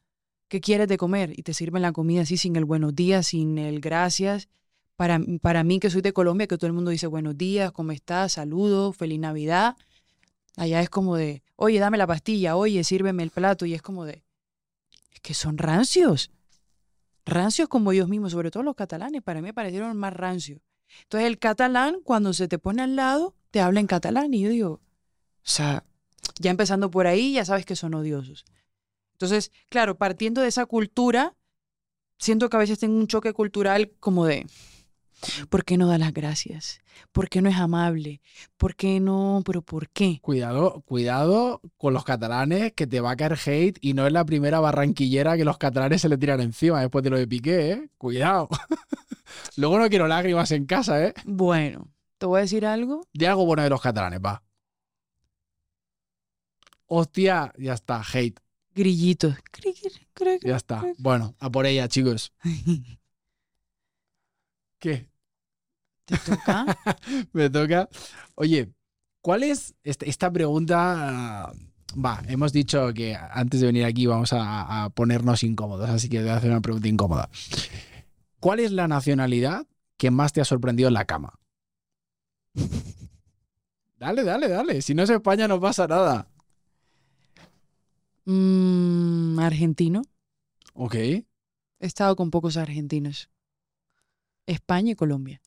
¿qué 0.48 0.60
quieres 0.60 0.88
de 0.88 0.96
comer? 0.96 1.38
Y 1.38 1.42
te 1.42 1.52
sirven 1.52 1.82
la 1.82 1.92
comida 1.92 2.22
así 2.22 2.38
sin 2.38 2.56
el 2.56 2.64
buenos 2.64 2.94
días, 2.94 3.26
sin 3.26 3.58
el 3.58 3.80
gracias 3.80 4.48
para, 4.96 5.20
para 5.40 5.64
mí, 5.64 5.80
que 5.80 5.90
soy 5.90 6.02
de 6.02 6.12
Colombia, 6.12 6.46
que 6.46 6.58
todo 6.58 6.66
el 6.66 6.72
mundo 6.72 6.90
dice 6.90 7.06
buenos 7.06 7.36
días, 7.36 7.72
¿cómo 7.72 7.92
estás? 7.92 8.32
Saludos, 8.32 8.96
feliz 8.96 9.18
Navidad. 9.18 9.76
Allá 10.56 10.80
es 10.80 10.90
como 10.90 11.16
de, 11.16 11.42
oye, 11.56 11.78
dame 11.78 11.98
la 11.98 12.06
pastilla, 12.06 12.56
oye, 12.56 12.84
sírveme 12.84 13.22
el 13.22 13.30
plato. 13.30 13.66
Y 13.66 13.74
es 13.74 13.82
como 13.82 14.04
de, 14.04 14.22
es 15.10 15.20
que 15.20 15.34
son 15.34 15.58
rancios. 15.58 16.30
Rancios 17.24 17.68
como 17.68 17.92
ellos 17.92 18.08
mismos, 18.08 18.32
sobre 18.32 18.50
todo 18.50 18.62
los 18.62 18.74
catalanes, 18.74 19.22
para 19.22 19.40
mí 19.40 19.52
parecieron 19.52 19.96
más 19.96 20.12
rancios. 20.12 20.60
Entonces 21.04 21.28
el 21.28 21.38
catalán, 21.38 22.00
cuando 22.04 22.32
se 22.32 22.48
te 22.48 22.58
pone 22.58 22.82
al 22.82 22.96
lado, 22.96 23.34
te 23.50 23.60
habla 23.60 23.80
en 23.80 23.86
catalán. 23.86 24.34
Y 24.34 24.42
yo 24.42 24.50
digo, 24.50 24.70
o 24.72 24.80
sea, 25.42 25.84
ya 26.38 26.50
empezando 26.50 26.90
por 26.90 27.06
ahí, 27.06 27.34
ya 27.34 27.44
sabes 27.44 27.64
que 27.64 27.76
son 27.76 27.94
odiosos. 27.94 28.44
Entonces, 29.12 29.52
claro, 29.68 29.96
partiendo 29.96 30.40
de 30.40 30.48
esa 30.48 30.66
cultura, 30.66 31.34
siento 32.18 32.50
que 32.50 32.56
a 32.56 32.60
veces 32.60 32.78
tengo 32.78 32.96
un 32.96 33.06
choque 33.06 33.32
cultural 33.32 33.92
como 34.00 34.26
de, 34.26 34.46
¿por 35.48 35.64
qué 35.64 35.76
no 35.76 35.86
da 35.86 35.98
las 35.98 36.12
gracias? 36.12 36.80
¿Por 37.12 37.28
qué 37.28 37.42
no 37.42 37.48
es 37.48 37.56
amable? 37.56 38.20
¿Por 38.56 38.76
qué 38.76 39.00
no? 39.00 39.42
¿Pero 39.44 39.62
por 39.62 39.88
qué? 39.88 40.18
Cuidado, 40.20 40.82
cuidado 40.82 41.60
con 41.76 41.94
los 41.94 42.04
catalanes 42.04 42.72
que 42.72 42.86
te 42.86 43.00
va 43.00 43.12
a 43.12 43.16
caer 43.16 43.38
hate 43.44 43.78
y 43.80 43.94
no 43.94 44.06
es 44.06 44.12
la 44.12 44.24
primera 44.24 44.60
barranquillera 44.60 45.36
que 45.36 45.44
los 45.44 45.58
catalanes 45.58 46.02
se 46.02 46.08
le 46.08 46.18
tiran 46.18 46.40
encima 46.40 46.80
después 46.80 47.02
de 47.02 47.10
lo 47.10 47.18
de 47.18 47.26
Piqué, 47.26 47.72
¿eh? 47.72 47.90
Cuidado. 47.98 48.48
Luego 49.56 49.78
no 49.78 49.88
quiero 49.88 50.06
lágrimas 50.06 50.50
en 50.52 50.66
casa, 50.66 51.04
¿eh? 51.04 51.14
Bueno, 51.24 51.88
te 52.18 52.26
voy 52.26 52.38
a 52.38 52.42
decir 52.42 52.66
algo. 52.66 53.06
De 53.12 53.26
algo 53.26 53.46
bueno 53.46 53.62
de 53.62 53.70
los 53.70 53.80
catalanes, 53.80 54.20
va. 54.24 54.42
Hostia, 56.86 57.52
ya 57.58 57.72
está, 57.74 58.02
hate. 58.02 58.38
Grillitos. 58.74 59.34
Ya 60.42 60.56
está. 60.56 60.84
Bueno, 60.98 61.34
a 61.38 61.50
por 61.50 61.66
ella, 61.66 61.88
chicos. 61.88 62.32
¿Qué? 64.78 65.11
¿Te 66.12 66.30
toca? 66.30 66.66
Me 67.32 67.48
toca. 67.50 67.88
Oye, 68.34 68.70
¿cuál 69.20 69.42
es 69.44 69.74
esta, 69.82 70.04
esta 70.06 70.30
pregunta? 70.30 71.52
Va, 71.94 72.22
hemos 72.28 72.52
dicho 72.52 72.92
que 72.94 73.16
antes 73.16 73.60
de 73.60 73.66
venir 73.66 73.84
aquí 73.84 74.06
vamos 74.06 74.32
a, 74.32 74.84
a 74.84 74.90
ponernos 74.90 75.42
incómodos, 75.42 75.88
así 75.88 76.08
que 76.08 76.20
voy 76.20 76.28
a 76.28 76.36
hacer 76.36 76.50
una 76.50 76.60
pregunta 76.60 76.88
incómoda. 76.88 77.28
¿Cuál 78.40 78.60
es 78.60 78.72
la 78.72 78.88
nacionalidad 78.88 79.66
que 79.96 80.10
más 80.10 80.32
te 80.32 80.40
ha 80.40 80.44
sorprendido 80.44 80.88
en 80.88 80.94
la 80.94 81.04
cama? 81.04 81.38
Dale, 83.98 84.24
dale, 84.24 84.48
dale. 84.48 84.82
Si 84.82 84.94
no 84.96 85.04
es 85.04 85.10
España 85.10 85.46
no 85.46 85.60
pasa 85.60 85.86
nada. 85.86 86.26
Mm, 88.24 89.38
argentino. 89.38 90.02
Ok. 90.74 90.94
He 90.96 91.24
estado 91.78 92.16
con 92.16 92.32
pocos 92.32 92.56
argentinos. 92.56 93.30
España 94.46 94.90
y 94.90 94.94
Colombia. 94.96 95.40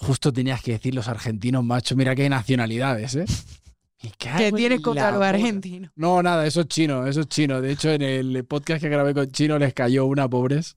Justo 0.00 0.32
tenías 0.32 0.62
que 0.62 0.72
decir 0.72 0.94
los 0.94 1.08
argentinos, 1.08 1.62
macho. 1.62 1.94
Mira 1.94 2.14
que 2.14 2.22
hay 2.22 2.30
nacionalidades, 2.30 3.16
¿eh? 3.16 3.26
¿Qué 4.18 4.48
en 4.48 4.56
tienes 4.56 4.80
contra 4.80 5.10
los 5.10 5.22
argentinos? 5.22 5.92
No, 5.94 6.22
nada, 6.22 6.46
eso 6.46 6.62
es 6.62 6.68
chino, 6.68 7.06
eso 7.06 7.20
es 7.20 7.28
chino. 7.28 7.60
De 7.60 7.70
hecho, 7.70 7.90
en 7.90 8.00
el 8.00 8.44
podcast 8.46 8.80
que 8.80 8.88
grabé 8.88 9.12
con 9.12 9.30
chino 9.30 9.58
les 9.58 9.74
cayó 9.74 10.06
una, 10.06 10.26
pobres. 10.26 10.74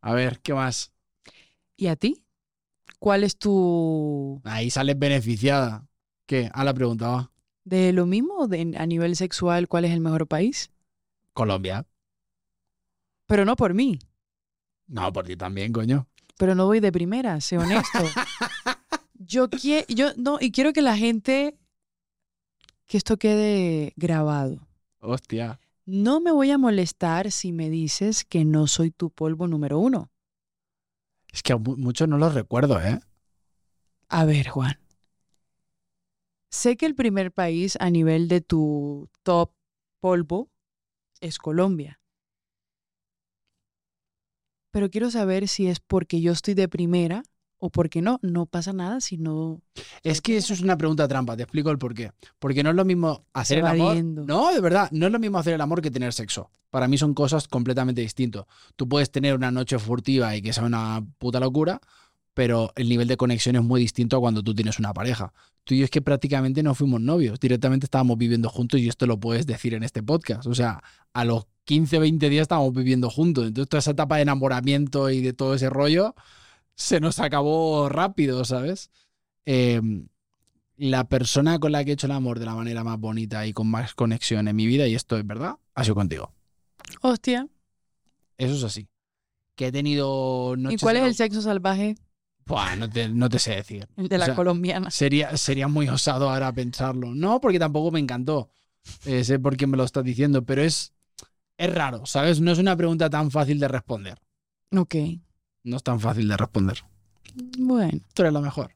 A 0.00 0.12
ver, 0.14 0.40
¿qué 0.40 0.52
más? 0.52 0.92
¿Y 1.76 1.86
a 1.86 1.94
ti? 1.94 2.24
¿Cuál 2.98 3.22
es 3.22 3.36
tu... 3.36 4.40
Ahí 4.42 4.68
sales 4.68 4.98
beneficiada. 4.98 5.86
¿Qué? 6.26 6.50
Ah, 6.54 6.64
la 6.64 6.74
preguntaba. 6.74 7.30
¿De 7.64 7.92
lo 7.92 8.06
mismo? 8.06 8.48
De, 8.48 8.74
a 8.76 8.86
nivel 8.86 9.14
sexual, 9.14 9.68
¿cuál 9.68 9.84
es 9.84 9.92
el 9.92 10.00
mejor 10.00 10.26
país? 10.26 10.72
Colombia. 11.32 11.86
Pero 13.26 13.44
no 13.44 13.54
por 13.54 13.74
mí. 13.74 14.00
No, 14.88 15.12
por 15.12 15.24
ti 15.24 15.36
también, 15.36 15.72
coño. 15.72 16.08
Pero 16.42 16.56
no 16.56 16.66
voy 16.66 16.80
de 16.80 16.90
primera, 16.90 17.40
sé 17.40 17.56
honesto. 17.56 18.00
yo 19.14 19.48
quiero... 19.48 19.86
Yo, 19.86 20.12
no, 20.16 20.38
y 20.40 20.50
quiero 20.50 20.72
que 20.72 20.82
la 20.82 20.96
gente... 20.96 21.56
Que 22.86 22.96
esto 22.96 23.16
quede 23.16 23.92
grabado. 23.94 24.66
Hostia. 24.98 25.60
No 25.86 26.20
me 26.20 26.32
voy 26.32 26.50
a 26.50 26.58
molestar 26.58 27.30
si 27.30 27.52
me 27.52 27.70
dices 27.70 28.24
que 28.24 28.44
no 28.44 28.66
soy 28.66 28.90
tu 28.90 29.10
polvo 29.10 29.46
número 29.46 29.78
uno. 29.78 30.10
Es 31.32 31.44
que 31.44 31.54
muchos 31.54 32.08
no 32.08 32.18
los 32.18 32.34
recuerdo, 32.34 32.80
¿eh? 32.80 32.98
A 34.08 34.24
ver, 34.24 34.48
Juan. 34.48 34.80
Sé 36.48 36.76
que 36.76 36.86
el 36.86 36.96
primer 36.96 37.30
país 37.30 37.78
a 37.78 37.88
nivel 37.88 38.26
de 38.26 38.40
tu 38.40 39.08
top 39.22 39.52
polvo 40.00 40.50
es 41.20 41.38
Colombia. 41.38 42.01
Pero 44.72 44.90
quiero 44.90 45.10
saber 45.10 45.46
si 45.46 45.68
es 45.68 45.78
porque 45.78 46.20
yo 46.20 46.32
estoy 46.32 46.54
de 46.54 46.66
primera 46.66 47.22
o 47.58 47.70
porque 47.70 48.02
no. 48.02 48.18
No 48.22 48.46
pasa 48.46 48.72
nada 48.72 49.00
si 49.00 49.18
no. 49.18 49.60
Es 50.02 50.20
que 50.20 50.36
eso 50.36 50.52
es 50.52 50.62
una 50.62 50.76
pregunta 50.76 51.06
trampa, 51.06 51.36
te 51.36 51.44
explico 51.44 51.70
el 51.70 51.78
por 51.78 51.94
qué. 51.94 52.10
Porque 52.40 52.64
no 52.64 52.70
es 52.70 52.76
lo 52.76 52.84
mismo 52.84 53.24
hacer 53.32 53.58
el 53.58 53.66
amor. 53.66 54.02
No, 54.02 54.52
de 54.52 54.60
verdad, 54.60 54.88
no 54.90 55.06
es 55.06 55.12
lo 55.12 55.20
mismo 55.20 55.38
hacer 55.38 55.54
el 55.54 55.60
amor 55.60 55.80
que 55.80 55.90
tener 55.90 56.12
sexo. 56.12 56.50
Para 56.70 56.88
mí 56.88 56.98
son 56.98 57.14
cosas 57.14 57.46
completamente 57.46 58.00
distintas. 58.00 58.46
Tú 58.74 58.88
puedes 58.88 59.12
tener 59.12 59.36
una 59.36 59.52
noche 59.52 59.78
furtiva 59.78 60.34
y 60.34 60.42
que 60.42 60.52
sea 60.52 60.64
una 60.64 61.06
puta 61.18 61.38
locura, 61.38 61.80
pero 62.34 62.72
el 62.76 62.88
nivel 62.88 63.08
de 63.08 63.16
conexión 63.16 63.56
es 63.56 63.62
muy 63.62 63.80
distinto 63.80 64.16
a 64.16 64.20
cuando 64.20 64.42
tú 64.42 64.54
tienes 64.54 64.78
una 64.78 64.92
pareja. 64.92 65.32
Tú 65.64 65.74
y 65.74 65.78
yo 65.78 65.84
es 65.84 65.90
que 65.90 66.02
prácticamente 66.02 66.62
no 66.62 66.74
fuimos 66.74 67.00
novios, 67.00 67.38
directamente 67.38 67.86
estábamos 67.86 68.18
viviendo 68.18 68.48
juntos 68.48 68.80
y 68.80 68.88
esto 68.88 69.06
lo 69.06 69.20
puedes 69.20 69.46
decir 69.46 69.74
en 69.74 69.82
este 69.82 70.02
podcast. 70.02 70.46
O 70.46 70.54
sea, 70.54 70.82
a 71.12 71.24
los 71.24 71.46
15, 71.64 71.98
20 71.98 72.28
días 72.28 72.42
estábamos 72.42 72.72
viviendo 72.72 73.10
juntos. 73.10 73.46
Entonces 73.46 73.68
toda 73.68 73.78
esa 73.80 73.92
etapa 73.92 74.16
de 74.16 74.22
enamoramiento 74.22 75.10
y 75.10 75.20
de 75.20 75.32
todo 75.32 75.54
ese 75.54 75.70
rollo 75.70 76.14
se 76.74 77.00
nos 77.00 77.20
acabó 77.20 77.88
rápido, 77.88 78.44
¿sabes? 78.44 78.90
Eh, 79.46 79.80
la 80.76 81.08
persona 81.08 81.58
con 81.58 81.72
la 81.72 81.84
que 81.84 81.90
he 81.90 81.94
hecho 81.94 82.06
el 82.06 82.12
amor 82.12 82.38
de 82.38 82.46
la 82.46 82.54
manera 82.54 82.82
más 82.82 82.98
bonita 82.98 83.46
y 83.46 83.52
con 83.52 83.68
más 83.68 83.94
conexión 83.94 84.48
en 84.48 84.56
mi 84.56 84.66
vida, 84.66 84.88
y 84.88 84.94
esto 84.94 85.16
es 85.16 85.26
verdad, 85.26 85.56
ha 85.74 85.84
sido 85.84 85.94
contigo. 85.94 86.32
Hostia. 87.02 87.46
Eso 88.38 88.54
es 88.54 88.64
así. 88.64 88.88
Que 89.54 89.68
he 89.68 89.72
tenido 89.72 90.54
¿Y 90.56 90.60
noches 90.60 90.80
cuál 90.80 90.96
es 90.96 91.04
el 91.04 91.14
sexo 91.14 91.42
salvaje? 91.42 91.94
Buah, 92.46 92.76
no, 92.76 92.90
te, 92.90 93.08
no 93.08 93.28
te 93.28 93.38
sé 93.38 93.56
decir. 93.56 93.86
De 93.96 94.18
la 94.18 94.24
O 94.24 94.26
sea, 94.26 94.34
colombiana. 94.34 94.90
Sería, 94.90 95.36
sería 95.36 95.68
muy 95.68 95.88
osado 95.88 96.30
ahora 96.30 96.52
pensarlo. 96.52 97.14
No, 97.14 97.40
porque 97.40 97.58
tampoco 97.58 97.90
me 97.90 98.00
encantó. 98.00 98.50
Eh, 99.04 99.24
sé 99.24 99.38
por 99.38 99.56
qué 99.56 99.66
me 99.66 99.76
lo 99.76 99.84
estás 99.84 100.04
diciendo, 100.04 100.44
pero 100.44 100.62
es, 100.62 100.92
es 101.56 101.72
raro, 101.72 102.04
¿sabes? 102.06 102.40
No 102.40 102.50
es 102.50 102.58
una 102.58 102.76
pregunta 102.76 103.08
tan 103.08 103.30
fácil 103.30 103.60
de 103.60 103.68
responder. 103.68 104.20
Ok. 104.76 104.94
No 105.64 105.76
es 105.76 105.82
tan 105.82 106.00
fácil 106.00 106.28
de 106.28 106.36
responder. 106.36 106.82
Bueno. 107.58 108.00
Tú 108.14 108.22
eres 108.22 108.32
la 108.32 108.40
mejor. 108.40 108.74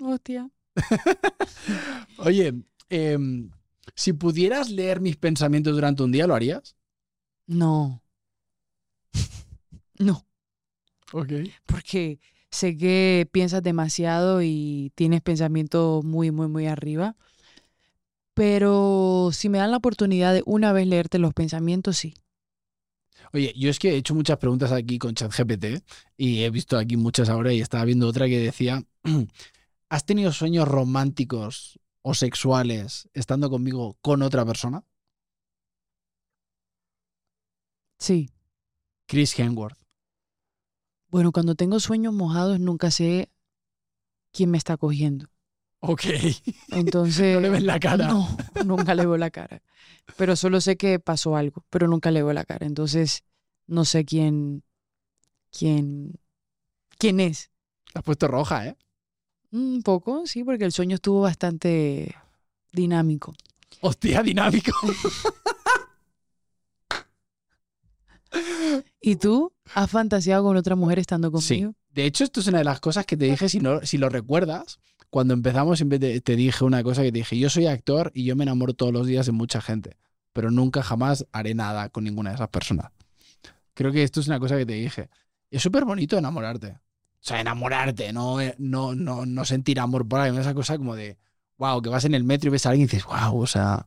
Hostia. 0.00 0.50
Oye, 2.18 2.54
em, 2.88 3.50
si 3.94 4.12
pudieras 4.12 4.70
leer 4.70 5.00
mis 5.00 5.16
pensamientos 5.16 5.74
durante 5.74 6.02
un 6.02 6.12
día, 6.12 6.26
¿lo 6.26 6.34
harías? 6.34 6.76
No. 7.46 8.02
no. 9.98 10.26
Ok. 11.12 11.32
porque 11.66 12.18
sé 12.52 12.76
que 12.76 13.28
piensas 13.32 13.62
demasiado 13.62 14.42
y 14.42 14.92
tienes 14.94 15.22
pensamientos 15.22 16.04
muy, 16.04 16.30
muy, 16.30 16.46
muy 16.46 16.66
arriba. 16.66 17.16
Pero 18.34 19.30
si 19.32 19.48
me 19.48 19.58
dan 19.58 19.72
la 19.72 19.78
oportunidad 19.78 20.32
de 20.32 20.42
una 20.46 20.72
vez 20.72 20.86
leerte 20.86 21.18
los 21.18 21.34
pensamientos, 21.34 21.98
sí. 21.98 22.14
Oye, 23.32 23.52
yo 23.56 23.70
es 23.70 23.78
que 23.78 23.90
he 23.90 23.96
hecho 23.96 24.14
muchas 24.14 24.38
preguntas 24.38 24.72
aquí 24.72 24.98
con 24.98 25.14
ChatGPT 25.14 25.82
y 26.16 26.42
he 26.42 26.50
visto 26.50 26.78
aquí 26.78 26.96
muchas 26.96 27.28
ahora 27.28 27.52
y 27.52 27.60
estaba 27.60 27.84
viendo 27.84 28.06
otra 28.06 28.26
que 28.26 28.38
decía, 28.38 28.82
¿has 29.88 30.04
tenido 30.04 30.32
sueños 30.32 30.68
románticos 30.68 31.78
o 32.02 32.14
sexuales 32.14 33.08
estando 33.14 33.48
conmigo 33.48 33.96
con 34.02 34.22
otra 34.22 34.44
persona? 34.44 34.84
Sí. 37.98 38.30
Chris 39.06 39.38
Hemsworth. 39.38 39.81
Bueno, 41.12 41.30
cuando 41.30 41.54
tengo 41.54 41.78
sueños 41.78 42.14
mojados 42.14 42.58
nunca 42.58 42.90
sé 42.90 43.28
quién 44.32 44.50
me 44.50 44.56
está 44.56 44.78
cogiendo. 44.78 45.26
Ok. 45.80 46.04
Entonces... 46.70 47.34
No 47.34 47.40
le 47.40 47.50
ves 47.50 47.62
la 47.62 47.78
cara. 47.78 48.08
No, 48.08 48.34
nunca 48.64 48.94
le 48.94 49.04
veo 49.04 49.18
la 49.18 49.30
cara. 49.30 49.60
Pero 50.16 50.36
solo 50.36 50.62
sé 50.62 50.78
que 50.78 50.98
pasó 50.98 51.36
algo, 51.36 51.66
pero 51.68 51.86
nunca 51.86 52.10
le 52.10 52.22
veo 52.22 52.32
la 52.32 52.46
cara. 52.46 52.64
Entonces, 52.64 53.24
no 53.66 53.84
sé 53.84 54.06
quién... 54.06 54.62
quién... 55.50 56.14
quién 56.96 57.20
es. 57.20 57.50
Has 57.92 58.02
puesto 58.04 58.26
roja, 58.26 58.68
¿eh? 58.68 58.76
Un 59.50 59.82
poco, 59.82 60.26
sí, 60.26 60.44
porque 60.44 60.64
el 60.64 60.72
sueño 60.72 60.94
estuvo 60.94 61.20
bastante 61.20 62.16
dinámico. 62.72 63.34
Hostia, 63.82 64.22
dinámico. 64.22 64.72
¿Y 69.02 69.16
tú 69.16 69.52
has 69.74 69.90
fantaseado 69.90 70.44
con 70.44 70.56
otra 70.56 70.76
mujer 70.76 70.98
estando 70.98 71.28
Sí. 71.40 71.56
conmigo? 71.56 71.74
De 71.90 72.06
hecho, 72.06 72.24
esto 72.24 72.40
es 72.40 72.46
una 72.46 72.58
de 72.58 72.64
las 72.64 72.80
cosas 72.80 73.04
que 73.04 73.16
te 73.16 73.26
dije, 73.26 73.48
si, 73.48 73.60
no, 73.60 73.80
si 73.84 73.98
lo 73.98 74.08
recuerdas, 74.08 74.78
cuando 75.10 75.34
empezamos 75.34 75.78
siempre 75.78 75.98
te, 75.98 76.20
te 76.20 76.36
dije 76.36 76.64
una 76.64 76.82
cosa 76.82 77.02
que 77.02 77.12
te 77.12 77.18
dije, 77.18 77.38
yo 77.38 77.50
soy 77.50 77.66
actor 77.66 78.10
y 78.14 78.24
yo 78.24 78.34
me 78.36 78.44
enamoro 78.44 78.72
todos 78.72 78.92
los 78.92 79.06
días 79.06 79.26
de 79.26 79.32
mucha 79.32 79.60
gente, 79.60 79.98
pero 80.32 80.50
nunca 80.50 80.82
jamás 80.82 81.26
haré 81.32 81.54
nada 81.54 81.90
con 81.90 82.04
ninguna 82.04 82.30
de 82.30 82.36
esas 82.36 82.48
personas. 82.48 82.90
Creo 83.74 83.92
que 83.92 84.02
esto 84.02 84.20
es 84.20 84.26
una 84.28 84.38
cosa 84.40 84.56
que 84.56 84.64
te 84.64 84.74
dije. 84.74 85.10
Es 85.50 85.62
súper 85.62 85.84
bonito 85.84 86.16
enamorarte. 86.16 86.68
O 86.68 87.24
sea, 87.24 87.40
enamorarte, 87.40 88.12
no, 88.12 88.38
no, 88.58 88.94
no, 88.94 89.26
no 89.26 89.44
sentir 89.44 89.78
amor 89.80 90.08
por 90.08 90.20
alguien, 90.20 90.40
esa 90.40 90.54
cosa 90.54 90.78
como 90.78 90.96
de, 90.96 91.18
wow, 91.58 91.80
que 91.82 91.88
vas 91.90 92.04
en 92.04 92.14
el 92.14 92.24
metro 92.24 92.48
y 92.48 92.50
ves 92.52 92.64
a 92.66 92.70
alguien 92.70 92.86
y 92.86 92.90
dices, 92.90 93.04
wow, 93.04 93.38
o 93.40 93.46
sea, 93.46 93.86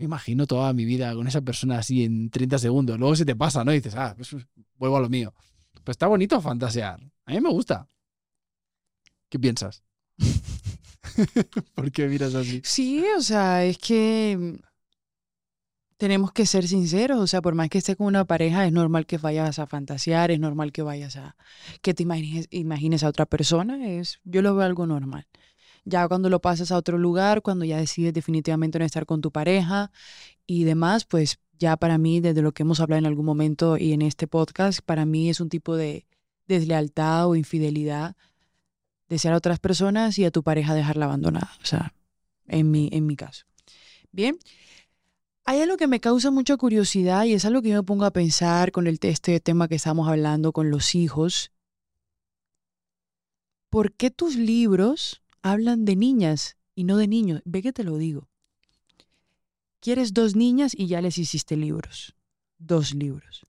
me 0.00 0.06
imagino 0.06 0.46
toda 0.46 0.72
mi 0.72 0.86
vida 0.86 1.14
con 1.14 1.28
esa 1.28 1.42
persona 1.42 1.78
así 1.78 2.04
en 2.04 2.30
30 2.30 2.58
segundos. 2.58 2.98
Luego 2.98 3.14
se 3.16 3.26
te 3.26 3.36
pasa, 3.36 3.64
¿no? 3.64 3.72
Y 3.72 3.76
dices, 3.76 3.94
ah, 3.94 4.14
pues 4.16 4.34
vuelvo 4.78 4.96
a 4.96 5.00
lo 5.00 5.10
mío. 5.10 5.34
Pues 5.84 5.92
está 5.92 6.06
bonito 6.06 6.40
fantasear. 6.40 6.98
A 7.26 7.32
mí 7.32 7.38
me 7.38 7.50
gusta. 7.50 7.86
¿Qué 9.28 9.38
piensas? 9.38 9.82
¿Por 11.74 11.92
qué 11.92 12.08
miras 12.08 12.34
así? 12.34 12.62
Sí, 12.64 13.04
o 13.14 13.20
sea, 13.20 13.62
es 13.66 13.76
que 13.76 14.58
tenemos 15.98 16.32
que 16.32 16.46
ser 16.46 16.66
sinceros, 16.66 17.20
o 17.20 17.26
sea, 17.26 17.42
por 17.42 17.54
más 17.54 17.68
que 17.68 17.76
estés 17.76 17.96
con 17.96 18.06
una 18.06 18.24
pareja, 18.24 18.64
es 18.64 18.72
normal 18.72 19.04
que 19.04 19.18
vayas 19.18 19.58
a 19.58 19.66
fantasear, 19.66 20.30
es 20.30 20.40
normal 20.40 20.72
que 20.72 20.80
vayas 20.80 21.16
a, 21.16 21.36
que 21.82 21.92
te 21.92 22.04
imagines, 22.04 22.46
imagines 22.48 23.04
a 23.04 23.08
otra 23.08 23.26
persona, 23.26 23.86
es, 23.86 24.18
yo 24.24 24.40
lo 24.40 24.54
veo 24.54 24.64
algo 24.64 24.86
normal. 24.86 25.26
Ya 25.84 26.06
cuando 26.08 26.28
lo 26.28 26.40
pasas 26.40 26.72
a 26.72 26.76
otro 26.76 26.98
lugar, 26.98 27.42
cuando 27.42 27.64
ya 27.64 27.78
decides 27.78 28.12
definitivamente 28.12 28.78
no 28.78 28.84
estar 28.84 29.06
con 29.06 29.20
tu 29.20 29.30
pareja 29.30 29.90
y 30.46 30.64
demás, 30.64 31.04
pues 31.04 31.38
ya 31.58 31.76
para 31.76 31.98
mí, 31.98 32.20
desde 32.20 32.42
lo 32.42 32.52
que 32.52 32.62
hemos 32.62 32.80
hablado 32.80 32.98
en 32.98 33.06
algún 33.06 33.26
momento 33.26 33.76
y 33.76 33.92
en 33.92 34.02
este 34.02 34.26
podcast, 34.26 34.80
para 34.80 35.04
mí 35.04 35.28
es 35.30 35.40
un 35.40 35.48
tipo 35.48 35.76
de 35.76 36.06
deslealtad 36.46 37.28
o 37.28 37.36
infidelidad 37.36 38.16
desear 39.10 39.34
a 39.34 39.36
otras 39.36 39.58
personas 39.58 40.18
y 40.18 40.24
a 40.24 40.30
tu 40.30 40.42
pareja 40.42 40.72
dejarla 40.72 41.04
abandonada, 41.06 41.52
o 41.62 41.66
sea, 41.66 41.92
en 42.46 42.70
mi, 42.70 42.88
en 42.92 43.06
mi 43.06 43.16
caso. 43.16 43.44
Bien, 44.12 44.38
hay 45.44 45.60
algo 45.60 45.76
que 45.76 45.88
me 45.88 46.00
causa 46.00 46.30
mucha 46.30 46.56
curiosidad 46.56 47.24
y 47.24 47.34
es 47.34 47.44
algo 47.44 47.60
que 47.60 47.70
yo 47.70 47.76
me 47.76 47.82
pongo 47.82 48.04
a 48.04 48.12
pensar 48.12 48.70
con 48.70 48.86
el, 48.86 48.98
este 49.02 49.40
tema 49.40 49.68
que 49.68 49.74
estamos 49.74 50.08
hablando 50.08 50.52
con 50.52 50.70
los 50.70 50.94
hijos. 50.94 51.50
¿Por 53.68 53.92
qué 53.92 54.10
tus 54.10 54.36
libros 54.36 55.22
hablan 55.42 55.84
de 55.84 55.96
niñas 55.96 56.56
y 56.74 56.84
no 56.84 56.96
de 56.96 57.08
niños? 57.08 57.42
Ve 57.44 57.62
que 57.62 57.72
te 57.72 57.84
lo 57.84 57.96
digo. 57.96 58.28
Quieres 59.80 60.12
dos 60.12 60.36
niñas 60.36 60.72
y 60.76 60.86
ya 60.86 61.00
les 61.00 61.18
hiciste 61.18 61.56
libros. 61.56 62.14
Dos 62.58 62.94
libros. 62.94 63.46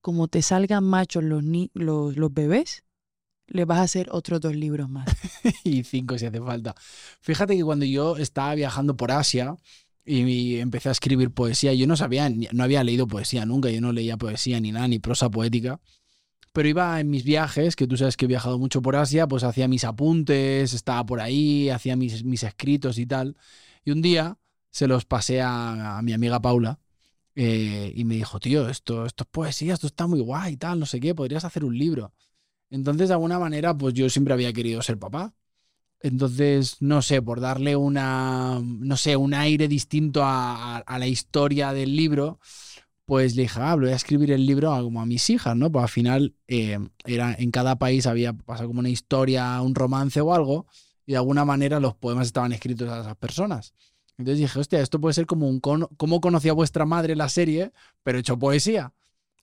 Como 0.00 0.28
te 0.28 0.42
salgan 0.42 0.84
machos 0.84 1.22
los, 1.22 1.44
los, 1.74 2.16
los 2.16 2.34
bebés, 2.34 2.84
le 3.46 3.64
vas 3.64 3.78
a 3.78 3.82
hacer 3.82 4.08
otros 4.10 4.40
dos 4.40 4.54
libros 4.54 4.88
más. 4.88 5.08
y 5.64 5.84
cinco 5.84 6.18
si 6.18 6.26
hace 6.26 6.40
falta. 6.40 6.74
Fíjate 7.20 7.56
que 7.56 7.64
cuando 7.64 7.84
yo 7.84 8.16
estaba 8.16 8.54
viajando 8.54 8.96
por 8.96 9.12
Asia, 9.12 9.56
y 10.08 10.58
empecé 10.58 10.88
a 10.88 10.92
escribir 10.92 11.30
poesía. 11.30 11.74
Yo 11.74 11.86
no 11.86 11.96
sabía, 11.96 12.30
no 12.30 12.64
había 12.64 12.82
leído 12.82 13.06
poesía 13.06 13.44
nunca, 13.44 13.70
yo 13.70 13.80
no 13.80 13.92
leía 13.92 14.16
poesía 14.16 14.58
ni 14.58 14.72
nada, 14.72 14.88
ni 14.88 14.98
prosa 14.98 15.28
poética. 15.28 15.80
Pero 16.58 16.70
iba 16.70 16.98
en 16.98 17.08
mis 17.08 17.22
viajes, 17.22 17.76
que 17.76 17.86
tú 17.86 17.96
sabes 17.96 18.16
que 18.16 18.24
he 18.24 18.28
viajado 18.28 18.58
mucho 18.58 18.82
por 18.82 18.96
Asia, 18.96 19.28
pues 19.28 19.44
hacía 19.44 19.68
mis 19.68 19.84
apuntes, 19.84 20.72
estaba 20.72 21.06
por 21.06 21.20
ahí, 21.20 21.70
hacía 21.70 21.94
mis, 21.94 22.24
mis 22.24 22.42
escritos 22.42 22.98
y 22.98 23.06
tal. 23.06 23.36
Y 23.84 23.92
un 23.92 24.02
día 24.02 24.38
se 24.68 24.88
los 24.88 25.04
pasé 25.04 25.40
a, 25.40 26.00
mi 26.02 26.12
amiga 26.12 26.42
Paula 26.42 26.80
eh, 27.36 27.92
y 27.94 28.02
me 28.04 28.16
dijo, 28.16 28.40
tío, 28.40 28.68
esto, 28.68 29.06
esto 29.06 29.22
es 29.22 29.28
poesía, 29.30 29.74
esto 29.74 29.86
está 29.86 30.08
muy 30.08 30.18
guay 30.18 30.54
y 30.54 30.56
tal, 30.56 30.80
no 30.80 30.86
sé 30.86 30.98
qué, 30.98 31.14
podrías 31.14 31.44
hacer 31.44 31.64
un 31.64 31.78
libro. 31.78 32.12
Entonces, 32.70 33.06
de 33.06 33.14
alguna 33.14 33.38
manera, 33.38 33.78
pues 33.78 33.94
yo 33.94 34.10
siempre 34.10 34.34
había 34.34 34.52
querido 34.52 34.82
ser 34.82 34.98
papá. 34.98 35.36
Entonces, 36.00 36.76
no 36.80 37.02
sé, 37.02 37.22
por 37.22 37.40
darle 37.40 37.76
una, 37.76 38.60
no 38.62 38.96
sé, 38.96 39.16
un 39.16 39.32
aire 39.32 39.68
distinto 39.68 40.22
a, 40.24 40.84
la 40.88 41.06
historia 41.06 41.72
del 41.72 41.94
libro, 41.94 42.40
pues 43.08 43.36
le 43.36 43.42
dije, 43.44 43.58
ah, 43.62 43.74
voy 43.74 43.88
a 43.88 43.94
escribir 43.94 44.32
el 44.32 44.44
libro 44.44 44.70
como 44.82 45.00
a 45.00 45.06
mis 45.06 45.30
hijas, 45.30 45.56
¿no? 45.56 45.72
Pues 45.72 45.82
al 45.82 45.88
final, 45.88 46.34
eh, 46.46 46.78
era, 47.06 47.34
en 47.38 47.50
cada 47.50 47.78
país 47.78 48.06
había 48.06 48.34
pasado 48.34 48.68
como 48.68 48.80
una 48.80 48.90
historia, 48.90 49.62
un 49.62 49.74
romance 49.74 50.20
o 50.20 50.34
algo, 50.34 50.66
y 51.06 51.12
de 51.12 51.16
alguna 51.16 51.46
manera 51.46 51.80
los 51.80 51.94
poemas 51.94 52.26
estaban 52.26 52.52
escritos 52.52 52.86
a 52.90 53.00
esas 53.00 53.16
personas. 53.16 53.72
Entonces 54.18 54.40
dije, 54.40 54.58
hostia, 54.58 54.82
esto 54.82 55.00
puede 55.00 55.14
ser 55.14 55.24
como 55.24 55.48
un, 55.48 55.58
cómo 55.58 56.20
conocía 56.20 56.52
vuestra 56.52 56.84
madre 56.84 57.16
la 57.16 57.30
serie, 57.30 57.72
pero 58.02 58.18
hecho 58.18 58.38
poesía. 58.38 58.92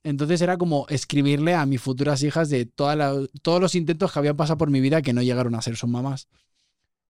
Entonces 0.04 0.40
era 0.42 0.56
como 0.58 0.86
escribirle 0.88 1.54
a 1.54 1.66
mis 1.66 1.80
futuras 1.80 2.22
hijas 2.22 2.48
de 2.48 2.66
todos 2.66 3.60
los 3.60 3.74
intentos 3.74 4.12
que 4.12 4.18
habían 4.20 4.36
pasado 4.36 4.58
por 4.58 4.70
mi 4.70 4.80
vida 4.80 5.02
que 5.02 5.12
no 5.12 5.22
llegaron 5.22 5.56
a 5.56 5.62
ser 5.62 5.74
sus 5.74 5.90
mamás. 5.90 6.28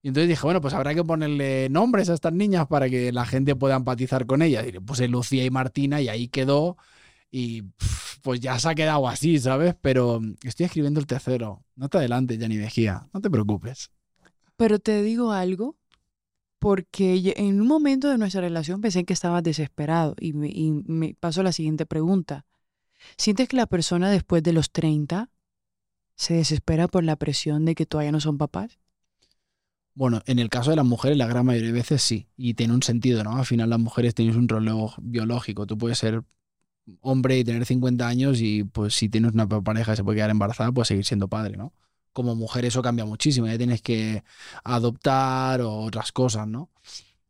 Y 0.03 0.09
entonces 0.09 0.29
dije, 0.29 0.43
bueno, 0.43 0.61
pues 0.61 0.75
habrá 0.75 0.95
que 0.95 1.03
ponerle 1.03 1.69
nombres 1.69 2.09
a 2.09 2.15
estas 2.15 2.33
niñas 2.33 2.67
para 2.69 2.89
que 2.89 3.13
la 3.13 3.27
gente 3.27 3.57
pueda 3.57 3.77
empatizar 3.77 4.27
con 4.27 4.43
ellas. 4.43 4.67
Y 4.67 4.73
le 4.73 4.81
puse 4.81 5.09
Lucía 5.09 5.45
y 5.45 5.51
Martina 5.51 6.01
y 6.01 6.09
ahí 6.09 6.29
quedó. 6.29 6.77
Y 7.31 7.65
pues 8.23 8.41
ya 8.41 8.59
se 8.59 8.69
ha 8.69 8.75
quedado 8.75 9.09
así, 9.09 9.39
¿sabes? 9.39 9.75
Pero 9.81 10.21
estoy 10.43 10.67
escribiendo 10.67 11.01
el 11.01 11.07
tercero. 11.07 11.65
No 11.75 11.89
te 11.89 11.99
adelantes, 11.99 12.39
Yanni 12.39 12.57
Mejía. 12.57 13.09
No 13.13 13.21
te 13.21 13.31
preocupes. 13.31 13.91
Pero 14.57 14.79
te 14.79 15.03
digo 15.03 15.33
algo, 15.33 15.77
porque 16.59 17.35
en 17.37 17.61
un 17.61 17.67
momento 17.67 18.09
de 18.09 18.19
nuestra 18.19 18.41
relación 18.41 18.81
pensé 18.81 19.05
que 19.05 19.13
estabas 19.13 19.43
desesperado 19.43 20.15
y 20.19 20.33
me, 20.33 20.49
y 20.49 20.73
me 20.73 21.15
pasó 21.15 21.43
la 21.43 21.53
siguiente 21.53 21.85
pregunta. 21.85 22.47
¿Sientes 23.17 23.49
que 23.49 23.57
la 23.57 23.67
persona 23.67 24.11
después 24.11 24.43
de 24.43 24.53
los 24.53 24.71
30 24.71 25.31
se 26.15 26.35
desespera 26.35 26.89
por 26.89 27.05
la 27.05 27.17
presión 27.17 27.65
de 27.65 27.75
que 27.75 27.87
todavía 27.87 28.13
no 28.13 28.21
son 28.21 28.39
papás? 28.39 28.79
Bueno, 29.97 30.21
en 30.27 30.39
el 30.39 30.51
caso 30.51 30.69
de 30.69 30.77
las 30.77 30.85
mujeres, 30.85 31.17
la 31.17 31.27
gran 31.27 31.47
mayoría 31.47 31.69
de 31.69 31.73
veces 31.73 32.03
sí. 32.03 32.29
Y 32.37 32.53
tiene 32.53 32.75
un 32.75 32.83
sentido, 32.83 33.25
¿no? 33.25 33.39
Al 33.39 33.47
final 33.47 33.71
las 33.71 33.79
mujeres 33.79 34.15
tienen 34.15 34.37
un 34.37 34.47
reloj 34.47 34.95
biológico. 35.01 35.67
Tú 35.67 35.79
puedes 35.79 35.97
ser 35.97 36.23
hombre 37.01 37.39
y 37.39 37.45
tener 37.45 37.65
50 37.65 38.07
años 38.07 38.41
y 38.43 38.65
pues 38.65 38.95
si 38.95 39.09
tienes 39.09 39.33
una 39.33 39.49
pareja 39.49 39.95
y 39.95 39.97
se 39.97 40.05
puede 40.05 40.17
quedar 40.19 40.29
embarazada, 40.31 40.71
pues 40.71 40.89
seguir 40.89 41.07
siendo 41.07 41.29
padre, 41.29 41.57
¿no? 41.57 41.73
Como 42.13 42.35
mujer 42.37 42.67
eso 42.67 42.83
cambia 42.83 43.07
muchísimo. 43.07 43.47
Ya 43.47 43.57
tienes 43.57 43.81
que 43.81 44.23
adoptar 44.65 45.63
o 45.63 45.79
otras 45.79 46.13
cosas, 46.13 46.47
¿no? 46.47 46.71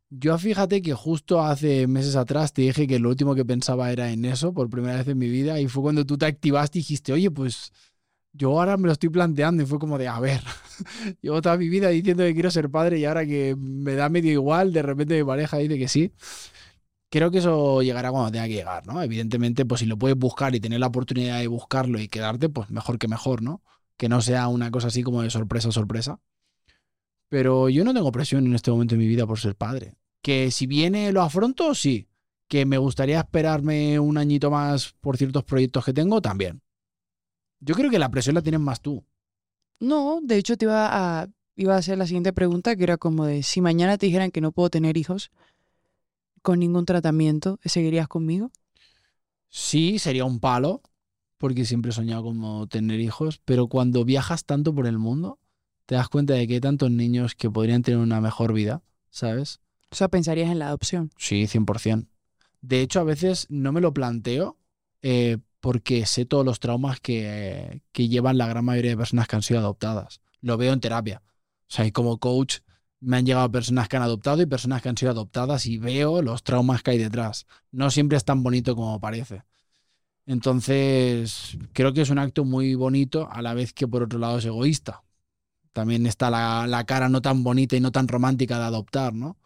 Yo 0.09 0.37
fíjate 0.37 0.81
que 0.81 0.93
justo 0.93 1.41
hace 1.41 1.87
meses 1.87 2.17
atrás 2.17 2.51
te 2.51 2.63
dije 2.63 2.85
que 2.85 2.99
lo 2.99 3.09
último 3.09 3.33
que 3.33 3.45
pensaba 3.45 3.91
era 3.93 4.11
en 4.11 4.25
eso 4.25 4.53
por 4.53 4.69
primera 4.69 4.97
vez 4.97 5.07
en 5.07 5.17
mi 5.17 5.29
vida 5.29 5.59
y 5.61 5.67
fue 5.69 5.83
cuando 5.83 6.05
tú 6.05 6.17
te 6.17 6.25
activaste 6.25 6.79
y 6.79 6.81
dijiste, 6.81 7.13
oye, 7.13 7.31
pues 7.31 7.71
yo 8.37 8.51
ahora 8.59 8.77
me 8.77 8.85
lo 8.87 8.93
estoy 8.93 9.09
planteando 9.09 9.63
y 9.63 9.65
fue 9.65 9.79
como 9.79 9.97
de, 9.97 10.07
a 10.07 10.19
ver, 10.19 10.41
llevo 11.21 11.41
toda 11.41 11.57
mi 11.57 11.69
vida 11.69 11.89
diciendo 11.89 12.23
que 12.23 12.33
quiero 12.33 12.51
ser 12.51 12.69
padre 12.69 12.99
y 12.99 13.05
ahora 13.05 13.25
que 13.25 13.55
me 13.57 13.95
da 13.95 14.09
medio 14.09 14.31
igual, 14.31 14.71
de 14.71 14.81
repente 14.83 15.17
mi 15.17 15.25
pareja 15.25 15.57
dice 15.57 15.77
que 15.77 15.87
sí. 15.87 16.11
Creo 17.09 17.31
que 17.31 17.37
eso 17.37 17.81
llegará 17.81 18.11
cuando 18.11 18.31
tenga 18.31 18.47
que 18.47 18.53
llegar, 18.53 18.85
¿no? 18.85 19.01
Evidentemente, 19.01 19.65
pues 19.65 19.79
si 19.79 19.85
lo 19.85 19.97
puedes 19.97 20.17
buscar 20.17 20.53
y 20.55 20.59
tener 20.59 20.79
la 20.79 20.87
oportunidad 20.87 21.39
de 21.39 21.47
buscarlo 21.47 21.99
y 21.99 22.09
quedarte, 22.09 22.49
pues 22.49 22.69
mejor 22.69 22.99
que 22.99 23.07
mejor, 23.07 23.41
¿no? 23.41 23.61
Que 23.95 24.09
no 24.09 24.21
sea 24.21 24.49
una 24.49 24.71
cosa 24.71 24.87
así 24.87 25.03
como 25.03 25.21
de 25.21 25.29
sorpresa, 25.29 25.71
sorpresa. 25.71 26.19
Pero 27.29 27.69
yo 27.69 27.85
no 27.85 27.93
tengo 27.93 28.11
presión 28.11 28.45
en 28.45 28.55
este 28.55 28.71
momento 28.71 28.95
de 28.95 28.99
mi 28.99 29.07
vida 29.07 29.25
por 29.25 29.39
ser 29.39 29.55
padre. 29.55 29.95
Que 30.21 30.51
si 30.51 30.67
viene 30.67 31.11
lo 31.13 31.21
afronto, 31.21 31.73
sí. 31.75 32.09
Que 32.49 32.65
me 32.65 32.77
gustaría 32.77 33.19
esperarme 33.19 33.99
un 33.99 34.17
añito 34.17 34.51
más 34.51 34.93
por 34.99 35.17
ciertos 35.17 35.45
proyectos 35.45 35.85
que 35.85 35.93
tengo, 35.93 36.21
también. 36.21 36.61
Yo 37.59 37.75
creo 37.75 37.89
que 37.89 37.99
la 37.99 38.09
presión 38.09 38.35
la 38.35 38.41
tienes 38.41 38.61
más 38.61 38.81
tú. 38.81 39.03
No, 39.79 40.19
de 40.23 40.37
hecho 40.37 40.57
te 40.57 40.65
iba 40.65 41.21
a, 41.21 41.27
iba 41.55 41.75
a 41.75 41.77
hacer 41.77 41.97
la 41.97 42.05
siguiente 42.05 42.33
pregunta, 42.33 42.75
que 42.75 42.83
era 42.83 42.97
como 42.97 43.25
de, 43.25 43.43
si 43.43 43.61
mañana 43.61 43.97
te 43.97 44.05
dijeran 44.05 44.31
que 44.31 44.41
no 44.41 44.51
puedo 44.51 44.69
tener 44.69 44.97
hijos 44.97 45.31
con 46.41 46.59
ningún 46.59 46.85
tratamiento, 46.85 47.59
¿seguirías 47.65 48.07
conmigo? 48.07 48.51
Sí, 49.49 49.99
sería 49.99 50.25
un 50.25 50.39
palo, 50.39 50.81
porque 51.37 51.65
siempre 51.65 51.91
he 51.91 51.93
soñado 51.93 52.23
como 52.23 52.67
tener 52.67 52.99
hijos, 52.99 53.41
pero 53.43 53.67
cuando 53.67 54.05
viajas 54.05 54.45
tanto 54.45 54.73
por 54.73 54.87
el 54.87 54.97
mundo, 54.97 55.39
te 55.85 55.95
das 55.95 56.09
cuenta 56.09 56.33
de 56.33 56.47
que 56.47 56.55
hay 56.55 56.59
tantos 56.59 56.91
niños 56.91 57.35
que 57.35 57.49
podrían 57.49 57.81
tener 57.81 57.99
una 57.99 58.21
mejor 58.21 58.53
vida, 58.53 58.81
¿sabes? 59.09 59.61
O 59.89 59.95
sea, 59.95 60.09
pensarías 60.09 60.51
en 60.51 60.59
la 60.59 60.67
adopción. 60.67 61.11
Sí, 61.17 61.47
100%. 61.47 62.07
De 62.61 62.81
hecho, 62.81 62.99
a 62.99 63.03
veces 63.03 63.45
no 63.49 63.71
me 63.71 63.81
lo 63.81 63.93
planteo 63.93 64.57
eh, 65.01 65.37
porque 65.59 66.05
sé 66.05 66.25
todos 66.25 66.45
los 66.45 66.59
traumas 66.59 66.99
que, 66.99 67.81
llevan 67.93 68.37
la 68.37 68.47
gran 68.47 68.65
mayoría 68.65 68.91
de 68.91 68.97
personas 68.97 69.27
que 69.27 69.35
han 69.35 69.41
sido 69.41 69.59
adoptadas. 69.59 70.21
Lo 70.41 70.57
veo 70.57 70.73
en 70.73 70.79
terapia. 70.79 71.21
O 71.69 71.73
sea, 71.73 71.85
y 71.85 71.91
como 71.91 72.19
coach 72.19 72.59
me 72.99 73.17
han 73.17 73.25
llegado 73.25 73.51
personas 73.51 73.87
que 73.87 73.97
han 73.97 74.03
adoptado 74.03 74.41
y 74.41 74.45
personas 74.45 74.81
que 74.81 74.89
han 74.89 74.97
sido 74.97 75.11
adoptadas 75.11 75.65
y 75.65 75.77
veo 75.77 76.21
los 76.21 76.43
traumas 76.43 76.83
que 76.83 76.91
hay 76.91 76.97
detrás. 76.97 77.45
No 77.71 77.91
siempre 77.91 78.17
es 78.17 78.25
tan 78.25 78.43
bonito 78.43 78.75
como 78.75 78.99
parece. 78.99 79.43
Entonces, 80.25 81.57
creo 81.73 81.93
que 81.93 82.01
es 82.01 82.09
un 82.09 82.19
acto 82.19 82.43
muy 82.45 82.75
bonito 82.75 83.29
a 83.31 83.41
la 83.41 83.53
vez 83.53 83.73
que 83.73 83.87
por 83.87 84.03
otro 84.03 84.19
lado 84.19 84.39
es 84.39 84.45
egoísta. 84.45 85.03
También 85.73 86.05
está 86.07 86.29
la, 86.29 86.67
la 86.67 86.85
cara 86.85 87.09
no 87.09 87.21
tan 87.21 87.43
bonita 87.43 87.75
y 87.75 87.81
no 87.81 87.91
tan 87.91 88.07
romántica 88.07 88.57
de 88.59 88.65
adoptar, 88.65 89.13
¿no? 89.13 89.37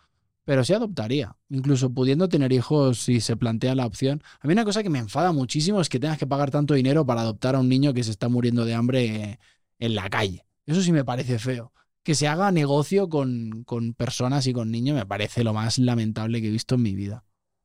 Pero 0.45 0.63
sí 0.63 0.73
adoptaría. 0.73 1.35
Incluso 1.49 1.93
pudiendo 1.93 2.29
tener 2.29 2.51
hijos 2.51 2.99
si 2.99 3.21
se 3.21 3.35
plantea 3.35 3.75
la 3.75 3.85
opción. 3.85 4.23
A 4.39 4.47
mí 4.47 4.53
una 4.53 4.65
cosa 4.65 4.83
que 4.83 4.89
me 4.89 4.99
enfada 4.99 5.31
muchísimo 5.31 5.81
es 5.81 5.89
que 5.89 5.99
tengas 5.99 6.17
que 6.17 6.27
pagar 6.27 6.51
tanto 6.51 6.73
dinero 6.73 7.05
para 7.05 7.21
adoptar 7.21 7.55
a 7.55 7.59
un 7.59 7.69
niño 7.69 7.93
que 7.93 8.03
se 8.03 8.11
está 8.11 8.29
muriendo 8.29 8.65
de 8.65 8.73
hambre 8.73 9.39
en 9.79 9.95
la 9.95 10.09
calle. 10.09 10.45
Eso 10.65 10.81
sí 10.81 10.91
me 10.91 11.05
parece 11.05 11.39
feo. 11.39 11.73
Que 12.03 12.15
se 12.15 12.27
haga 12.27 12.51
negocio 12.51 13.09
con, 13.09 13.63
con 13.63 13.93
personas 13.93 14.47
y 14.47 14.53
con 14.53 14.71
niños 14.71 14.95
me 14.95 15.05
parece 15.05 15.43
lo 15.43 15.53
más 15.53 15.77
lamentable 15.77 16.41
que 16.41 16.47
he 16.47 16.51
visto 16.51 16.75
en 16.75 16.81
mi 16.81 16.95
vida. 16.95 17.23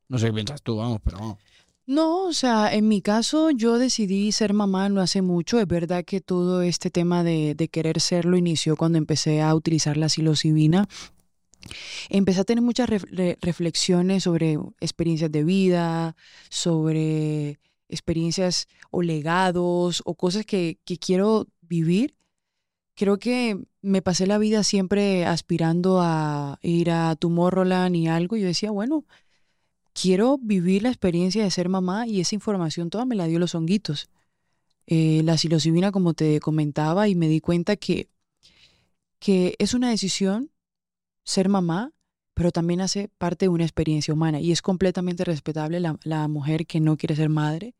No 0.09 0.19
sé 0.19 0.27
qué 0.27 0.33
piensas 0.33 0.61
tú, 0.61 0.77
vamos, 0.77 0.99
pero 1.03 1.17
vamos. 1.17 1.37
No, 1.87 2.25
o 2.25 2.33
sea, 2.33 2.73
en 2.73 2.89
mi 2.89 3.01
caso 3.01 3.49
yo 3.49 3.77
decidí 3.77 4.33
ser 4.33 4.53
mamá 4.53 4.89
no 4.89 4.99
hace 5.01 5.21
mucho. 5.21 5.57
Es 5.59 5.67
verdad 5.67 6.03
que 6.03 6.19
todo 6.19 6.61
este 6.61 6.91
tema 6.91 7.23
de, 7.23 7.55
de 7.55 7.69
querer 7.69 8.01
serlo 8.01 8.37
inició 8.37 8.75
cuando 8.75 8.97
empecé 8.97 9.41
a 9.41 9.55
utilizar 9.55 9.95
la 9.95 10.09
psilocibina 10.09 10.87
empecé 12.09 12.41
a 12.41 12.43
tener 12.43 12.63
muchas 12.63 12.89
reflexiones 12.89 14.23
sobre 14.23 14.57
experiencias 14.79 15.31
de 15.31 15.43
vida, 15.43 16.15
sobre 16.49 17.59
experiencias 17.89 18.67
o 18.91 19.01
legados 19.01 20.01
o 20.05 20.15
cosas 20.15 20.45
que, 20.45 20.79
quiero 20.99 21.47
vivir. 21.61 22.15
Creo 22.95 23.19
que 23.19 23.57
me 23.81 24.01
pasé 24.01 24.27
la 24.27 24.37
vida 24.37 24.63
siempre 24.63 25.25
aspirando 25.25 26.01
a 26.01 26.59
ir 26.61 26.91
a 26.91 27.15
Tomorrowland 27.15 27.95
y 27.95 28.07
algo. 28.07 28.35
Y 28.35 28.41
yo 28.41 28.47
decía, 28.47 28.71
bueno, 28.71 29.05
quiero 29.93 30.37
vivir 30.39 30.83
la 30.83 30.89
experiencia 30.89 31.43
de 31.43 31.51
ser 31.51 31.69
mamá 31.69 32.07
y 32.07 32.21
esa 32.21 32.35
información 32.35 32.89
toda 32.89 33.05
me 33.05 33.15
la 33.15 33.27
dio 33.27 33.39
los 33.39 33.55
honguitos. 33.55 34.09
Eh, 34.87 35.21
la 35.23 35.37
psilocibina, 35.37 35.91
como 35.91 36.13
te 36.13 36.39
comentaba, 36.39 37.09
y 37.09 37.15
me 37.15 37.27
di 37.27 37.41
cuenta 37.41 37.75
que, 37.75 38.09
que 39.19 39.55
es 39.59 39.73
una 39.73 39.89
decisión 39.89 40.49
ser 41.27 41.49
mamá, 41.49 41.91
pero 42.33 42.51
también 42.51 42.79
hace 42.79 43.09
parte 43.17 43.45
de 43.45 43.49
una 43.49 43.65
experiencia 43.65 44.13
humana 44.13 44.39
y 44.39 44.53
es 44.53 44.61
completamente 44.61 45.25
respetable 45.25 45.81
la, 45.81 46.27
mujer 46.29 46.65
que 46.65 46.79
no 46.79 46.95
quiere 46.95 47.17
ser 47.17 47.27
madre. 47.29 47.75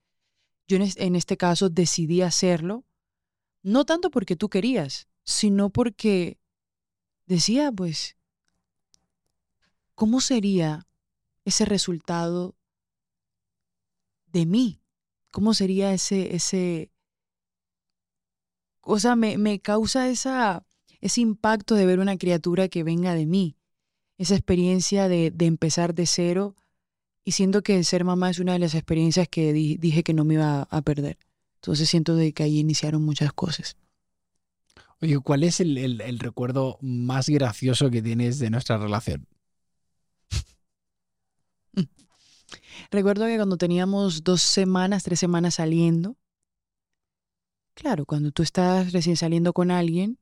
Yo 0.67 0.77
en, 0.77 1.15
este 1.15 1.37
caso 1.37 1.69
decidí 1.69 2.21
hacerlo, 2.21 2.83
no 3.63 3.85
tanto 3.85 4.11
porque 4.11 4.35
tú 4.35 4.49
querías, 4.49 5.07
sino 5.23 5.69
porque 5.69 6.39
decía, 7.25 7.71
pues, 7.71 8.17
¿cómo 9.95 10.19
sería 10.19 10.85
ese 11.45 11.63
resultado 11.63 12.57
de 14.25 14.45
mí? 14.45 14.81
¿Cómo 15.31 15.53
sería 15.53 15.93
ese, 15.93 16.35
ese, 16.35 16.91
o 18.81 18.99
sea, 18.99 19.15
me, 19.15 19.37
me 19.37 19.61
causa 19.61 20.09
esa, 20.09 20.66
ese 21.07 21.21
impacto 21.21 21.75
de 21.75 21.85
ver 21.85 21.99
una 21.99 22.17
criatura 22.17 22.67
que 22.67 22.83
venga 22.83 23.15
de 23.15 23.25
mí, 23.25 23.55
esa 24.17 24.35
experiencia 24.35 25.07
de, 25.07 25.33
empezar 25.39 25.95
de 25.95 26.05
cero 26.05 26.55
y 27.23 27.31
siento 27.31 27.63
que 27.63 27.83
ser 27.83 28.03
mamá 28.03 28.29
es 28.29 28.39
una 28.39 28.53
de 28.53 28.59
las 28.59 28.75
experiencias 28.75 29.27
que 29.29 29.53
dije 29.53 30.03
que 30.03 30.13
no 30.13 30.25
me 30.25 30.35
iba 30.35 30.63
a 30.63 30.81
perder. 30.81 31.17
Entonces 31.55 31.89
siento 31.89 32.15
de 32.15 32.33
que 32.33 32.43
ahí 32.43 32.59
iniciaron 32.59 33.03
muchas 33.03 33.31
cosas. 33.33 33.77
Oye, 35.01 35.17
¿cuál 35.19 35.43
es 35.43 35.59
el, 35.59 36.19
recuerdo 36.19 36.77
más 36.81 37.29
gracioso 37.29 37.89
que 37.89 38.01
tienes 38.01 38.39
de 38.39 38.49
nuestra 38.49 38.77
relación? 38.77 39.27
Recuerdo 42.91 43.27
que 43.27 43.37
cuando 43.37 43.57
teníamos 43.57 44.23
dos 44.23 44.41
semanas, 44.41 45.03
tres 45.03 45.19
semanas 45.19 45.55
saliendo, 45.55 46.17
claro, 47.75 48.05
cuando 48.05 48.31
tú 48.31 48.43
estás 48.43 48.91
recién 48.91 49.15
saliendo 49.15 49.53
con 49.53 49.71
alguien, 49.71 50.17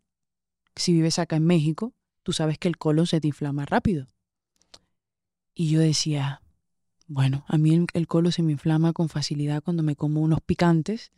si 0.75 0.93
vives 0.93 1.19
acá 1.19 1.37
en 1.37 1.45
México, 1.45 1.93
tú 2.23 2.33
sabes 2.33 2.57
que 2.57 2.67
el 2.67 2.77
colon 2.77 3.07
se 3.07 3.21
te 3.21 3.27
inflama 3.27 3.65
rápido. 3.65 4.07
Y 5.53 5.69
yo 5.69 5.79
decía, 5.79 6.41
bueno, 7.07 7.45
a 7.47 7.57
mí 7.57 7.85
el 7.93 8.07
colon 8.07 8.31
se 8.31 8.43
me 8.43 8.51
inflama 8.51 8.93
con 8.93 9.09
facilidad 9.09 9.63
cuando 9.63 9.83
me 9.83 9.95
como 9.95 10.21
unos 10.21 10.41
picantes. 10.41 11.11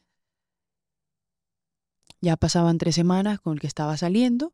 Ya 2.22 2.36
pasaban 2.36 2.78
tres 2.78 2.96
semanas 2.96 3.40
con 3.40 3.54
el 3.54 3.60
que 3.60 3.68
estaba 3.68 3.98
saliendo. 3.98 4.54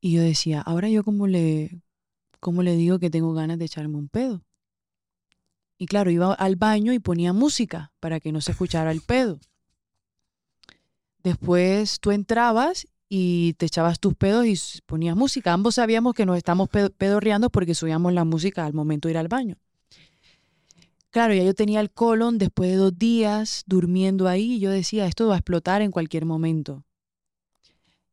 Y 0.00 0.12
yo 0.12 0.22
decía, 0.22 0.60
ahora 0.60 0.88
yo 0.88 1.02
le, 1.26 1.82
cómo 2.40 2.62
le 2.62 2.76
digo 2.76 2.98
que 2.98 3.10
tengo 3.10 3.34
ganas 3.34 3.58
de 3.58 3.64
echarme 3.64 3.96
un 3.96 4.08
pedo. 4.08 4.44
Y 5.78 5.86
claro, 5.86 6.10
iba 6.10 6.32
al 6.32 6.56
baño 6.56 6.92
y 6.92 6.98
ponía 6.98 7.32
música 7.32 7.92
para 8.00 8.20
que 8.20 8.32
no 8.32 8.40
se 8.40 8.52
escuchara 8.52 8.90
el 8.90 9.02
pedo. 9.02 9.40
Después 11.22 12.00
tú 12.00 12.12
entrabas 12.12 12.86
y 13.08 13.54
te 13.54 13.66
echabas 13.66 14.00
tus 14.00 14.14
pedos 14.14 14.46
y 14.46 14.58
ponías 14.86 15.16
música. 15.16 15.52
Ambos 15.52 15.76
sabíamos 15.76 16.14
que 16.14 16.26
nos 16.26 16.36
estamos 16.36 16.68
pedorreando 16.68 17.50
porque 17.50 17.74
subíamos 17.74 18.12
la 18.12 18.24
música 18.24 18.64
al 18.64 18.74
momento 18.74 19.08
de 19.08 19.12
ir 19.12 19.18
al 19.18 19.28
baño. 19.28 19.56
Claro, 21.10 21.32
ya 21.32 21.44
yo 21.44 21.54
tenía 21.54 21.80
el 21.80 21.90
colon 21.90 22.36
después 22.36 22.70
de 22.70 22.76
dos 22.76 22.98
días 22.98 23.64
durmiendo 23.66 24.28
ahí 24.28 24.54
y 24.54 24.60
yo 24.60 24.70
decía, 24.70 25.06
esto 25.06 25.28
va 25.28 25.34
a 25.34 25.38
explotar 25.38 25.80
en 25.80 25.90
cualquier 25.90 26.26
momento. 26.26 26.84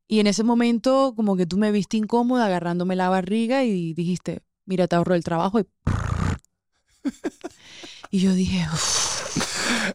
Y 0.08 0.20
en 0.20 0.28
ese 0.28 0.44
momento 0.44 1.14
como 1.16 1.36
que 1.36 1.46
tú 1.46 1.58
me 1.58 1.72
viste 1.72 1.98
incómoda 1.98 2.46
agarrándome 2.46 2.96
la 2.96 3.10
barriga 3.10 3.64
y 3.64 3.94
dijiste, 3.94 4.44
mira, 4.66 4.88
te 4.88 4.96
ahorro 4.96 5.16
el 5.16 5.24
trabajo 5.24 5.60
y... 5.60 5.66
y 8.12 8.20
yo 8.20 8.34
dije, 8.34 8.66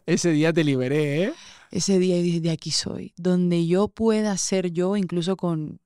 Ese 0.06 0.30
día 0.32 0.52
te 0.52 0.64
liberé, 0.64 1.24
¿eh? 1.24 1.32
Ese 1.70 1.98
día 1.98 2.16
y 2.18 2.22
dije, 2.22 2.40
de 2.40 2.50
aquí 2.50 2.70
soy, 2.70 3.12
donde 3.16 3.66
yo 3.66 3.88
pueda 3.88 4.36
ser 4.36 4.70
yo, 4.72 4.96
incluso 4.96 5.36
con 5.36 5.80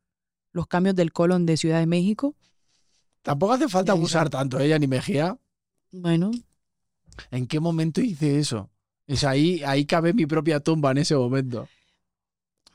los 0.52 0.66
cambios 0.66 0.94
del 0.94 1.12
colon 1.12 1.46
de 1.46 1.56
Ciudad 1.56 1.80
de 1.80 1.86
México. 1.86 2.34
Tampoco 3.22 3.52
hace 3.52 3.68
falta 3.68 3.92
abusar 3.92 4.30
tanto, 4.30 4.58
ella 4.58 4.76
¿eh, 4.76 4.80
ni 4.80 4.86
Mejía. 4.86 5.38
Bueno. 5.90 6.30
¿En 7.30 7.46
qué 7.46 7.60
momento 7.60 8.00
hice 8.00 8.38
eso? 8.38 8.70
Es 9.06 9.24
ahí, 9.24 9.62
ahí 9.64 9.84
cabe 9.84 10.12
mi 10.12 10.26
propia 10.26 10.60
tumba 10.60 10.90
en 10.92 10.98
ese 10.98 11.14
momento. 11.14 11.68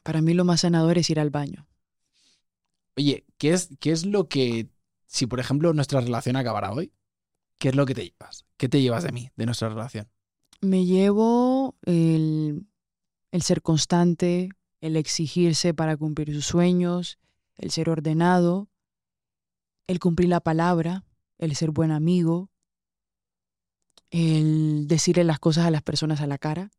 Para 0.03 0.21
mí 0.21 0.33
lo 0.33 0.45
más 0.45 0.61
sanador 0.61 0.97
es 0.97 1.09
ir 1.09 1.19
al 1.19 1.29
baño. 1.29 1.67
Oye, 2.95 3.25
¿qué 3.37 3.53
es, 3.53 3.69
qué 3.79 3.91
es 3.91 4.05
lo 4.05 4.27
que, 4.27 4.69
si 5.05 5.27
por 5.27 5.39
ejemplo 5.39 5.73
nuestra 5.73 6.01
relación 6.01 6.35
acabara 6.35 6.71
hoy, 6.71 6.91
¿qué 7.57 7.69
es 7.69 7.75
lo 7.75 7.85
que 7.85 7.93
te 7.93 8.05
llevas? 8.05 8.45
¿Qué 8.57 8.69
te 8.69 8.81
llevas 8.81 9.03
de 9.03 9.11
mí, 9.11 9.29
de 9.35 9.45
nuestra 9.45 9.69
relación? 9.69 10.07
Me 10.61 10.85
llevo 10.85 11.75
el 11.85 12.65
el 13.31 13.41
ser 13.41 13.61
constante, 13.61 14.49
el 14.81 14.95
exigirse 14.95 15.73
para 15.73 15.97
cumplir 15.97 16.33
sus 16.33 16.45
sueños, 16.45 17.17
el 17.55 17.71
ser 17.71 17.89
ordenado, 17.89 18.69
el 19.87 19.99
cumplir 19.99 20.29
la 20.29 20.39
palabra, 20.39 21.05
el 21.37 21.55
ser 21.55 21.71
buen 21.71 21.91
amigo, 21.91 22.49
el 24.09 24.87
decirle 24.87 25.23
las 25.23 25.39
cosas 25.39 25.65
a 25.65 25.71
las 25.71 25.81
personas 25.81 26.21
a 26.21 26.27
la 26.27 26.37
cara. 26.37 26.71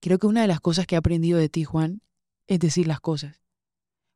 Creo 0.00 0.18
que 0.18 0.26
una 0.26 0.42
de 0.42 0.48
las 0.48 0.60
cosas 0.60 0.86
que 0.86 0.94
he 0.94 0.98
aprendido 0.98 1.38
de 1.38 1.48
ti, 1.48 1.64
Juan, 1.64 2.02
es 2.46 2.58
decir 2.58 2.86
las 2.86 3.00
cosas. 3.00 3.42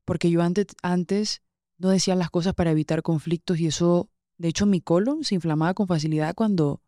Porque 0.05 0.31
yo 0.31 0.43
antes, 0.43 0.67
antes 0.83 1.43
no 1.79 1.91
decía 1.91 2.15
las 2.15 2.31
cosas 2.31 2.55
para 2.55 2.71
evitar 2.71 3.03
conflictos 3.03 3.59
y 3.61 3.67
eso, 3.67 4.11
de 4.39 4.49
hecho, 4.49 4.67
mi 4.67 4.81
colon 4.81 5.25
se 5.25 5.35
inflamaba 5.35 5.75
con 5.75 5.87
facilidad 5.87 6.35
cuando 6.35 6.83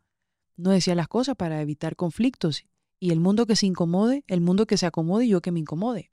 no 0.57 0.71
decía 0.71 0.95
las 0.95 1.09
cosas 1.09 1.37
para 1.37 1.61
evitar 1.61 1.97
conflictos 1.97 2.64
y 2.99 3.11
el 3.11 3.21
mundo 3.21 3.47
que 3.47 3.57
se 3.57 3.67
incomode, 3.67 4.25
el 4.27 4.41
mundo 4.41 4.67
que 4.67 4.77
se 4.77 4.87
acomode 4.87 5.27
y 5.27 5.29
yo 5.29 5.41
que 5.41 5.53
me 5.53 5.61
incomode. 5.61 6.11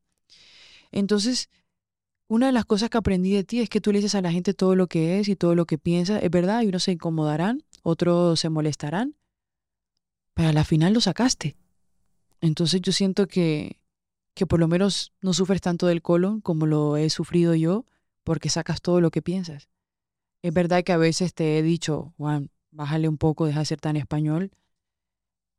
Entonces, 0.92 1.50
una 2.28 2.48
de 2.48 2.52
las 2.52 2.66
cosas 2.66 2.90
que 2.90 2.98
aprendí 2.98 3.34
de 3.34 3.44
ti 3.44 3.60
es 3.60 3.70
que 3.70 3.82
tú 3.82 3.92
le 3.92 4.00
dices 4.00 4.16
a 4.16 4.22
la 4.22 4.32
gente 4.32 4.54
todo 4.54 4.76
lo 4.76 4.88
que 4.88 5.20
es 5.20 5.28
y 5.28 5.36
todo 5.36 5.56
lo 5.56 5.66
que 5.66 5.78
piensa, 5.78 6.20
es 6.20 6.30
verdad, 6.30 6.62
y 6.62 6.68
unos 6.68 6.84
se 6.84 6.92
incomodarán, 6.92 7.64
otros 7.84 8.40
se 8.40 8.50
molestarán, 8.50 9.16
pero 10.34 10.50
a 10.50 10.54
la 10.54 10.64
final 10.64 10.94
lo 10.94 11.02
sacaste. 11.02 11.56
Entonces 12.42 12.82
yo 12.82 12.92
siento 12.92 13.28
que, 13.28 13.80
que 14.34 14.46
por 14.46 14.60
lo 14.60 14.68
menos 14.68 15.14
no 15.22 15.34
sufres 15.34 15.62
tanto 15.62 15.88
del 15.88 16.02
colon 16.02 16.42
como 16.42 16.66
lo 16.66 16.98
he 16.98 17.10
sufrido 17.10 17.56
yo, 17.56 17.86
porque 18.24 18.50
sacas 18.50 18.82
todo 18.82 19.02
lo 19.02 19.12
que 19.12 19.22
piensas. 19.22 19.70
Es 20.42 20.54
verdad 20.54 20.84
que 20.84 20.92
a 20.92 20.98
veces 20.98 21.34
te 21.34 21.58
he 21.58 21.62
dicho, 21.64 22.14
Juan, 22.18 22.50
bájale 22.72 23.08
un 23.08 23.18
poco, 23.18 23.46
deja 23.46 23.60
de 23.60 23.66
ser 23.66 23.80
tan 23.80 23.96
español, 23.96 24.52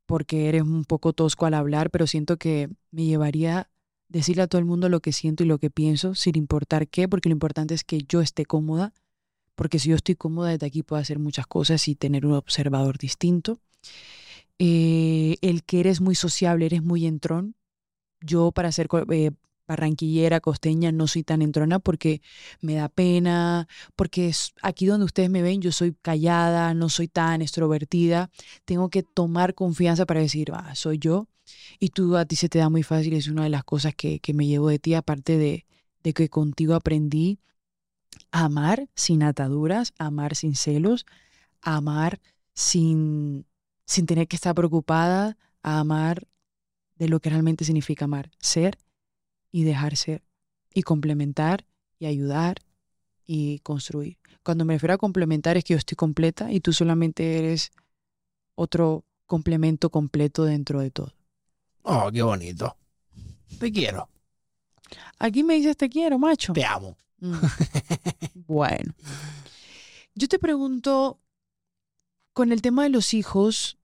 porque 0.05 0.49
eres 0.49 0.63
un 0.63 0.85
poco 0.85 1.13
tosco 1.13 1.45
al 1.45 1.53
hablar, 1.53 1.89
pero 1.89 2.07
siento 2.07 2.37
que 2.37 2.69
me 2.91 3.05
llevaría 3.05 3.69
decirle 4.07 4.43
a 4.43 4.47
todo 4.47 4.59
el 4.59 4.65
mundo 4.65 4.89
lo 4.89 4.99
que 4.99 5.11
siento 5.11 5.43
y 5.43 5.47
lo 5.47 5.57
que 5.57 5.69
pienso, 5.69 6.15
sin 6.15 6.37
importar 6.37 6.87
qué, 6.87 7.07
porque 7.07 7.29
lo 7.29 7.33
importante 7.33 7.73
es 7.73 7.83
que 7.83 8.03
yo 8.07 8.21
esté 8.21 8.45
cómoda, 8.45 8.93
porque 9.55 9.79
si 9.79 9.89
yo 9.89 9.95
estoy 9.95 10.15
cómoda 10.15 10.49
desde 10.51 10.67
aquí 10.67 10.83
puedo 10.83 11.01
hacer 11.01 11.19
muchas 11.19 11.47
cosas 11.47 11.87
y 11.87 11.95
tener 11.95 12.25
un 12.25 12.33
observador 12.33 12.97
distinto. 12.97 13.59
Eh, 14.59 15.37
el 15.41 15.63
que 15.63 15.79
eres 15.79 16.01
muy 16.01 16.15
sociable, 16.15 16.65
eres 16.65 16.83
muy 16.83 17.05
entrón. 17.05 17.55
Yo 18.21 18.51
para 18.51 18.71
ser 18.71 18.87
eh, 19.11 19.31
barranquillera, 19.67 20.39
costeña, 20.41 20.91
no 20.91 21.07
soy 21.07 21.23
tan 21.23 21.41
entrona 21.41 21.79
porque 21.79 22.21
me 22.61 22.75
da 22.75 22.89
pena, 22.89 23.67
porque 23.95 24.31
aquí 24.61 24.85
donde 24.85 25.05
ustedes 25.05 25.29
me 25.29 25.41
ven 25.41 25.61
yo 25.61 25.71
soy 25.71 25.95
callada, 26.01 26.73
no 26.73 26.89
soy 26.89 27.07
tan 27.07 27.41
extrovertida, 27.41 28.29
tengo 28.65 28.89
que 28.89 29.03
tomar 29.03 29.55
confianza 29.55 30.05
para 30.05 30.21
decir, 30.21 30.51
ah, 30.53 30.75
soy 30.75 30.99
yo, 30.99 31.27
y 31.79 31.89
tú 31.89 32.17
a 32.17 32.25
ti 32.25 32.35
se 32.35 32.49
te 32.49 32.59
da 32.59 32.69
muy 32.69 32.83
fácil, 32.83 33.13
es 33.13 33.27
una 33.27 33.43
de 33.43 33.49
las 33.49 33.63
cosas 33.63 33.95
que, 33.95 34.21
me 34.33 34.47
llevo 34.47 34.69
de 34.69 34.79
ti, 34.79 34.93
aparte 34.93 35.37
de, 35.37 35.65
de 36.03 36.13
que 36.13 36.29
contigo 36.29 36.75
aprendí 36.75 37.39
a 38.31 38.45
amar 38.45 38.89
sin 38.95 39.23
ataduras, 39.23 39.93
a 39.97 40.07
amar 40.07 40.35
sin 40.35 40.55
celos, 40.55 41.05
a 41.61 41.77
amar 41.77 42.21
sin, 42.53 43.45
sin 43.85 44.05
tener 44.05 44.27
que 44.27 44.35
estar 44.35 44.55
preocupada, 44.55 45.37
a 45.63 45.79
amar 45.79 46.27
de 46.95 47.09
lo 47.09 47.19
que 47.19 47.29
realmente 47.29 47.65
significa 47.65 48.05
amar, 48.05 48.31
ser 48.39 48.77
y 49.55 49.63
dejar 49.63 49.95
ser 49.95 50.21
y 50.73 50.81
complementar 50.81 51.65
y 51.97 52.07
ayudar 52.07 52.57
y 53.25 53.59
construir. 53.59 54.17
Cuando 54.43 54.65
me 54.65 54.73
refiero 54.73 54.95
a 54.95 54.97
complementar 54.97 55.55
es 55.55 55.63
que 55.63 55.75
yo 55.75 55.77
estoy 55.77 55.95
completa 55.95 56.51
y 56.51 56.59
tú 56.59 56.73
solamente 56.73 57.39
eres 57.39 57.71
otro 58.55 59.05
complemento 59.25 59.89
completo 59.89 60.43
dentro 60.43 60.81
de 60.81 60.91
todo. 60.91 61.13
Oh, 61.83 62.11
qué 62.11 62.21
bonito. 62.21 62.75
Te 63.57 63.71
quiero. 63.71 64.09
Aquí 65.19 65.41
me 65.41 65.53
dices 65.53 65.77
te 65.77 65.87
quiero, 65.87 66.19
macho. 66.19 66.51
Te 66.51 66.65
amo. 66.65 66.97
Mm. 67.19 67.35
bueno. 68.47 68.93
Yo 70.15 70.27
te 70.27 70.37
pregunto, 70.37 71.21
con 72.33 72.51
el 72.51 72.61
tema 72.61 72.83
de 72.83 72.89
los 72.89 73.13
hijos, 73.13 73.77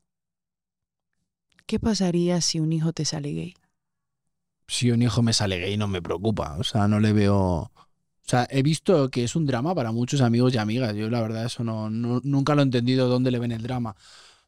¿qué 1.66 1.80
pasaría 1.80 2.42
si 2.42 2.60
un 2.60 2.74
hijo 2.74 2.92
te 2.92 3.06
sale 3.06 3.32
gay? 3.32 3.56
Si 4.72 4.90
un 4.90 5.02
hijo 5.02 5.22
me 5.22 5.34
sale 5.34 5.60
gay 5.60 5.76
no 5.76 5.90
me 5.90 6.02
preocupa, 6.02 6.56
o 6.58 6.64
sea, 6.64 6.88
no 6.88 7.02
le 7.02 7.12
veo... 7.12 7.36
O 7.36 7.72
sea, 8.24 8.48
he 8.50 8.64
visto 8.64 9.10
que 9.10 9.26
es 9.26 9.36
un 9.36 9.46
drama 9.46 9.76
para 9.76 9.92
muchos 9.92 10.22
amigos 10.22 10.54
y 10.56 10.60
amigas. 10.60 10.96
Yo 10.96 11.10
la 11.10 11.20
verdad 11.22 11.44
eso 11.44 11.66
no, 11.66 11.90
nunca 11.90 12.56
lo 12.56 12.62
he 12.62 12.64
entendido 12.64 13.10
dónde 13.10 13.32
le 13.32 13.40
ven 13.40 13.52
el 13.52 13.64
drama. 13.64 13.98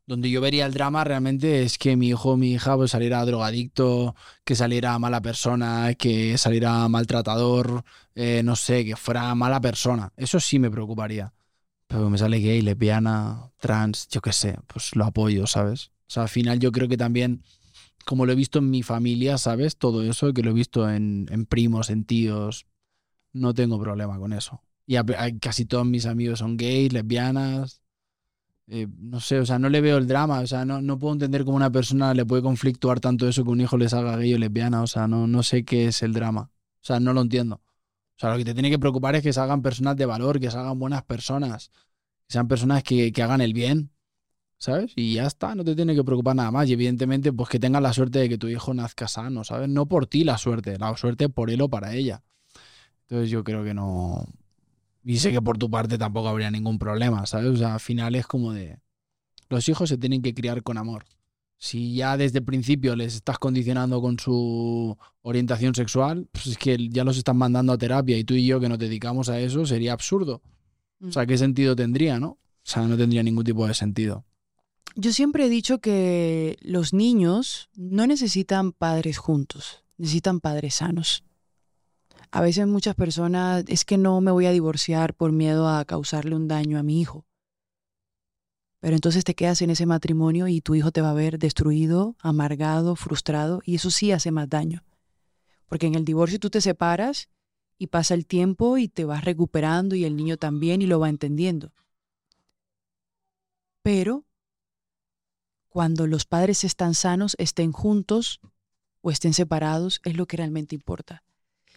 Donde 0.07 0.30
yo 0.30 0.39
vería 0.39 0.65
el 0.65 0.74
drama 0.74 1.03
realmente 1.03 1.63
es 1.63 1.78
que 1.78 1.97
mi 1.97 2.07
hijo 2.07 2.32
o 2.32 2.38
mi 2.38 2.53
hija 2.53 2.78
pues, 2.78 2.91
saliera 2.91 3.26
drogadicto, 3.26 4.15
que 4.45 4.55
saliera 4.55 4.97
mala 4.97 5.21
persona, 5.21 5.93
que 5.95 6.38
saliera 6.38 6.88
maltratador, 6.88 7.84
eh, 8.15 8.43
no 8.45 8.55
sé, 8.55 8.86
que 8.86 8.95
fuera 8.95 9.36
mala 9.36 9.59
persona. 9.59 10.13
Eso 10.15 10.39
sí 10.39 10.57
me 10.57 10.71
preocuparía. 10.71 11.34
Pero 11.88 12.09
me 12.09 12.17
sale 12.17 12.39
gay, 12.39 12.61
lesbiana, 12.61 13.51
trans, 13.57 14.07
yo 14.07 14.21
qué 14.21 14.32
sé, 14.32 14.57
pues 14.67 14.95
lo 14.95 15.03
apoyo, 15.03 15.47
¿sabes? 15.47 15.91
O 16.07 16.11
sea, 16.13 16.24
al 16.24 16.30
final 16.30 16.59
yo 16.59 16.71
creo 16.71 16.88
que 16.88 16.97
también, 16.97 17.43
como 18.06 18.26
lo 18.26 18.32
he 18.34 18.36
visto 18.36 18.60
en 18.60 18.70
mi 18.70 18.84
familia, 18.84 19.38
¿sabes? 19.38 19.78
Todo 19.78 20.04
eso, 20.04 20.34
que 20.34 20.43
lo 20.43 20.51
he 20.51 20.54
visto 20.54 20.89
en, 20.89 21.26
primos, 21.49 21.89
en 21.89 22.06
tíos, 22.06 22.68
no 23.34 23.54
tengo 23.54 23.80
problema 23.80 24.18
con 24.20 24.34
eso. 24.34 24.64
Y 24.86 24.95
casi 25.39 25.66
todos 25.66 25.86
mis 25.86 26.06
amigos 26.06 26.39
son 26.39 26.58
gays, 26.58 26.93
lesbianas. 26.93 27.82
eh, 28.68 28.88
no 28.99 29.20
sé, 29.20 29.39
o 29.39 29.45
sea, 29.45 29.60
no 29.60 29.70
le 29.70 29.82
veo 29.82 29.97
el 29.97 30.08
drama. 30.08 30.39
O 30.41 30.47
sea, 30.47 30.66
no, 30.66 30.82
no 30.82 30.99
puedo 30.99 31.14
entender 31.14 31.45
cómo 31.45 31.58
una 31.58 31.72
persona 31.72 32.14
le 32.14 32.26
puede 32.26 32.41
conflictuar 32.43 32.99
tanto 32.99 33.28
eso 33.28 33.43
que 33.43 33.49
un 33.51 33.62
hijo 33.62 33.78
le 33.78 33.89
salga 33.89 34.18
gay 34.18 34.34
o 34.34 34.38
lesbiana. 34.39 34.84
O 34.84 34.88
sea, 34.88 35.08
no, 35.08 35.28
no 35.28 35.43
sé 35.43 35.66
qué 35.66 35.88
es 35.88 36.04
el 36.04 36.14
drama. 36.14 36.51
O 36.82 36.86
sea, 36.86 36.99
no 36.99 37.14
lo 37.14 37.22
entiendo. 37.22 37.56
O 37.56 38.20
sea, 38.20 38.32
lo 38.32 38.38
que 38.38 38.45
te 38.45 38.54
tiene 38.54 38.70
que 38.70 38.80
preocupar 38.80 39.16
es 39.16 39.24
que 39.24 39.34
salgan 39.34 39.62
personas 39.62 39.95
de 39.97 40.06
valor, 40.06 40.39
que 40.39 40.51
salgan 40.51 40.80
buenas 40.80 41.04
personas, 41.04 41.70
que 42.28 42.34
sean 42.34 42.47
personas 42.47 42.84
que 42.84 43.14
hagan 43.22 43.41
el 43.41 43.54
bien, 43.54 43.91
¿sabes? 44.64 44.93
Y 44.95 45.16
ya 45.16 45.28
está, 45.28 45.55
no 45.55 45.64
te 45.66 45.76
tiene 45.76 45.93
que 45.93 46.05
preocupar 46.05 46.38
nada 46.38 46.49
más. 46.49 46.70
Y 46.70 46.74
evidentemente, 46.74 47.34
pues 47.34 47.49
que 47.49 47.59
tengas 47.59 47.82
la 47.82 47.91
suerte 47.91 48.20
de 48.20 48.30
que 48.30 48.38
tu 48.38 48.47
hijo 48.47 48.74
nazca 48.74 49.09
sano, 49.09 49.43
¿sabes? 49.43 49.68
No 49.68 49.88
por 49.88 50.07
ti 50.07 50.24
la 50.24 50.38
suerte, 50.38 50.80
la 50.80 50.95
suerte 50.95 51.28
por 51.28 51.49
él 51.49 51.61
o 51.61 51.70
para 51.70 51.93
ella. 51.93 52.24
Entonces 53.01 53.30
yo 53.30 53.43
creo 53.43 53.66
que 53.66 53.74
no... 53.74 54.26
Y 55.03 55.18
sé 55.18 55.34
que 55.34 55.41
por 55.41 55.57
tu 55.57 55.70
parte 55.70 55.97
tampoco 55.97 56.30
habría 56.30 56.49
ningún 56.49 56.80
problema, 56.80 57.26
¿sabes? 57.26 57.47
O 57.47 57.57
sea, 57.57 57.74
al 57.74 57.82
final 57.82 58.16
es 58.16 58.26
como 58.26 58.53
de... 58.53 58.80
Los 59.49 59.68
hijos 59.68 59.89
se 59.89 59.97
tienen 59.97 60.22
que 60.22 60.34
criar 60.34 60.64
con 60.64 60.78
amor. 60.78 61.03
Si 61.57 61.93
ya 61.95 62.16
desde 62.16 62.39
el 62.39 62.45
principio 62.45 62.95
les 62.95 63.16
estás 63.16 63.39
condicionando 63.39 64.01
con 64.01 64.18
su 64.18 64.97
orientación 65.24 65.76
sexual, 65.76 66.30
pues 66.32 66.47
es 66.47 66.57
que 66.57 66.88
ya 66.89 67.03
los 67.03 67.18
están 67.18 67.36
mandando 67.36 67.74
a 67.74 67.78
terapia 67.78 68.18
y 68.18 68.24
tú 68.24 68.34
y 68.34 68.45
yo 68.45 68.61
que 68.61 68.70
nos 68.70 68.80
dedicamos 68.80 69.28
a 69.28 69.39
eso 69.41 69.66
sería 69.66 69.91
absurdo. 69.91 70.41
O 71.05 71.11
sea, 71.11 71.26
¿qué 71.26 71.38
sentido 71.38 71.76
tendría, 71.76 72.18
no? 72.18 72.28
O 72.30 72.39
sea, 72.64 72.84
no 72.84 72.95
tendría 72.95 73.24
ningún 73.24 73.43
tipo 73.43 73.68
de 73.68 73.74
sentido. 73.74 74.24
Yo 74.95 75.11
siempre 75.11 75.45
he 75.45 75.49
dicho 75.49 75.79
que 75.79 76.57
los 76.61 76.93
niños 76.93 77.69
no 77.75 78.05
necesitan 78.05 78.71
padres 78.71 79.17
juntos, 79.17 79.84
necesitan 79.97 80.39
padres 80.39 80.75
sanos. 80.75 81.23
A 82.31 82.41
veces 82.41 82.67
muchas 82.67 82.95
personas 82.95 83.63
es 83.67 83.86
que 83.86 83.97
no 83.97 84.19
me 84.21 84.31
voy 84.31 84.45
a 84.45 84.51
divorciar 84.51 85.13
por 85.13 85.31
miedo 85.31 85.69
a 85.69 85.86
causarle 85.86 86.36
un 86.36 86.47
daño 86.47 86.79
a 86.79 86.84
mi 86.84 86.99
hijo. 86.99 87.25
Pero 88.79 88.95
entonces 88.95 89.23
te 89.23 89.34
quedas 89.34 89.61
en 89.61 89.69
ese 89.69 89.86
matrimonio 89.86 90.47
y 90.47 90.59
tu 90.59 90.75
hijo 90.75 90.91
te 90.91 91.01
va 91.01 91.11
a 91.11 91.13
ver 91.13 91.39
destruido, 91.39 92.15
amargado, 92.19 92.95
frustrado, 92.95 93.61
y 93.65 93.75
eso 93.75 93.89
sí 93.89 94.11
hace 94.11 94.31
más 94.31 94.49
daño. 94.49 94.84
Porque 95.67 95.88
en 95.88 95.95
el 95.95 96.05
divorcio 96.05 96.39
tú 96.39 96.49
te 96.49 96.59
separas 96.59 97.29
y 97.77 97.88
pasa 97.88 98.13
el 98.13 98.25
tiempo 98.25 98.77
y 98.77 98.89
te 98.89 99.05
vas 99.05 99.23
recuperando 99.23 99.95
y 99.95 100.03
el 100.03 100.15
niño 100.15 100.38
también 100.38 100.81
y 100.81 100.86
lo 100.86 100.99
va 100.99 101.09
entendiendo. 101.09 101.71
Pero 103.84 104.25
cuando 105.74 106.05
los 106.05 106.26
padres 106.26 106.63
están 106.63 106.93
sanos, 106.93 107.36
estén 107.39 107.71
juntos 107.71 108.39
o 109.01 109.09
estén 109.09 109.34
separados, 109.34 110.01
es 110.05 110.15
lo 110.15 110.28
que 110.28 110.38
realmente 110.38 110.76
importa. 110.76 111.24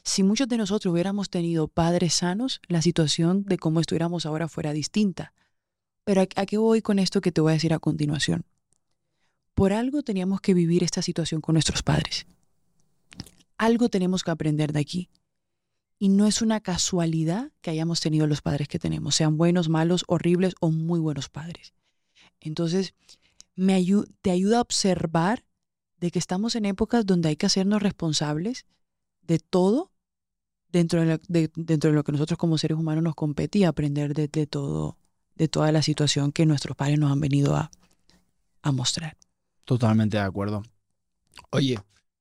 Si 0.05 0.23
muchos 0.23 0.49
de 0.49 0.59
nosotros 0.59 0.93
hubiéramos 0.93 1.31
tenido 1.31 1.67
padres 1.67 2.13
sanos, 2.13 2.61
la 2.69 2.83
situación 2.83 3.45
de 3.45 3.57
cómo 3.57 3.81
estuviéramos 3.81 4.27
ahora 4.27 4.49
fuera 4.49 4.75
distinta. 4.75 5.33
Pero 6.05 6.21
¿a, 6.21 6.27
a 6.37 6.45
qué 6.45 6.59
voy 6.59 6.83
con 6.83 6.99
esto 6.99 7.23
que 7.23 7.33
te 7.33 7.41
voy 7.41 7.53
a 7.53 7.55
decir 7.55 7.73
a 7.73 7.79
continuación? 7.79 8.45
Por 9.55 9.73
algo 9.73 10.03
teníamos 10.03 10.43
que 10.43 10.53
vivir 10.53 10.85
esta 10.85 11.01
situación 11.01 11.41
con 11.41 11.55
nuestros 11.55 11.83
padres. 11.83 12.27
Algo 13.57 13.89
tenemos 13.89 14.25
que 14.25 14.31
aprender 14.31 14.75
de 14.75 14.81
aquí. 14.81 15.09
Y 15.99 16.11
no 16.11 16.27
es 16.27 16.43
una 16.43 16.61
casualidad 16.61 17.51
que 17.63 17.71
hayamos 17.71 18.01
tenido 18.03 18.27
los 18.27 18.43
padres 18.43 18.69
que 18.69 18.79
tenemos, 18.79 19.15
sean 19.15 19.39
buenos, 19.39 19.71
malos, 19.71 20.05
horribles 20.07 20.55
o 20.61 20.71
muy 20.71 21.01
buenos 21.01 21.31
padres. 21.31 21.73
Entonces, 22.41 22.95
te 23.57 24.31
ayuda 24.31 24.59
a 24.59 24.61
observar 24.61 25.45
de 25.99 26.11
que 26.11 26.19
estamos 26.19 26.55
en 26.57 26.67
épocas 26.67 27.07
donde 27.07 27.31
hay 27.31 27.37
que 27.37 27.47
hacernos 27.47 27.83
responsables 27.83 28.67
de 29.23 29.39
todo 29.39 29.93
dentro 30.71 31.01
de, 31.01 31.07
lo, 31.07 31.19
de- 31.29 31.51
dentro 31.57 31.91
de 31.91 31.97
lo 31.97 32.05
que 32.05 32.13
nosotros 32.13 32.39
como 32.39 32.59
seres 32.59 32.77
humanos 32.79 33.03
nos 33.03 33.15
compete 33.15 33.59
y 33.59 33.65
aprender 33.65 34.13
de, 34.15 34.29
de 34.29 34.47
todo, 34.47 34.99
de 35.35 35.49
toda 35.49 35.73
la 35.73 35.83
situación 35.83 36.33
que 36.33 36.45
nuestros 36.45 36.77
padres 36.77 36.99
nos 36.99 37.11
han 37.11 37.21
venido 37.21 37.57
a, 37.57 37.71
a 38.63 38.73
mostrar. 38.73 39.17
Totalmente 39.65 40.19
de 40.19 40.23
acuerdo. 40.23 40.63
Oye, 41.51 41.79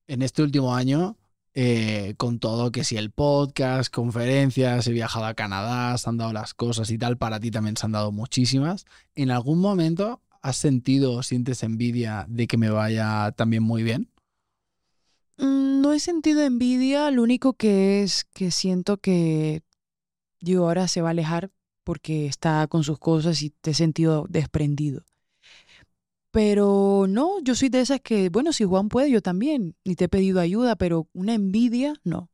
en 0.08 0.22
este 0.22 0.42
último 0.42 0.74
año, 0.74 1.18
eh, 1.54 2.16
con 2.18 2.40
todo, 2.40 2.72
que 2.72 2.84
si 2.84 2.98
el 2.98 3.12
podcast, 3.12 3.94
conferencias, 3.94 4.88
he 4.88 4.92
viajado 4.92 5.26
a 5.26 5.34
Canadá, 5.34 5.98
se 5.98 6.10
han 6.10 6.18
dado 6.18 6.34
las 6.34 6.54
cosas 6.54 6.90
y 6.92 6.98
tal, 6.98 7.18
para 7.18 7.40
ti 7.40 7.52
también 7.52 7.76
se 7.78 7.86
han 7.86 7.92
dado 7.92 8.12
muchísimas. 8.12 8.86
¿En 9.16 9.32
algún 9.32 9.60
momento 9.60 10.22
has 10.46 10.58
sentido 10.58 11.14
o 11.14 11.24
sientes 11.24 11.64
envidia 11.64 12.26
de 12.30 12.46
que 12.46 12.56
me 12.56 12.70
vaya 12.70 13.32
también 13.32 13.64
muy 13.64 13.82
bien? 13.82 14.12
Mm, 15.38 15.82
No 15.82 15.92
he 15.92 16.00
sentido 16.00 16.42
envidia, 16.44 17.10
lo 17.10 17.24
único 17.24 17.54
que 17.54 18.04
es 18.04 18.26
que 18.26 18.52
siento 18.52 18.98
que 18.98 19.64
digo 20.42 20.66
ahora 20.66 20.88
se 20.88 21.02
va 21.02 21.10
a 21.10 21.12
alejar 21.12 21.52
porque 21.84 22.28
está 22.28 22.68
con 22.68 22.84
sus 22.84 23.00
cosas 23.00 23.42
y 23.42 23.50
te 23.50 23.72
he 23.72 23.74
sentido 23.74 24.28
desprendido. 24.30 25.04
Pero 26.30 27.06
no, 27.08 27.40
yo 27.42 27.56
soy 27.56 27.70
de 27.70 27.80
esas 27.82 28.02
que, 28.02 28.30
bueno, 28.30 28.54
si 28.54 28.66
Juan 28.66 28.90
puede, 28.90 29.10
yo 29.10 29.22
también. 29.22 29.76
Y 29.84 29.96
te 29.96 30.06
he 30.06 30.10
pedido 30.10 30.42
ayuda, 30.42 30.76
pero 30.76 31.08
una 31.14 31.34
envidia, 31.34 31.94
no. 32.04 32.30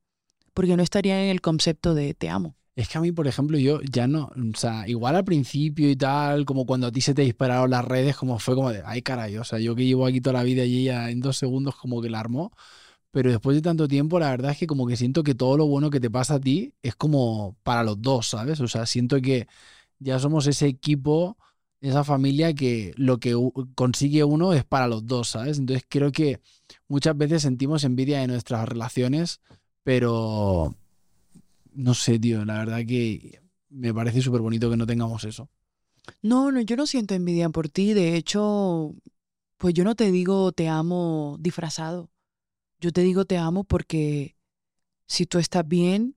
Porque 0.53 0.75
no 0.75 0.83
estaría 0.83 1.23
en 1.23 1.29
el 1.29 1.39
concepto 1.39 1.93
de 1.93 2.13
te 2.13 2.27
amo. 2.27 2.55
Es 2.75 2.87
que 2.87 2.97
a 2.97 3.01
mí, 3.01 3.11
por 3.11 3.27
ejemplo, 3.27 3.57
yo 3.57 3.81
ya 3.81 4.07
no, 4.07 4.31
o 4.35 4.57
sea, 4.57 4.87
igual 4.87 5.15
al 5.17 5.25
principio 5.25 5.89
y 5.89 5.95
tal, 5.97 6.45
como 6.45 6.65
cuando 6.65 6.87
a 6.87 6.91
ti 6.91 7.01
se 7.01 7.13
te 7.13 7.21
dispararon 7.23 7.69
las 7.69 7.83
redes, 7.83 8.15
como 8.15 8.39
fue 8.39 8.55
como 8.55 8.71
de, 8.71 8.81
ay 8.85 9.01
caray, 9.01 9.37
o 9.37 9.43
sea, 9.43 9.59
yo 9.59 9.75
que 9.75 9.85
llevo 9.85 10.05
aquí 10.05 10.21
toda 10.21 10.33
la 10.35 10.43
vida 10.43 10.63
y 10.63 10.79
ella 10.83 11.09
en 11.09 11.19
dos 11.19 11.37
segundos 11.37 11.75
como 11.75 12.01
que 12.01 12.09
la 12.09 12.21
armó, 12.21 12.51
pero 13.11 13.29
después 13.31 13.55
de 13.55 13.61
tanto 13.61 13.87
tiempo, 13.87 14.19
la 14.19 14.31
verdad 14.31 14.51
es 14.51 14.57
que 14.57 14.67
como 14.67 14.87
que 14.87 14.95
siento 14.97 15.23
que 15.23 15.35
todo 15.35 15.57
lo 15.57 15.67
bueno 15.67 15.89
que 15.89 15.99
te 15.99 16.09
pasa 16.09 16.35
a 16.35 16.39
ti 16.39 16.73
es 16.81 16.95
como 16.95 17.57
para 17.63 17.83
los 17.83 18.01
dos, 18.01 18.29
¿sabes? 18.29 18.61
O 18.61 18.67
sea, 18.69 18.85
siento 18.85 19.21
que 19.21 19.47
ya 19.99 20.19
somos 20.19 20.47
ese 20.47 20.67
equipo, 20.67 21.37
esa 21.81 22.03
familia 22.05 22.53
que 22.53 22.93
lo 22.97 23.19
que 23.19 23.35
consigue 23.75 24.23
uno 24.23 24.53
es 24.53 24.63
para 24.63 24.87
los 24.87 25.05
dos, 25.07 25.29
¿sabes? 25.29 25.59
Entonces 25.59 25.85
creo 25.89 26.11
que 26.13 26.39
muchas 26.87 27.17
veces 27.17 27.41
sentimos 27.43 27.83
envidia 27.83 28.19
de 28.21 28.27
nuestras 28.27 28.67
relaciones, 28.69 29.41
pero 29.83 30.75
no 31.73 31.93
sé, 31.93 32.19
tío, 32.19 32.43
la 32.45 32.59
verdad 32.59 32.85
que 32.85 33.41
me 33.69 33.93
parece 33.93 34.21
súper 34.21 34.41
bonito 34.41 34.69
que 34.69 34.77
no 34.77 34.85
tengamos 34.85 35.23
eso. 35.23 35.49
No, 36.21 36.51
no, 36.51 36.61
yo 36.61 36.75
no 36.75 36.87
siento 36.87 37.13
envidia 37.13 37.49
por 37.49 37.69
ti. 37.69 37.93
De 37.93 38.15
hecho, 38.15 38.95
pues 39.57 39.73
yo 39.73 39.83
no 39.83 39.95
te 39.95 40.11
digo 40.11 40.51
te 40.51 40.67
amo 40.67 41.37
disfrazado. 41.39 42.09
Yo 42.79 42.91
te 42.91 43.01
digo 43.01 43.25
te 43.25 43.37
amo 43.37 43.63
porque 43.63 44.35
si 45.07 45.25
tú 45.25 45.39
estás 45.39 45.67
bien, 45.67 46.15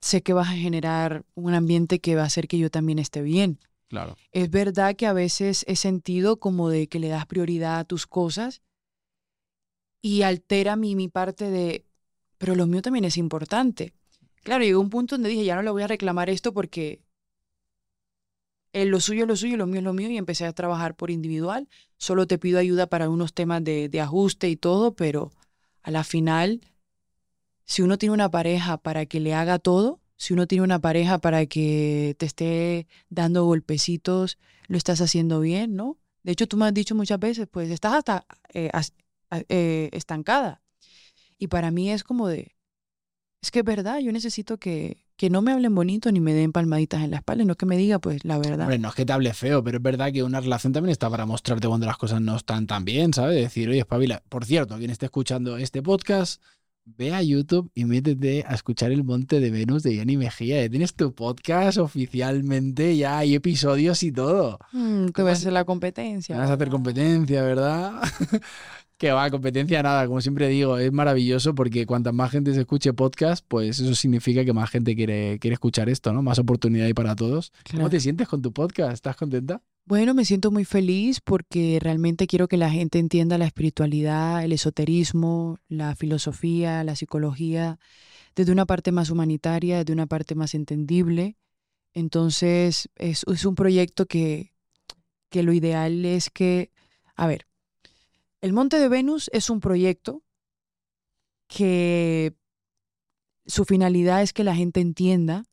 sé 0.00 0.22
que 0.22 0.32
vas 0.32 0.48
a 0.48 0.56
generar 0.56 1.24
un 1.34 1.54
ambiente 1.54 2.00
que 2.00 2.16
va 2.16 2.22
a 2.22 2.26
hacer 2.26 2.48
que 2.48 2.58
yo 2.58 2.70
también 2.70 2.98
esté 2.98 3.22
bien. 3.22 3.58
Claro. 3.88 4.16
Es 4.30 4.50
verdad 4.50 4.96
que 4.96 5.06
a 5.06 5.12
veces 5.12 5.64
he 5.68 5.76
sentido 5.76 6.38
como 6.38 6.70
de 6.70 6.88
que 6.88 6.98
le 6.98 7.08
das 7.08 7.26
prioridad 7.26 7.78
a 7.78 7.84
tus 7.84 8.06
cosas 8.06 8.62
y 10.00 10.22
altera 10.22 10.76
mi, 10.76 10.96
mi 10.96 11.08
parte 11.08 11.50
de, 11.50 11.84
pero 12.38 12.54
lo 12.54 12.66
mío 12.66 12.82
también 12.82 13.04
es 13.04 13.16
importante. 13.16 13.94
Claro, 14.44 14.62
llegó 14.64 14.80
un 14.80 14.88
punto 14.90 15.16
donde 15.16 15.30
dije, 15.30 15.44
ya 15.44 15.56
no 15.56 15.62
le 15.62 15.70
voy 15.72 15.82
a 15.82 15.86
reclamar 15.88 16.30
esto 16.30 16.52
porque 16.52 17.02
lo 18.72 19.00
suyo 19.00 19.22
es 19.22 19.28
lo 19.28 19.36
suyo, 19.36 19.56
lo 19.56 19.66
mío 19.66 19.78
es 19.78 19.84
lo 19.84 19.92
mío 19.92 20.10
y 20.10 20.16
empecé 20.16 20.46
a 20.46 20.52
trabajar 20.52 20.94
por 20.96 21.10
individual. 21.10 21.68
Solo 21.98 22.26
te 22.26 22.38
pido 22.38 22.58
ayuda 22.58 22.86
para 22.86 23.08
unos 23.10 23.34
temas 23.34 23.62
de, 23.64 23.88
de 23.88 24.00
ajuste 24.00 24.48
y 24.48 24.56
todo, 24.56 24.94
pero 24.94 25.30
a 25.82 25.90
la 25.90 26.04
final, 26.04 26.60
si 27.64 27.82
uno 27.82 27.98
tiene 27.98 28.14
una 28.14 28.30
pareja 28.30 28.78
para 28.78 29.06
que 29.06 29.20
le 29.20 29.34
haga 29.34 29.58
todo, 29.58 30.00
si 30.16 30.34
uno 30.34 30.46
tiene 30.46 30.64
una 30.64 30.80
pareja 30.80 31.18
para 31.18 31.46
que 31.46 32.14
te 32.18 32.26
esté 32.26 32.86
dando 33.08 33.44
golpecitos, 33.44 34.38
lo 34.68 34.76
estás 34.76 35.00
haciendo 35.00 35.40
bien, 35.40 35.74
¿no? 35.74 35.98
De 36.22 36.32
hecho, 36.32 36.46
tú 36.46 36.56
me 36.56 36.66
has 36.66 36.74
dicho 36.74 36.94
muchas 36.94 37.18
veces, 37.18 37.48
pues 37.50 37.70
estás 37.70 37.94
hasta 37.94 38.26
eh, 38.54 38.70
as- 38.72 38.92
eh, 39.48 39.88
estancada. 39.92 40.62
Y 41.38 41.48
para 41.48 41.70
mí 41.70 41.90
es 41.90 42.04
como 42.04 42.28
de, 42.28 42.54
Es 43.42 43.50
que 43.50 43.58
es 43.58 43.64
verdad, 43.64 43.98
yo 43.98 44.12
necesito 44.12 44.56
que, 44.56 45.04
que 45.16 45.28
no 45.28 45.42
me 45.42 45.50
hablen 45.50 45.74
bonito 45.74 46.12
ni 46.12 46.20
me 46.20 46.32
den 46.32 46.52
palmaditas 46.52 47.02
en 47.02 47.10
la 47.10 47.16
espalda, 47.16 47.44
no 47.44 47.56
que 47.56 47.66
me 47.66 47.76
diga 47.76 47.98
pues 47.98 48.24
la 48.24 48.38
verdad. 48.38 48.60
Hombre, 48.60 48.78
no 48.78 48.88
es 48.88 48.94
que 48.94 49.04
te 49.04 49.12
hable 49.12 49.34
feo, 49.34 49.64
pero 49.64 49.78
es 49.78 49.82
verdad 49.82 50.12
que 50.12 50.22
una 50.22 50.40
relación 50.40 50.72
también 50.72 50.92
está 50.92 51.10
para 51.10 51.26
mostrarte 51.26 51.66
cuando 51.66 51.86
las 51.86 51.96
cosas 51.96 52.20
no 52.20 52.36
están 52.36 52.68
tan 52.68 52.84
bien, 52.84 53.12
¿sabes? 53.12 53.36
Decir, 53.36 53.68
oye, 53.68 53.80
espabila. 53.80 54.22
Por 54.28 54.44
cierto, 54.44 54.78
quien 54.78 54.90
esté 54.90 55.06
escuchando 55.06 55.56
este 55.56 55.82
podcast, 55.82 56.40
ve 56.84 57.12
a 57.14 57.20
YouTube 57.20 57.70
y 57.74 57.84
métete 57.84 58.44
a 58.46 58.54
escuchar 58.54 58.92
El 58.92 59.02
Monte 59.02 59.40
de 59.40 59.50
Venus 59.50 59.82
de 59.82 59.94
Jenny 59.94 60.16
Mejía. 60.16 60.62
Ya 60.62 60.70
tienes 60.70 60.94
tu 60.94 61.12
podcast 61.12 61.78
oficialmente, 61.78 62.96
ya 62.96 63.18
hay 63.18 63.34
episodios 63.34 64.04
y 64.04 64.12
todo. 64.12 64.58
Mm, 64.72 65.06
que 65.06 65.22
va 65.24 65.32
a 65.32 65.36
ser 65.36 65.52
la 65.52 65.64
competencia. 65.64 66.36
Vas 66.36 66.50
a 66.50 66.54
hacer 66.54 66.68
competencia, 66.68 67.42
¿verdad? 67.42 68.02
que 69.02 69.10
va, 69.10 69.28
competencia 69.30 69.82
nada, 69.82 70.06
como 70.06 70.20
siempre 70.20 70.46
digo, 70.46 70.78
es 70.78 70.92
maravilloso 70.92 71.56
porque 71.56 71.86
cuanta 71.86 72.12
más 72.12 72.30
gente 72.30 72.54
se 72.54 72.60
escuche 72.60 72.92
podcast, 72.92 73.44
pues 73.48 73.80
eso 73.80 73.96
significa 73.96 74.44
que 74.44 74.52
más 74.52 74.70
gente 74.70 74.94
quiere, 74.94 75.40
quiere 75.40 75.54
escuchar 75.54 75.88
esto, 75.88 76.12
¿no? 76.12 76.22
Más 76.22 76.38
oportunidad 76.38 76.86
hay 76.86 76.94
para 76.94 77.16
todos. 77.16 77.52
¿Cómo 77.68 77.90
te 77.90 77.98
sientes 77.98 78.28
con 78.28 78.42
tu 78.42 78.52
podcast? 78.52 78.92
¿Estás 78.92 79.16
contenta? 79.16 79.60
Bueno, 79.86 80.14
me 80.14 80.24
siento 80.24 80.52
muy 80.52 80.64
feliz 80.64 81.20
porque 81.20 81.80
realmente 81.82 82.28
quiero 82.28 82.46
que 82.46 82.56
la 82.56 82.70
gente 82.70 83.00
entienda 83.00 83.38
la 83.38 83.46
espiritualidad, 83.46 84.44
el 84.44 84.52
esoterismo, 84.52 85.58
la 85.66 85.96
filosofía, 85.96 86.84
la 86.84 86.94
psicología, 86.94 87.80
desde 88.36 88.52
una 88.52 88.66
parte 88.66 88.92
más 88.92 89.10
humanitaria, 89.10 89.78
desde 89.78 89.94
una 89.94 90.06
parte 90.06 90.36
más 90.36 90.54
entendible. 90.54 91.36
Entonces, 91.92 92.88
es, 92.94 93.24
es 93.26 93.44
un 93.46 93.56
proyecto 93.56 94.06
que, 94.06 94.52
que 95.28 95.42
lo 95.42 95.52
ideal 95.52 96.04
es 96.04 96.30
que, 96.30 96.70
a 97.16 97.26
ver, 97.26 97.48
el 98.42 98.52
Monte 98.52 98.78
de 98.78 98.88
Venus 98.88 99.30
es 99.32 99.48
un 99.50 99.60
proyecto 99.60 100.22
que 101.46 102.34
su 103.46 103.64
finalidad 103.64 104.22
es 104.22 104.32
que 104.32 104.42
la 104.42 104.56
gente 104.56 104.80
entienda, 104.80 105.44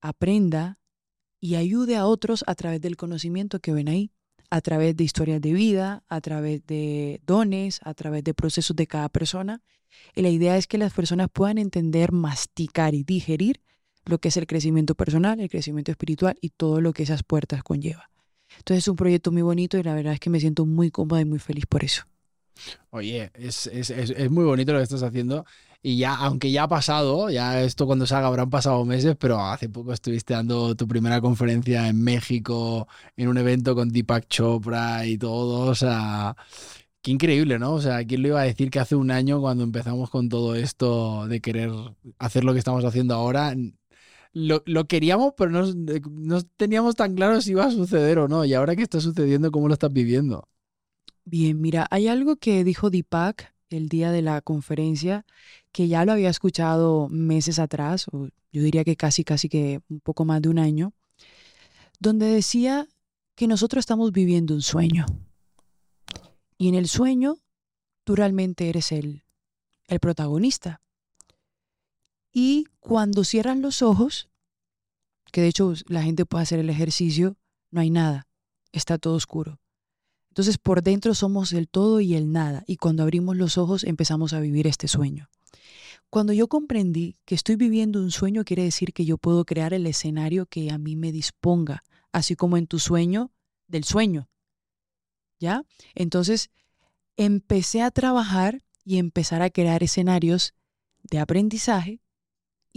aprenda 0.00 0.78
y 1.40 1.56
ayude 1.56 1.96
a 1.96 2.06
otros 2.06 2.44
a 2.46 2.54
través 2.54 2.80
del 2.80 2.96
conocimiento 2.96 3.58
que 3.58 3.72
ven 3.72 3.88
ahí, 3.88 4.12
a 4.50 4.60
través 4.60 4.96
de 4.96 5.02
historias 5.02 5.40
de 5.40 5.52
vida, 5.52 6.04
a 6.08 6.20
través 6.20 6.64
de 6.64 7.20
dones, 7.26 7.80
a 7.82 7.92
través 7.92 8.22
de 8.22 8.34
procesos 8.34 8.76
de 8.76 8.86
cada 8.86 9.08
persona. 9.08 9.60
Y 10.14 10.22
la 10.22 10.30
idea 10.30 10.56
es 10.56 10.68
que 10.68 10.78
las 10.78 10.92
personas 10.92 11.28
puedan 11.32 11.58
entender, 11.58 12.12
masticar 12.12 12.94
y 12.94 13.02
digerir 13.02 13.60
lo 14.04 14.18
que 14.18 14.28
es 14.28 14.36
el 14.36 14.46
crecimiento 14.46 14.94
personal, 14.94 15.40
el 15.40 15.50
crecimiento 15.50 15.90
espiritual 15.90 16.38
y 16.40 16.50
todo 16.50 16.80
lo 16.80 16.92
que 16.92 17.02
esas 17.02 17.24
puertas 17.24 17.64
conlleva. 17.64 18.10
Entonces 18.58 18.84
es 18.84 18.88
un 18.88 18.96
proyecto 18.96 19.30
muy 19.30 19.42
bonito 19.42 19.78
y 19.78 19.82
la 19.82 19.94
verdad 19.94 20.14
es 20.14 20.20
que 20.20 20.30
me 20.30 20.40
siento 20.40 20.66
muy 20.66 20.90
cómoda 20.90 21.20
y 21.20 21.24
muy 21.24 21.38
feliz 21.38 21.66
por 21.66 21.84
eso. 21.84 22.04
Oye, 22.90 23.30
es, 23.34 23.66
es, 23.68 23.90
es, 23.90 24.10
es 24.10 24.30
muy 24.30 24.44
bonito 24.44 24.72
lo 24.72 24.78
que 24.78 24.84
estás 24.84 25.02
haciendo. 25.02 25.44
Y 25.80 25.96
ya, 25.98 26.16
aunque 26.16 26.50
ya 26.50 26.64
ha 26.64 26.68
pasado, 26.68 27.30
ya 27.30 27.62
esto 27.62 27.86
cuando 27.86 28.04
salga 28.06 28.26
habrán 28.26 28.50
pasado 28.50 28.84
meses, 28.84 29.16
pero 29.18 29.40
hace 29.40 29.68
poco 29.68 29.92
estuviste 29.92 30.34
dando 30.34 30.74
tu 30.74 30.88
primera 30.88 31.20
conferencia 31.20 31.86
en 31.88 32.02
México, 32.02 32.88
en 33.16 33.28
un 33.28 33.38
evento 33.38 33.74
con 33.76 33.90
Deepak 33.90 34.26
Chopra 34.26 35.06
y 35.06 35.16
todo. 35.18 35.70
O 35.70 35.74
sea, 35.76 36.36
qué 37.00 37.12
increíble, 37.12 37.58
¿no? 37.60 37.74
O 37.74 37.80
sea, 37.80 38.04
¿quién 38.04 38.22
lo 38.22 38.28
iba 38.28 38.40
a 38.40 38.44
decir 38.44 38.70
que 38.70 38.80
hace 38.80 38.96
un 38.96 39.10
año 39.12 39.40
cuando 39.40 39.62
empezamos 39.64 40.10
con 40.10 40.28
todo 40.28 40.54
esto 40.56 41.28
de 41.28 41.40
querer 41.40 41.70
hacer 42.18 42.44
lo 42.44 42.52
que 42.54 42.58
estamos 42.58 42.84
haciendo 42.84 43.14
ahora? 43.14 43.54
Lo, 44.40 44.62
lo 44.66 44.86
queríamos, 44.86 45.34
pero 45.36 45.50
no, 45.50 45.66
no 46.10 46.42
teníamos 46.56 46.94
tan 46.94 47.14
claro 47.14 47.40
si 47.40 47.50
iba 47.50 47.64
a 47.64 47.70
suceder 47.70 48.18
o 48.18 48.28
no. 48.28 48.44
Y 48.44 48.54
ahora 48.54 48.76
que 48.76 48.82
está 48.82 49.00
sucediendo, 49.00 49.50
¿cómo 49.50 49.66
lo 49.66 49.74
estás 49.74 49.92
viviendo? 49.92 50.48
Bien, 51.24 51.60
mira, 51.60 51.86
hay 51.90 52.08
algo 52.08 52.36
que 52.36 52.62
dijo 52.62 52.88
Deepak 52.88 53.52
el 53.70 53.88
día 53.88 54.12
de 54.12 54.22
la 54.22 54.40
conferencia 54.40 55.26
que 55.72 55.88
ya 55.88 56.04
lo 56.04 56.12
había 56.12 56.30
escuchado 56.30 57.08
meses 57.08 57.58
atrás, 57.58 58.06
o 58.12 58.28
yo 58.52 58.62
diría 58.62 58.84
que 58.84 58.96
casi, 58.96 59.24
casi 59.24 59.48
que 59.48 59.80
un 59.88 60.00
poco 60.00 60.24
más 60.24 60.40
de 60.40 60.48
un 60.48 60.58
año, 60.58 60.92
donde 61.98 62.26
decía 62.26 62.88
que 63.34 63.46
nosotros 63.46 63.82
estamos 63.82 64.12
viviendo 64.12 64.54
un 64.54 64.62
sueño. 64.62 65.06
Y 66.56 66.68
en 66.68 66.74
el 66.74 66.88
sueño 66.88 67.38
tú 68.04 68.16
realmente 68.16 68.68
eres 68.68 68.92
el, 68.92 69.24
el 69.86 70.00
protagonista. 70.00 70.80
Y 72.40 72.68
cuando 72.78 73.24
cierran 73.24 73.62
los 73.62 73.82
ojos, 73.82 74.28
que 75.32 75.40
de 75.40 75.48
hecho 75.48 75.74
la 75.88 76.04
gente 76.04 76.24
puede 76.24 76.44
hacer 76.44 76.60
el 76.60 76.70
ejercicio, 76.70 77.36
no 77.72 77.80
hay 77.80 77.90
nada, 77.90 78.28
está 78.70 78.96
todo 78.96 79.14
oscuro. 79.14 79.58
Entonces 80.28 80.56
por 80.56 80.84
dentro 80.84 81.14
somos 81.14 81.52
el 81.52 81.68
todo 81.68 81.98
y 81.98 82.14
el 82.14 82.30
nada 82.30 82.62
y 82.68 82.76
cuando 82.76 83.02
abrimos 83.02 83.36
los 83.36 83.58
ojos 83.58 83.82
empezamos 83.82 84.34
a 84.34 84.38
vivir 84.38 84.68
este 84.68 84.86
sueño. 84.86 85.28
Cuando 86.10 86.32
yo 86.32 86.46
comprendí 86.46 87.16
que 87.24 87.34
estoy 87.34 87.56
viviendo 87.56 88.00
un 88.00 88.12
sueño 88.12 88.44
quiere 88.44 88.62
decir 88.62 88.92
que 88.92 89.04
yo 89.04 89.18
puedo 89.18 89.44
crear 89.44 89.74
el 89.74 89.84
escenario 89.88 90.46
que 90.46 90.70
a 90.70 90.78
mí 90.78 90.94
me 90.94 91.10
disponga, 91.10 91.82
así 92.12 92.36
como 92.36 92.56
en 92.56 92.68
tu 92.68 92.78
sueño 92.78 93.32
del 93.66 93.82
sueño. 93.82 94.28
¿Ya? 95.40 95.64
Entonces 95.96 96.50
empecé 97.16 97.82
a 97.82 97.90
trabajar 97.90 98.62
y 98.84 98.98
empezar 98.98 99.42
a 99.42 99.50
crear 99.50 99.82
escenarios 99.82 100.54
de 101.02 101.18
aprendizaje 101.18 102.00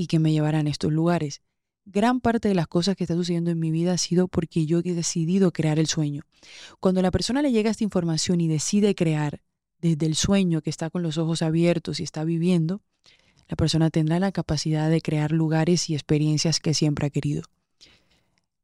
y 0.01 0.07
que 0.07 0.17
me 0.17 0.31
llevaran 0.31 0.65
a 0.65 0.71
estos 0.71 0.91
lugares. 0.91 1.43
Gran 1.85 2.21
parte 2.21 2.47
de 2.47 2.55
las 2.55 2.65
cosas 2.65 2.95
que 2.95 3.03
está 3.03 3.13
sucediendo 3.13 3.51
en 3.51 3.59
mi 3.59 3.69
vida 3.69 3.93
ha 3.93 3.97
sido 3.99 4.27
porque 4.27 4.65
yo 4.65 4.79
he 4.79 4.93
decidido 4.95 5.53
crear 5.53 5.77
el 5.77 5.85
sueño. 5.85 6.23
Cuando 6.79 7.03
la 7.03 7.11
persona 7.11 7.43
le 7.43 7.51
llega 7.51 7.69
esta 7.69 7.83
información 7.83 8.41
y 8.41 8.47
decide 8.47 8.95
crear 8.95 9.43
desde 9.77 10.07
el 10.07 10.15
sueño 10.15 10.63
que 10.63 10.71
está 10.71 10.89
con 10.89 11.03
los 11.03 11.19
ojos 11.19 11.43
abiertos 11.43 11.99
y 11.99 12.03
está 12.03 12.23
viviendo, 12.23 12.81
la 13.47 13.55
persona 13.55 13.91
tendrá 13.91 14.19
la 14.19 14.31
capacidad 14.31 14.89
de 14.89 15.01
crear 15.01 15.31
lugares 15.31 15.87
y 15.87 15.93
experiencias 15.93 16.59
que 16.59 16.73
siempre 16.73 17.05
ha 17.05 17.11
querido. 17.11 17.43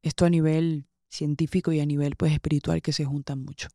Esto 0.01 0.25
a 0.25 0.31
nivel 0.31 0.87
científico 1.07 1.71
y 1.71 1.81
a 1.81 1.85
nivel 1.85 2.15
pues 2.15 2.33
espiritual 2.33 2.81
que 2.81 2.93
se 2.93 3.05
juntan 3.05 3.43
mucho. 3.43 3.67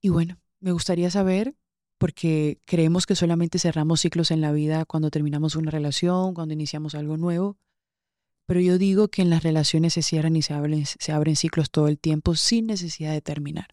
Y 0.00 0.08
bueno, 0.08 0.36
me 0.58 0.72
gustaría 0.72 1.12
saber 1.12 1.54
porque 1.98 2.58
creemos 2.66 3.06
que 3.06 3.14
solamente 3.14 3.58
cerramos 3.58 4.00
ciclos 4.00 4.30
en 4.30 4.40
la 4.40 4.52
vida 4.52 4.84
cuando 4.84 5.10
terminamos 5.10 5.56
una 5.56 5.70
relación, 5.70 6.34
cuando 6.34 6.54
iniciamos 6.54 6.94
algo 6.94 7.16
nuevo, 7.16 7.56
pero 8.46 8.60
yo 8.60 8.78
digo 8.78 9.08
que 9.08 9.22
en 9.22 9.30
las 9.30 9.42
relaciones 9.42 9.94
se 9.94 10.02
cierran 10.02 10.36
y 10.36 10.42
se 10.42 10.54
abren, 10.54 10.84
se 10.86 11.12
abren 11.12 11.36
ciclos 11.36 11.70
todo 11.70 11.88
el 11.88 11.98
tiempo 11.98 12.36
sin 12.36 12.66
necesidad 12.66 13.12
de 13.12 13.20
terminar. 13.20 13.68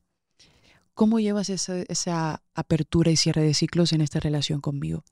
¿Cómo 0.93 1.19
llevas 1.19 1.49
esa, 1.49 1.81
esa 1.81 2.43
apertura 2.53 3.11
y 3.11 3.17
cierre 3.17 3.43
de 3.43 3.53
ciclos 3.53 3.93
en 3.93 4.01
esta 4.01 4.19
relación 4.19 4.61
conmigo? 4.61 5.03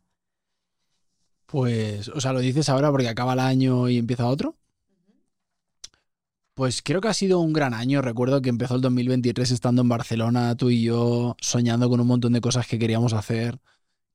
Pues, 1.46 2.08
o 2.10 2.22
sea, 2.22 2.34
lo 2.34 2.40
dices 2.40 2.70
ahora 2.70 2.92
porque 2.92 3.10
acaba 3.10 3.34
el 3.34 3.40
año 3.40 3.90
y 3.90 3.98
empieza 3.98 4.28
otro. 4.28 4.58
Pues 6.62 6.84
creo 6.84 7.02
que 7.02 7.08
ha 7.08 7.14
sido 7.16 7.40
un 7.40 7.54
gran 7.54 7.74
año. 7.74 8.04
Recuerdo 8.04 8.40
que 8.40 8.50
empezó 8.50 8.76
el 8.76 8.82
2023 8.82 9.50
estando 9.50 9.82
en 9.82 9.90
Barcelona, 9.90 10.56
tú 10.56 10.70
y 10.70 10.84
yo, 10.84 11.36
soñando 11.42 11.90
con 11.90 12.00
un 12.00 12.06
montón 12.06 12.34
de 12.34 12.40
cosas 12.40 12.68
que 12.68 12.78
queríamos 12.78 13.14
hacer. 13.14 13.60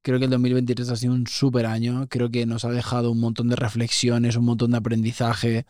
Creo 0.01 0.21
que 0.21 0.27
el 0.27 0.31
2023 0.31 0.91
ha 0.91 0.95
sido 0.95 1.13
un 1.15 1.27
súper 1.27 1.67
año. 1.67 2.07
Creo 2.09 2.31
que 2.31 2.47
nos 2.47 2.65
ha 2.65 2.71
dejado 2.71 3.11
un 3.11 3.19
montón 3.19 3.49
de 3.49 3.57
reflexiones, 3.57 4.37
un 4.37 4.45
montón 4.45 4.71
de 4.71 4.77
aprendizaje. 4.77 5.67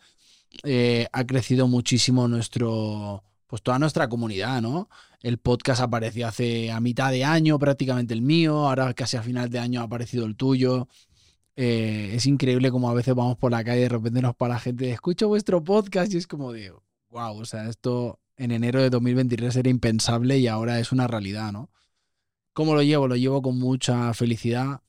Eh, 0.63 1.07
ha 1.13 1.25
crecido 1.25 1.67
muchísimo 1.67 2.27
nuestro, 2.27 3.23
pues 3.47 3.63
toda 3.63 3.79
nuestra 3.79 4.07
comunidad, 4.07 4.61
¿no? 4.61 4.87
El 5.23 5.39
podcast 5.39 5.81
apareció 5.81 6.27
hace 6.27 6.71
a 6.71 6.79
mitad 6.79 7.09
de 7.09 7.25
año, 7.25 7.57
prácticamente 7.57 8.13
el 8.13 8.21
mío. 8.21 8.67
Ahora 8.67 8.93
casi 8.93 9.17
a 9.17 9.23
final 9.23 9.49
de 9.49 9.57
año 9.57 9.81
ha 9.81 9.85
aparecido 9.85 10.27
el 10.27 10.35
tuyo. 10.35 10.87
Eh, 11.59 12.11
es 12.13 12.27
increíble 12.27 12.69
como 12.69 12.87
a 12.87 12.93
veces 12.93 13.15
vamos 13.15 13.35
por 13.35 13.51
la 13.51 13.63
calle 13.63 13.79
y 13.79 13.83
de 13.83 13.89
repente 13.89 14.21
nos 14.21 14.35
para 14.35 14.59
gente, 14.59 14.91
escucho 14.91 15.27
vuestro 15.27 15.63
podcast 15.63 16.13
y 16.13 16.17
es 16.17 16.27
como 16.27 16.53
de, 16.53 16.71
wow, 17.09 17.35
o 17.35 17.45
sea, 17.45 17.67
esto 17.67 18.19
en 18.37 18.51
enero 18.51 18.79
de 18.79 18.91
2023 18.91 19.55
era 19.55 19.67
impensable 19.67 20.37
y 20.37 20.45
ahora 20.47 20.79
es 20.79 20.91
una 20.91 21.07
realidad, 21.07 21.51
¿no? 21.51 21.71
¿Cómo 22.53 22.75
lo 22.75 22.83
llevo? 22.83 23.07
Lo 23.07 23.15
llevo 23.15 23.41
con 23.41 23.57
mucha 23.57 24.13
felicidad. 24.13 24.81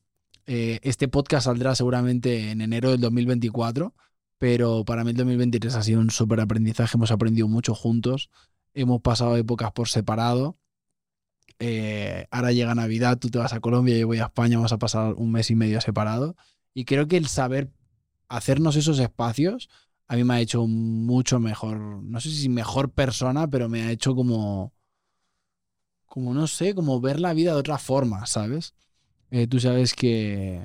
Eh, 0.46 0.78
este 0.82 1.08
podcast 1.08 1.46
saldrá 1.46 1.74
seguramente 1.74 2.50
en 2.50 2.60
enero 2.60 2.90
del 2.90 3.00
2024, 3.00 3.94
pero 4.36 4.84
para 4.84 5.04
mí 5.04 5.12
el 5.12 5.16
2023 5.16 5.74
ha 5.74 5.82
sido 5.82 6.00
un 6.00 6.10
súper 6.10 6.40
aprendizaje, 6.40 6.98
hemos 6.98 7.10
aprendido 7.10 7.48
mucho 7.48 7.74
juntos, 7.74 8.28
hemos 8.74 9.00
pasado 9.00 9.36
épocas 9.38 9.72
por 9.72 9.88
separado. 9.88 10.58
Eh, 11.60 12.26
ahora 12.30 12.52
llega 12.52 12.74
Navidad, 12.74 13.18
tú 13.18 13.30
te 13.30 13.38
vas 13.38 13.54
a 13.54 13.60
Colombia, 13.60 13.96
yo 13.96 14.06
voy 14.06 14.18
a 14.18 14.26
España, 14.26 14.58
vamos 14.58 14.72
a 14.72 14.78
pasar 14.78 15.14
un 15.14 15.32
mes 15.32 15.50
y 15.50 15.54
medio 15.54 15.80
separados. 15.80 16.34
Y 16.78 16.84
creo 16.84 17.08
que 17.08 17.16
el 17.16 17.26
saber 17.26 17.72
hacernos 18.28 18.76
esos 18.76 19.00
espacios 19.00 19.68
a 20.06 20.14
mí 20.14 20.22
me 20.22 20.34
ha 20.34 20.40
hecho 20.40 20.64
mucho 20.68 21.40
mejor, 21.40 21.76
no 21.80 22.20
sé 22.20 22.30
si 22.30 22.48
mejor 22.48 22.92
persona, 22.92 23.50
pero 23.50 23.68
me 23.68 23.82
ha 23.82 23.90
hecho 23.90 24.14
como, 24.14 24.72
como 26.06 26.34
no 26.34 26.46
sé, 26.46 26.76
como 26.76 27.00
ver 27.00 27.18
la 27.18 27.34
vida 27.34 27.52
de 27.52 27.58
otra 27.58 27.78
forma, 27.78 28.26
¿sabes? 28.26 28.74
Eh, 29.32 29.48
tú 29.48 29.58
sabes 29.58 29.94
que, 29.94 30.62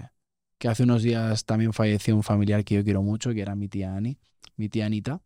que 0.60 0.68
hace 0.68 0.84
unos 0.84 1.02
días 1.02 1.46
también 1.46 1.74
falleció 1.74 2.16
un 2.16 2.24
familiar 2.24 2.64
que 2.64 2.76
yo 2.76 2.84
quiero 2.84 3.02
mucho, 3.02 3.34
que 3.34 3.42
era 3.42 3.56
mi 3.56 3.68
tía 3.68 3.96
Ani, 3.96 4.20
mi 4.56 4.70
tía 4.70 4.86
Anita. 4.86 5.20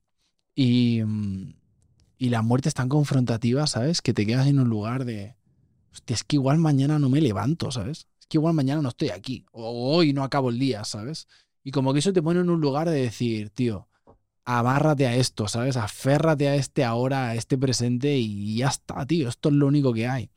Y, 0.56 1.04
mm, 1.04 1.56
y 2.20 2.30
la 2.30 2.44
muerte 2.44 2.70
es 2.70 2.76
tan 2.76 2.90
confrontativa, 2.90 3.68
¿sabes? 3.68 4.02
Que 4.02 4.14
te 4.14 4.26
quedas 4.26 4.48
en 4.48 4.60
un 4.60 4.70
lugar 4.70 5.06
de, 5.06 5.36
hostia, 5.92 6.16
es 6.16 6.24
que 6.24 6.38
igual 6.38 6.60
mañana 6.60 7.00
no 7.00 7.10
me 7.10 7.22
levanto, 7.22 7.72
¿sabes? 7.72 8.08
Que 8.28 8.38
igual 8.38 8.54
mañana 8.54 8.82
no 8.82 8.90
estoy 8.90 9.10
aquí, 9.10 9.46
o 9.52 9.96
hoy 9.96 10.14
no 10.14 10.24
acabo 10.24 10.50
el 10.50 10.60
día, 10.60 10.84
¿sabes? 10.84 11.28
Y 11.64 11.72
como 11.72 11.94
que 11.94 12.00
eso 12.00 12.14
te 12.14 12.22
pone 12.22 12.40
en 12.40 12.50
un 12.50 12.62
lugar 12.62 12.90
de 12.90 13.02
decir, 13.02 13.50
tío, 13.50 13.88
amárrate 14.46 15.06
a 15.06 15.16
esto, 15.16 15.48
¿sabes? 15.48 15.76
Aférrate 15.76 16.48
a 16.48 16.56
este 16.56 16.86
ahora, 16.86 17.30
a 17.30 17.36
este 17.36 17.58
presente 17.58 18.18
y 18.18 18.58
ya 18.58 18.70
está, 18.70 19.06
tío, 19.06 19.28
esto 19.28 19.50
es 19.50 19.56
lo 19.56 19.68
único 19.68 19.94
que 19.94 20.08
hay. 20.08 20.30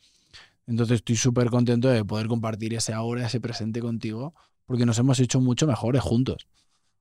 Entonces 0.67 0.97
estoy 0.97 1.17
súper 1.17 1.51
contento 1.51 1.89
de 1.89 2.05
poder 2.05 2.27
compartir 2.27 2.75
ese 2.75 2.93
ahora, 2.93 3.27
ese 3.27 3.41
presente 3.41 3.81
contigo, 3.81 4.35
porque 4.67 4.87
nos 4.87 4.99
hemos 4.99 5.19
hecho 5.21 5.41
mucho 5.41 5.67
mejores 5.67 6.03
juntos. 6.03 6.47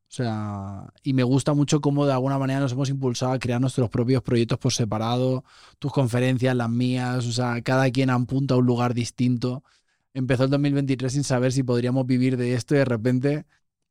O 0.10 0.12
sea, 0.12 0.92
y 1.04 1.14
me 1.14 1.22
gusta 1.22 1.54
mucho 1.54 1.82
cómo 1.82 2.08
de 2.08 2.14
alguna 2.14 2.40
manera 2.40 2.60
nos 2.60 2.72
hemos 2.72 2.90
impulsado 2.90 3.32
a 3.32 3.38
crear 3.38 3.62
nuestros 3.62 3.92
propios 3.92 4.24
proyectos 4.24 4.58
por 4.58 4.74
separado, 4.74 5.44
tus 5.78 5.92
conferencias, 5.92 6.56
las 6.56 6.70
mías, 6.70 7.28
o 7.28 7.32
sea, 7.32 7.62
cada 7.62 7.92
quien 7.92 8.10
apunta 8.10 8.56
a 8.56 8.58
un 8.58 8.66
lugar 8.66 8.96
distinto. 8.96 9.64
Empezó 10.14 10.46
el 10.46 10.50
2023 10.50 11.14
sin 11.14 11.24
saber 11.24 11.52
si 11.52 11.64
podríamos 11.64 12.06
vivir 12.06 12.38
de 12.38 12.54
esto 12.54 12.76
y 12.76 12.80
de 12.80 12.86
repente 12.86 13.46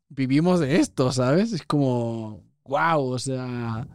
vivimos 0.09 0.61
de 0.61 0.77
esto, 0.77 1.13
¿sabes? 1.13 1.53
Es 1.53 1.63
como, 1.63 2.45
wow, 2.65 3.03
o 3.03 3.19
sea, 3.19 3.87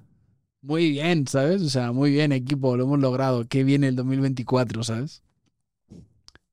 muy 0.62 0.92
bien, 0.92 1.28
¿sabes? 1.28 1.62
O 1.62 1.70
sea, 1.70 1.92
muy 1.92 2.12
bien, 2.12 2.32
equipo, 2.32 2.78
lo 2.78 2.86
hemos 2.86 3.00
logrado. 3.00 3.46
Qué 3.48 3.64
viene 3.64 3.90
el 3.90 3.96
2024, 3.96 4.84
¿sabes? 4.84 5.24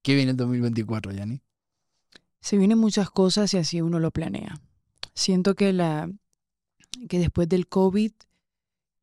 ¿Qué 0.03 0.15
viene 0.15 0.33
el 0.33 0.37
2024, 0.37 1.13
Yanni? 1.13 1.43
Se 2.41 2.57
vienen 2.57 2.79
muchas 2.79 3.11
cosas 3.11 3.53
y 3.55 3.59
así 3.59 3.81
uno 3.81 4.01
lo 4.01 4.11
planea. 4.11 4.61
Siento 5.15 5.55
que, 5.55 5.73
la, 5.73 6.11
que 7.09 7.19
después 7.19 7.49
del 7.49 7.69
COVID, 7.69 8.13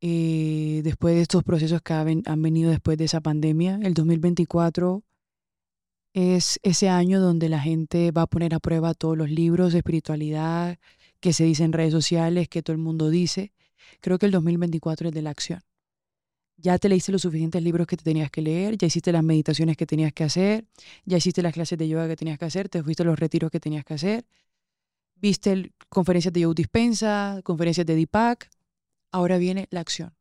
eh, 0.01 0.81
después 0.83 1.15
de 1.15 1.21
estos 1.21 1.43
procesos 1.43 1.81
que 1.81 1.93
han, 1.93 2.41
venido 2.41 2.71
después 2.71 2.97
de 2.97 3.05
esa 3.05 3.21
pandemia, 3.21 3.79
el 3.83 3.93
2024 3.93 5.03
es 6.13 6.59
ese 6.63 6.89
año 6.89 7.19
donde 7.19 7.49
la 7.49 7.59
gente 7.59 8.11
va 8.11 8.23
a 8.23 8.27
poner 8.27 8.53
a 8.55 8.59
prueba 8.59 8.93
todos 8.93 9.17
los 9.17 9.29
libros 9.29 9.73
de 9.73 9.79
espiritualidad 9.79 10.79
que 11.19 11.33
se 11.33 11.43
dicen 11.43 11.67
en 11.67 11.73
redes 11.73 11.91
sociales, 11.91 12.47
que 12.47 12.61
todo 12.63 12.73
el 12.73 12.81
mundo 12.81 13.09
dice. 13.09 13.53
Creo 14.01 14.17
que 14.19 14.25
el 14.25 14.31
2024 14.31 15.09
es 15.09 15.13
de 15.13 15.21
la 15.21 15.29
acción. 15.31 15.61
Ya 16.57 16.77
te 16.79 16.89
leíste 16.89 17.11
los 17.11 17.21
suficientes 17.21 17.61
libros 17.61 17.85
que 17.85 17.97
te 17.97 18.03
tenías 18.03 18.31
que 18.31 18.41
leer, 18.41 18.77
ya 18.77 18.87
hiciste 18.87 19.11
las 19.11 19.23
meditaciones 19.23 19.77
que 19.77 19.85
tenías 19.85 20.11
que 20.11 20.23
hacer, 20.23 20.65
ya 21.05 21.17
hiciste 21.17 21.43
las 21.43 21.53
clases 21.53 21.77
de 21.77 21.87
yoga 21.87 22.07
que 22.07 22.15
tenías 22.15 22.39
que 22.39 22.45
hacer, 22.45 22.67
te 22.67 22.81
fuiste 22.81 23.03
a 23.03 23.05
los 23.05 23.19
retiros 23.19 23.51
que 23.51 23.59
tenías 23.59 23.85
que 23.85 23.93
hacer, 23.93 24.25
viste 25.15 25.71
conferencias 25.89 26.33
de 26.33 26.41
Yoga 26.41 26.55
Dispensa, 26.55 27.41
conferencias 27.43 27.85
de 27.85 27.95
Deepak, 27.95 28.49
ahora 29.11 29.37
viene 29.37 29.67
la 29.69 29.81
acción. 29.81 30.15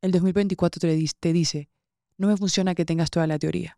El 0.00 0.12
2024 0.12 0.80
te, 0.80 1.06
te 1.18 1.32
dice, 1.32 1.70
no 2.18 2.28
me 2.28 2.36
funciona 2.36 2.76
que 2.76 2.84
tengas 2.84 3.10
toda 3.10 3.26
la 3.26 3.38
teoría 3.38 3.77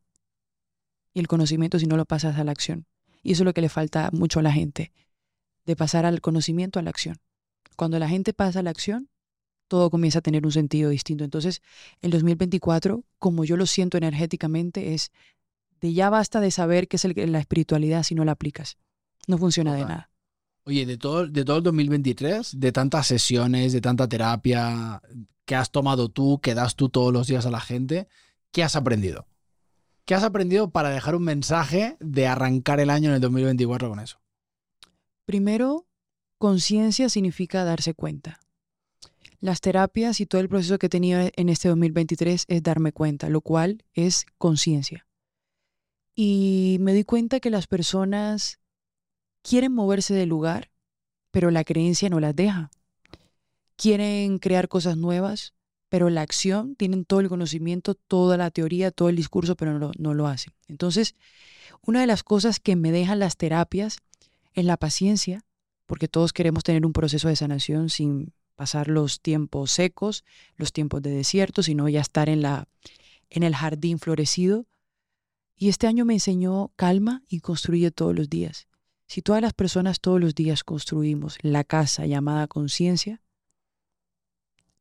y 1.15 1.21
el 1.21 1.29
conocimiento 1.29 1.79
si 1.79 1.87
no 1.87 1.97
lo 1.97 2.05
pasas 2.05 2.39
a 2.39 2.45
la 2.45 2.53
acción. 2.53 2.87
Y 3.23 3.33
eso 3.33 3.43
es 3.43 3.47
lo 3.47 3.55
que 3.55 3.61
le 3.61 3.69
falta 3.69 4.11
mucho 4.13 4.41
a 4.41 4.43
la 4.43 4.53
gente, 4.53 4.93
de 5.67 5.77
pasar 5.77 6.07
al 6.07 6.21
conocimiento 6.21 6.79
a 6.79 6.83
la 6.83 6.91
acción. 6.91 7.19
Cuando 7.77 7.99
la 7.99 8.09
gente 8.09 8.33
pasa 8.33 8.61
a 8.61 8.63
la 8.63 8.71
acción, 8.71 9.09
todo 9.69 9.91
comienza 9.91 10.19
a 10.19 10.23
tener 10.23 10.45
un 10.45 10.53
sentido 10.53 10.91
distinto. 10.91 11.25
Entonces, 11.25 11.63
el 12.01 12.11
2024, 12.11 13.05
como 13.19 13.45
yo 13.45 13.57
lo 13.57 13.67
siento 13.67 13.99
energéticamente, 13.99 14.95
es 14.95 15.13
de 15.81 15.93
ya 15.93 16.11
basta 16.11 16.41
de 16.41 16.51
saber 16.51 16.89
qué 16.89 16.97
es 16.97 17.05
la 17.05 17.39
espiritualidad 17.39 18.03
si 18.03 18.15
no 18.15 18.25
la 18.25 18.33
aplicas. 18.33 18.79
No 19.27 19.39
funciona 19.39 19.75
de 19.75 19.83
nada. 19.83 20.11
Oye, 20.65 20.85
de 20.87 20.99
todo, 20.99 21.27
de 21.27 21.45
todo 21.45 21.59
el 21.59 21.63
2023, 21.63 22.59
de 22.59 22.73
tantas 22.73 23.07
sesiones, 23.07 23.73
de 23.73 23.81
tanta 23.81 24.09
terapia 24.09 25.01
que 25.45 25.55
has 25.55 25.71
tomado 25.71 26.09
tú, 26.11 26.41
que 26.41 26.55
das 26.55 26.77
tú 26.77 26.91
todos 26.91 27.13
los 27.13 27.27
días 27.27 27.47
a 27.47 27.51
la 27.51 27.61
gente, 27.61 28.09
¿qué 28.53 28.63
has 28.63 28.77
aprendido? 28.77 29.27
¿Qué 30.11 30.17
has 30.17 30.25
aprendido 30.25 30.71
para 30.71 30.91
dejar 30.91 31.15
un 31.15 31.23
mensaje 31.23 31.97
de 32.01 32.27
arrancar 32.27 32.81
el 32.81 32.91
año 32.91 33.11
en 33.11 33.15
el 33.15 33.21
2024 33.21 33.89
con 33.89 34.01
eso? 34.01 34.19
Primero, 35.25 35.87
conciencia 36.37 37.09
significa 37.09 37.63
darse 37.63 37.95
cuenta. 37.95 38.41
Las 39.39 39.61
terapias 39.61 40.21
y 40.21 40.27
todo 40.27 40.41
el 40.41 40.49
proceso 40.49 40.81
que 40.81 40.87
he 40.87 40.89
tenido 40.91 41.21
en 41.37 41.49
este 41.49 41.69
2023 41.69 42.45
es 42.49 42.63
darme 42.65 42.91
cuenta, 42.91 43.29
lo 43.29 43.41
cual 43.41 43.85
es 43.95 44.27
conciencia. 44.37 45.07
Y 46.17 46.79
me 46.81 46.93
di 46.93 47.05
cuenta 47.05 47.39
que 47.39 47.51
las 47.51 47.69
personas 47.69 48.59
quieren 49.45 49.73
moverse 49.73 50.13
del 50.13 50.29
lugar, 50.29 50.73
pero 51.31 51.53
la 51.53 51.63
creencia 51.63 52.11
no 52.11 52.19
las 52.19 52.35
deja. 52.35 52.73
Quieren 53.77 54.41
crear 54.41 54.67
cosas 54.67 54.97
nuevas, 54.97 55.55
pero 55.91 56.09
la 56.09 56.23
acción, 56.23 56.77
tienen 56.77 57.05
todo 57.05 57.21
el 57.21 57.29
conocimiento, 57.29 57.95
toda 57.95 58.37
la 58.37 58.51
teoría, 58.51 58.93
todo 58.93 59.11
el 59.11 59.17
discurso, 59.17 59.57
pero 59.57 59.79
no, 59.79 59.91
no 59.99 60.15
lo 60.15 60.29
hacen. 60.29 60.55
Entonces, 60.69 61.17
una 61.83 62.01
de 62.01 62.07
las 62.07 62.23
cosas 62.23 62.61
que 62.61 62.77
me 62.77 62.93
dejan 62.93 63.19
las 63.19 63.37
terapias 63.37 63.99
es 64.55 64.65
la 64.65 64.77
paciencia, 64.77 65.45
porque 65.87 66.09
todos 66.09 66.33
queremos 66.33 66.63
tener 66.63 66.87
un 66.87 66.93
proceso 66.93 67.29
de 67.29 67.37
sanación 67.37 67.91
sin 67.91 68.33
pasar 68.55 68.89
los 68.89 69.21
tiempos 69.21 69.73
secos, 69.73 70.25
los 70.57 70.73
tiempos 70.73 71.03
de 71.03 71.11
desierto, 71.11 71.63
sino 71.63 71.89
ya 71.89 72.01
estar 72.01 72.29
en, 72.29 72.41
la, 72.41 72.69
en 73.29 73.43
el 73.43 73.57
jardín 73.57 73.99
florecido. 73.99 74.67
Y 75.57 75.71
este 75.71 75.89
año 75.89 76.05
me 76.05 76.15
enseñó 76.15 76.71
calma 76.77 77.25
y 77.29 77.41
construye 77.41 77.91
todos 77.91 78.15
los 78.15 78.31
días. 78.31 78.69
Si 79.09 79.23
todas 79.23 79.43
las 79.43 79.55
personas 79.55 80.01
todos 80.01 80.21
los 80.21 80.37
días 80.37 80.63
construimos 80.63 81.39
la 81.43 81.65
casa 81.65 82.07
llamada 82.07 82.47
conciencia, 82.47 83.21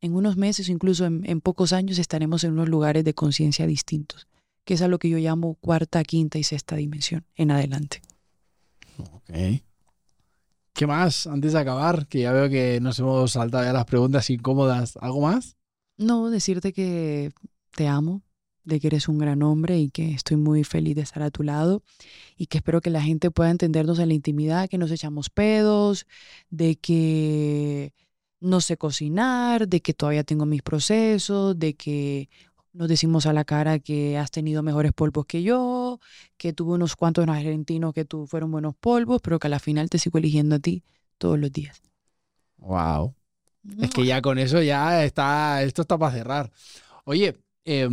en 0.01 0.15
unos 0.15 0.37
meses, 0.37 0.69
incluso 0.69 1.05
en, 1.05 1.41
pocos 1.41 1.73
años, 1.73 1.99
estaremos 1.99 2.43
en 2.43 2.53
unos 2.53 2.69
lugares 2.69 3.03
de 3.03 3.13
conciencia 3.13 3.67
distintos, 3.67 4.27
que 4.63 4.75
es 4.75 4.81
a 4.81 4.87
lo 4.87 4.99
que 4.99 5.09
yo 5.09 5.17
llamo 5.17 5.55
cuarta, 5.55 6.03
quinta 6.03 6.37
y 6.37 6.43
sexta 6.43 6.75
dimensión 6.75 7.25
en 7.35 7.51
adelante. 7.51 8.01
Ok. 8.97 9.61
¿Qué 10.73 10.87
más? 10.87 11.27
Antes 11.27 11.53
de 11.53 11.59
acabar, 11.59 12.07
que 12.07 12.21
ya 12.21 12.31
veo 12.31 12.49
que 12.49 12.79
nos 12.79 12.99
hemos 12.99 13.33
saltado 13.33 13.65
ya 13.65 13.73
las 13.73 13.85
preguntas 13.85 14.29
incómodas. 14.29 14.97
¿Algo 15.01 15.21
más? 15.21 15.57
No, 15.97 16.29
decirte 16.29 16.71
que 16.71 17.31
te 17.75 17.87
amo, 17.87 18.21
de 18.63 18.79
que 18.79 18.87
eres 18.87 19.09
un 19.09 19.17
gran 19.17 19.43
hombre 19.43 19.79
y 19.79 19.89
que 19.89 20.11
estoy 20.11 20.37
muy 20.37 20.63
feliz 20.63 20.95
de 20.95 21.01
estar 21.01 21.23
a 21.23 21.31
tu 21.31 21.43
lado 21.43 21.83
y 22.37 22.45
que 22.45 22.59
espero 22.59 22.79
que 22.79 22.89
la 22.89 23.01
gente 23.01 23.31
pueda 23.31 23.49
entendernos 23.49 23.99
en 23.99 24.07
la 24.07 24.13
intimidad, 24.13 24.69
que 24.69 24.77
nos 24.77 24.91
echamos 24.91 25.29
pedos, 25.29 26.05
de 26.49 26.77
que 26.77 27.93
no 28.39 28.61
sé 28.61 28.77
cocinar, 28.77 29.67
de 29.67 29.81
que 29.81 29.93
todavía 29.93 30.23
tengo 30.23 30.45
mis 30.45 30.61
procesos, 30.61 31.57
de 31.57 31.75
que 31.75 32.29
nos 32.73 32.87
decimos 32.87 33.25
a 33.25 33.33
la 33.33 33.43
cara 33.45 33.79
que 33.79 34.17
has 34.17 34.31
tenido 34.31 34.63
mejores 34.63 34.93
polvos 34.93 35.25
que 35.25 35.43
yo, 35.43 35.99
que 36.37 36.53
tuve 36.53 36.73
unos 36.73 36.95
cuantos 36.95 37.27
argentinos 37.27 37.93
que 37.93 38.05
tú 38.05 38.27
fueron 38.27 38.51
buenos 38.51 38.75
polvos, 38.75 39.21
pero 39.21 39.39
que 39.39 39.47
a 39.47 39.49
la 39.49 39.59
final 39.59 39.89
te 39.89 39.99
sigo 39.99 40.19
eligiendo 40.19 40.55
a 40.55 40.59
ti 40.59 40.83
todos 41.17 41.37
los 41.37 41.51
días. 41.51 41.81
Wow. 42.57 43.15
Es 43.81 43.89
que 43.89 44.05
ya 44.05 44.21
con 44.21 44.37
eso 44.37 44.61
ya 44.61 45.03
está, 45.03 45.61
esto 45.63 45.81
está 45.81 45.97
para 45.97 46.13
cerrar. 46.13 46.51
Oye, 47.05 47.37
eh, 47.65 47.89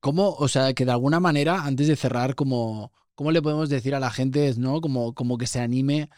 ¿Cómo, 0.00 0.30
o 0.30 0.48
sea, 0.48 0.72
que 0.72 0.86
de 0.86 0.92
alguna 0.92 1.20
manera, 1.20 1.64
antes 1.64 1.86
de 1.86 1.94
cerrar, 1.94 2.34
como, 2.34 2.90
¿cómo 3.14 3.32
le 3.32 3.42
podemos 3.42 3.68
decir 3.68 3.94
a 3.94 4.00
la 4.00 4.10
gente, 4.10 4.54
¿no? 4.56 4.80
Como, 4.80 5.14
como 5.14 5.36
que 5.36 5.46
se 5.46 5.60
anime 5.60 6.08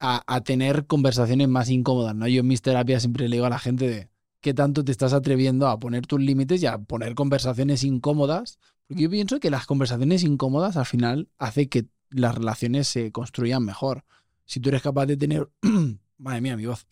a, 0.00 0.40
tener 0.40 0.86
conversaciones 0.86 1.48
más 1.48 1.68
incómodas, 1.68 2.14
¿no? 2.14 2.26
Yo 2.26 2.40
en 2.40 2.46
mis 2.46 2.62
terapias 2.62 3.02
siempre 3.02 3.28
le 3.28 3.36
digo 3.36 3.46
a 3.46 3.50
la 3.50 3.58
gente 3.58 3.86
de 3.86 4.08
qué 4.40 4.54
tanto 4.54 4.82
te 4.82 4.92
estás 4.92 5.12
atreviendo 5.12 5.68
a 5.68 5.78
poner 5.78 6.06
tus 6.06 6.20
límites 6.20 6.62
y 6.62 6.66
a 6.66 6.78
poner 6.78 7.14
conversaciones 7.14 7.84
incómodas, 7.84 8.58
porque 8.88 9.02
yo 9.02 9.10
pienso 9.10 9.38
que 9.40 9.50
las 9.50 9.66
conversaciones 9.66 10.24
incómodas 10.24 10.78
al 10.78 10.86
final 10.86 11.28
hace 11.38 11.68
que 11.68 11.86
las 12.08 12.34
relaciones 12.34 12.88
se 12.88 13.12
construyan 13.12 13.62
mejor. 13.62 14.04
Si 14.46 14.58
tú 14.58 14.70
eres 14.70 14.82
capaz 14.82 15.04
de 15.04 15.18
tener, 15.18 15.50
madre 16.18 16.40
mía, 16.40 16.56
mi 16.56 16.64
voz, 16.64 16.86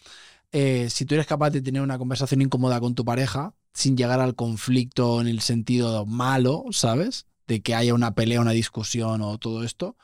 eh, 0.52 0.88
si 0.90 1.06
tú 1.06 1.14
eres 1.14 1.26
capaz 1.26 1.50
de 1.50 1.62
tener 1.62 1.80
una 1.80 1.98
conversación 1.98 2.42
incómoda 2.42 2.78
con 2.78 2.94
tu 2.94 3.06
pareja, 3.06 3.54
sin 3.72 3.96
llegar 3.96 4.20
al 4.20 4.34
conflicto 4.34 5.20
en 5.22 5.28
el 5.28 5.40
sentido 5.40 6.04
malo, 6.04 6.66
¿sabes? 6.72 7.26
De 7.46 7.62
que 7.62 7.74
haya 7.74 7.94
una 7.94 8.14
pelea, 8.14 8.40
una 8.40 8.52
discusión 8.52 9.22
o 9.22 9.38
todo 9.38 9.64
esto, 9.64 9.96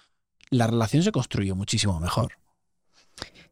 la 0.48 0.66
relación 0.66 1.02
se 1.02 1.12
construye 1.12 1.52
muchísimo 1.52 2.00
mejor. 2.00 2.32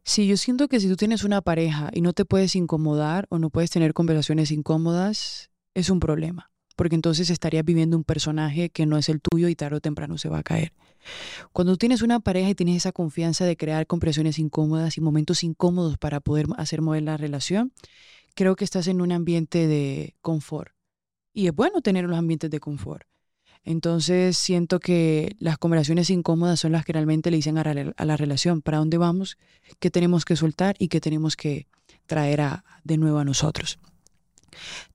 Sí, 0.05 0.27
yo 0.27 0.35
siento 0.35 0.67
que 0.67 0.81
si 0.81 0.89
tú 0.89 0.97
tienes 0.97 1.23
una 1.23 1.41
pareja 1.41 1.89
y 1.93 2.01
no 2.01 2.11
te 2.11 2.25
puedes 2.25 2.55
incomodar 2.55 3.25
o 3.29 3.39
no 3.39 3.49
puedes 3.49 3.71
tener 3.71 3.93
conversaciones 3.93 4.51
incómodas, 4.51 5.49
es 5.75 5.89
un 5.89 6.01
problema, 6.01 6.51
porque 6.75 6.95
entonces 6.95 7.29
estarías 7.29 7.63
viviendo 7.63 7.95
un 7.95 8.03
personaje 8.03 8.69
que 8.69 8.85
no 8.85 8.97
es 8.97 9.07
el 9.07 9.21
tuyo 9.21 9.47
y 9.47 9.55
tarde 9.55 9.77
o 9.77 9.81
temprano 9.81 10.17
se 10.17 10.27
va 10.27 10.39
a 10.39 10.43
caer. 10.43 10.73
Cuando 11.53 11.73
tú 11.73 11.77
tienes 11.77 12.01
una 12.01 12.19
pareja 12.19 12.49
y 12.49 12.55
tienes 12.55 12.77
esa 12.77 12.91
confianza 12.91 13.45
de 13.45 13.55
crear 13.55 13.87
conversaciones 13.87 14.39
incómodas 14.39 14.97
y 14.97 15.01
momentos 15.01 15.43
incómodos 15.43 15.97
para 15.97 16.19
poder 16.19 16.47
hacer 16.57 16.81
mover 16.81 17.03
la 17.03 17.15
relación, 17.15 17.71
creo 18.35 18.57
que 18.57 18.65
estás 18.65 18.87
en 18.87 18.99
un 18.99 19.13
ambiente 19.13 19.67
de 19.67 20.15
confort. 20.21 20.73
Y 21.33 21.47
es 21.47 21.55
bueno 21.55 21.81
tener 21.81 22.05
los 22.05 22.17
ambientes 22.17 22.49
de 22.49 22.59
confort. 22.59 23.07
Entonces 23.65 24.37
siento 24.37 24.79
que 24.79 25.35
las 25.39 25.57
conversaciones 25.57 26.09
incómodas 26.09 26.59
son 26.59 26.73
las 26.73 26.83
que 26.83 26.93
realmente 26.93 27.31
le 27.31 27.37
dicen 27.37 27.57
a, 27.57 27.63
la 27.63 28.17
relación 28.17 28.61
para 28.61 28.79
dónde 28.79 28.97
vamos, 28.97 29.37
qué 29.79 29.89
tenemos 29.89 30.25
que 30.25 30.35
soltar 30.35 30.75
y 30.79 30.89
qué 30.89 30.99
tenemos 30.99 31.35
que 31.35 31.67
traer 32.05 32.41
de 32.83 32.97
nuevo 32.97 33.19
a 33.19 33.25
nosotros. 33.25 33.79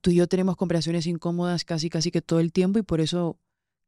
Tú 0.01 0.11
y 0.11 0.16
yo 0.16 0.27
tenemos 0.27 0.57
conversaciones 0.57 1.07
incómodas 1.07 1.64
casi 1.64 1.89
casi 1.91 2.11
que 2.11 2.23
todo 2.23 2.41
el 2.41 2.53
tiempo 2.53 2.79
y 2.79 2.83
por 2.83 3.01
eso 3.01 3.39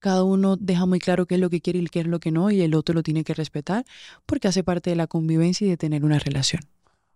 cada 0.00 0.24
uno 0.24 0.56
deja 0.56 0.86
muy 0.86 0.98
claro 0.98 1.26
qué 1.26 1.34
es 1.34 1.40
lo 1.40 1.50
que 1.50 1.60
quiere 1.60 1.78
y 1.78 1.86
qué 1.86 2.00
es 2.00 2.06
lo 2.06 2.20
que 2.20 2.32
no, 2.32 2.50
y 2.50 2.62
el 2.62 2.74
otro 2.74 2.94
lo 2.94 3.02
tiene 3.02 3.22
que 3.22 3.34
respetar, 3.34 3.84
porque 4.24 4.48
hace 4.48 4.64
parte 4.64 4.88
de 4.88 4.96
la 4.96 5.06
convivencia 5.06 5.66
y 5.66 5.70
de 5.70 5.76
tener 5.76 6.04
una 6.04 6.18
relación. 6.18 6.62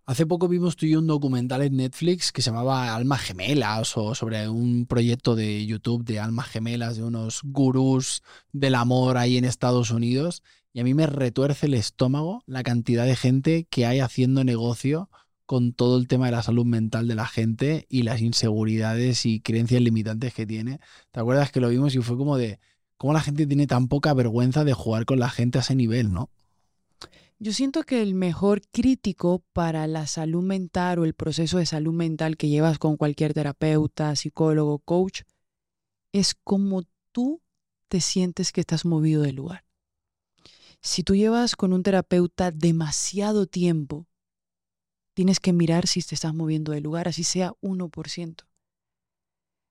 Hace 0.07 0.27
poco 0.27 0.47
vimos 0.47 0.75
tú 0.75 0.85
y 0.85 0.91
yo 0.91 0.99
un 0.99 1.07
documental 1.07 1.63
en 1.63 1.77
Netflix 1.77 2.31
que 2.31 2.43
se 2.43 2.51
llamaba 2.51 2.93
Almas 2.93 3.21
Gemelas 3.21 3.97
o 3.97 4.13
sobre 4.13 4.47
un 4.47 4.85
proyecto 4.85 5.35
de 5.35 5.65
YouTube 5.65 6.05
de 6.05 6.19
almas 6.19 6.47
gemelas 6.47 6.95
de 6.95 7.03
unos 7.03 7.41
gurús 7.43 8.21
del 8.51 8.75
amor 8.75 9.17
ahí 9.17 9.37
en 9.37 9.45
Estados 9.45 9.89
Unidos 9.89 10.43
y 10.73 10.79
a 10.79 10.83
mí 10.83 10.93
me 10.93 11.07
retuerce 11.07 11.65
el 11.65 11.73
estómago 11.73 12.43
la 12.45 12.61
cantidad 12.61 13.07
de 13.07 13.15
gente 13.15 13.65
que 13.67 13.87
hay 13.87 13.99
haciendo 13.99 14.43
negocio 14.43 15.09
con 15.47 15.73
todo 15.73 15.97
el 15.97 16.07
tema 16.07 16.27
de 16.27 16.33
la 16.33 16.43
salud 16.43 16.65
mental 16.65 17.07
de 17.07 17.15
la 17.15 17.25
gente 17.25 17.87
y 17.89 18.03
las 18.03 18.21
inseguridades 18.21 19.25
y 19.25 19.39
creencias 19.39 19.81
limitantes 19.81 20.35
que 20.35 20.45
tiene. 20.45 20.81
¿Te 21.09 21.19
acuerdas 21.19 21.51
que 21.51 21.61
lo 21.61 21.69
vimos 21.69 21.95
y 21.95 21.99
fue 22.01 22.15
como 22.15 22.37
de 22.37 22.59
cómo 22.97 23.13
la 23.13 23.21
gente 23.21 23.47
tiene 23.47 23.65
tan 23.65 23.87
poca 23.87 24.13
vergüenza 24.13 24.63
de 24.65 24.73
jugar 24.73 25.05
con 25.05 25.17
la 25.17 25.31
gente 25.31 25.57
a 25.57 25.61
ese 25.61 25.73
nivel, 25.73 26.13
¿no? 26.13 26.29
Yo 27.37 27.51
siento 27.51 27.83
que 27.83 28.01
el 28.01 28.15
mejor 28.15 28.61
crítico 28.71 29.43
para 29.51 29.87
la 29.87 30.07
salud 30.07 30.41
mental 30.41 30.99
o 30.99 31.05
el 31.05 31.13
proceso 31.13 31.57
de 31.57 31.65
salud 31.65 31.93
mental 31.93 32.37
que 32.37 32.47
llevas 32.47 32.79
con 32.79 32.95
cualquier 32.95 33.33
terapeuta, 33.33 34.15
psicólogo, 34.15 34.79
coach, 34.79 35.23
es 36.13 36.33
cómo 36.33 36.83
tú 37.11 37.41
te 37.89 37.99
sientes 37.99 38.53
que 38.53 38.61
estás 38.61 38.85
movido 38.85 39.21
del 39.21 39.35
lugar. 39.35 39.65
Si 40.81 41.03
tú 41.03 41.13
llevas 41.13 41.57
con 41.57 41.73
un 41.73 41.83
terapeuta 41.83 42.51
demasiado 42.51 43.47
tiempo, 43.47 44.07
tienes 45.13 45.41
que 45.41 45.51
mirar 45.51 45.87
si 45.87 46.01
te 46.01 46.15
estás 46.15 46.33
moviendo 46.33 46.71
del 46.71 46.83
lugar, 46.83 47.09
así 47.09 47.25
sea 47.25 47.51
1%. 47.61 48.45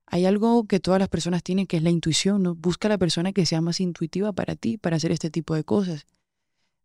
Hay 0.07 0.27
algo 0.27 0.67
que 0.67 0.81
todas 0.81 1.01
las 1.01 1.09
personas 1.09 1.43
tienen 1.43 1.67
que 1.67 1.79
es 1.79 1.83
la 1.83 1.89
intuición, 1.89 2.43
¿no? 2.43 2.55
Busca 2.55 2.91
la 2.91 2.99
persona 2.99 3.33
que 3.33 3.47
sea 3.47 3.63
más 3.63 3.81
intuitiva 3.81 4.35
para 4.35 4.55
ti, 4.55 4.77
para 4.77 4.97
hacer 4.97 5.13
este 5.13 5.31
tipo 5.31 5.55
de 5.55 5.65
cosas 5.65 6.05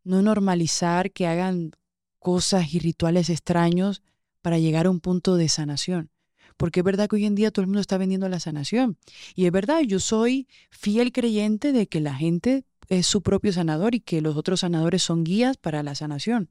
no 0.03 0.21
normalizar 0.21 1.11
que 1.11 1.27
hagan 1.27 1.71
cosas 2.19 2.73
y 2.73 2.79
rituales 2.79 3.29
extraños 3.29 4.01
para 4.41 4.59
llegar 4.59 4.85
a 4.85 4.89
un 4.89 4.99
punto 4.99 5.35
de 5.35 5.49
sanación. 5.49 6.09
Porque 6.57 6.81
es 6.81 6.83
verdad 6.83 7.07
que 7.07 7.15
hoy 7.15 7.25
en 7.25 7.35
día 7.35 7.51
todo 7.51 7.61
el 7.61 7.67
mundo 7.67 7.79
está 7.79 7.97
vendiendo 7.97 8.27
la 8.27 8.39
sanación. 8.39 8.97
Y 9.33 9.45
es 9.45 9.51
verdad, 9.51 9.81
yo 9.81 9.99
soy 9.99 10.47
fiel 10.69 11.11
creyente 11.11 11.71
de 11.71 11.87
que 11.87 12.01
la 12.01 12.13
gente 12.13 12.65
es 12.89 13.05
su 13.05 13.21
propio 13.21 13.53
sanador 13.53 13.95
y 13.95 14.01
que 14.01 14.19
los 14.19 14.35
otros 14.35 14.61
sanadores 14.61 15.03
son 15.03 15.23
guías 15.23 15.57
para 15.57 15.83
la 15.83 15.95
sanación. 15.95 16.49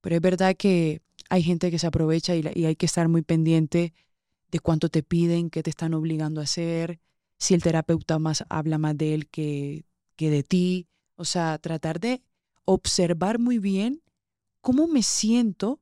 Pero 0.00 0.16
es 0.16 0.22
verdad 0.22 0.56
que 0.56 1.02
hay 1.28 1.42
gente 1.42 1.70
que 1.70 1.78
se 1.78 1.86
aprovecha 1.86 2.34
y, 2.34 2.64
hay 2.64 2.76
que 2.76 2.86
estar 2.86 3.08
muy 3.08 3.22
pendiente 3.22 3.92
de 4.50 4.58
cuánto 4.58 4.88
te 4.88 5.02
piden, 5.02 5.50
qué 5.50 5.62
te 5.62 5.70
están 5.70 5.94
obligando 5.94 6.40
a 6.40 6.44
hacer, 6.44 6.98
si 7.38 7.54
el 7.54 7.62
terapeuta 7.62 8.18
más 8.18 8.44
habla 8.48 8.78
más 8.78 8.96
de 8.98 9.14
él 9.14 9.28
que, 9.28 9.84
que 10.16 10.30
de 10.30 10.42
ti. 10.42 10.88
O 11.14 11.24
sea, 11.24 11.58
tratar 11.58 12.00
de 12.00 12.22
observar 12.72 13.38
muy 13.38 13.58
bien 13.58 14.02
cómo 14.60 14.86
me 14.86 15.02
siento 15.02 15.80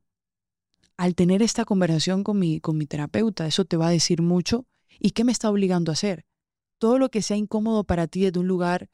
al 0.97 1.15
tener 1.15 1.41
esta 1.41 1.63
conversación 1.63 2.23
con 2.23 2.39
mi, 2.39 2.59
con 2.59 2.77
mi 2.77 2.85
terapeuta. 2.85 3.45
Eso 3.45 3.63
te 3.65 3.77
va 3.77 3.87
a 3.87 3.91
decir 3.91 4.21
mucho 4.21 4.65
y 4.99 5.11
qué 5.11 5.23
me 5.23 5.31
está 5.31 5.49
obligando 5.49 5.91
a 5.91 5.93
hacer. 5.93 6.25
Todo 6.79 6.97
lo 6.97 7.09
que 7.09 7.21
sea 7.21 7.37
incómodo 7.37 7.83
para 7.83 8.07
ti 8.07 8.21
desde 8.21 8.39
un 8.39 8.47
lugar 8.47 8.89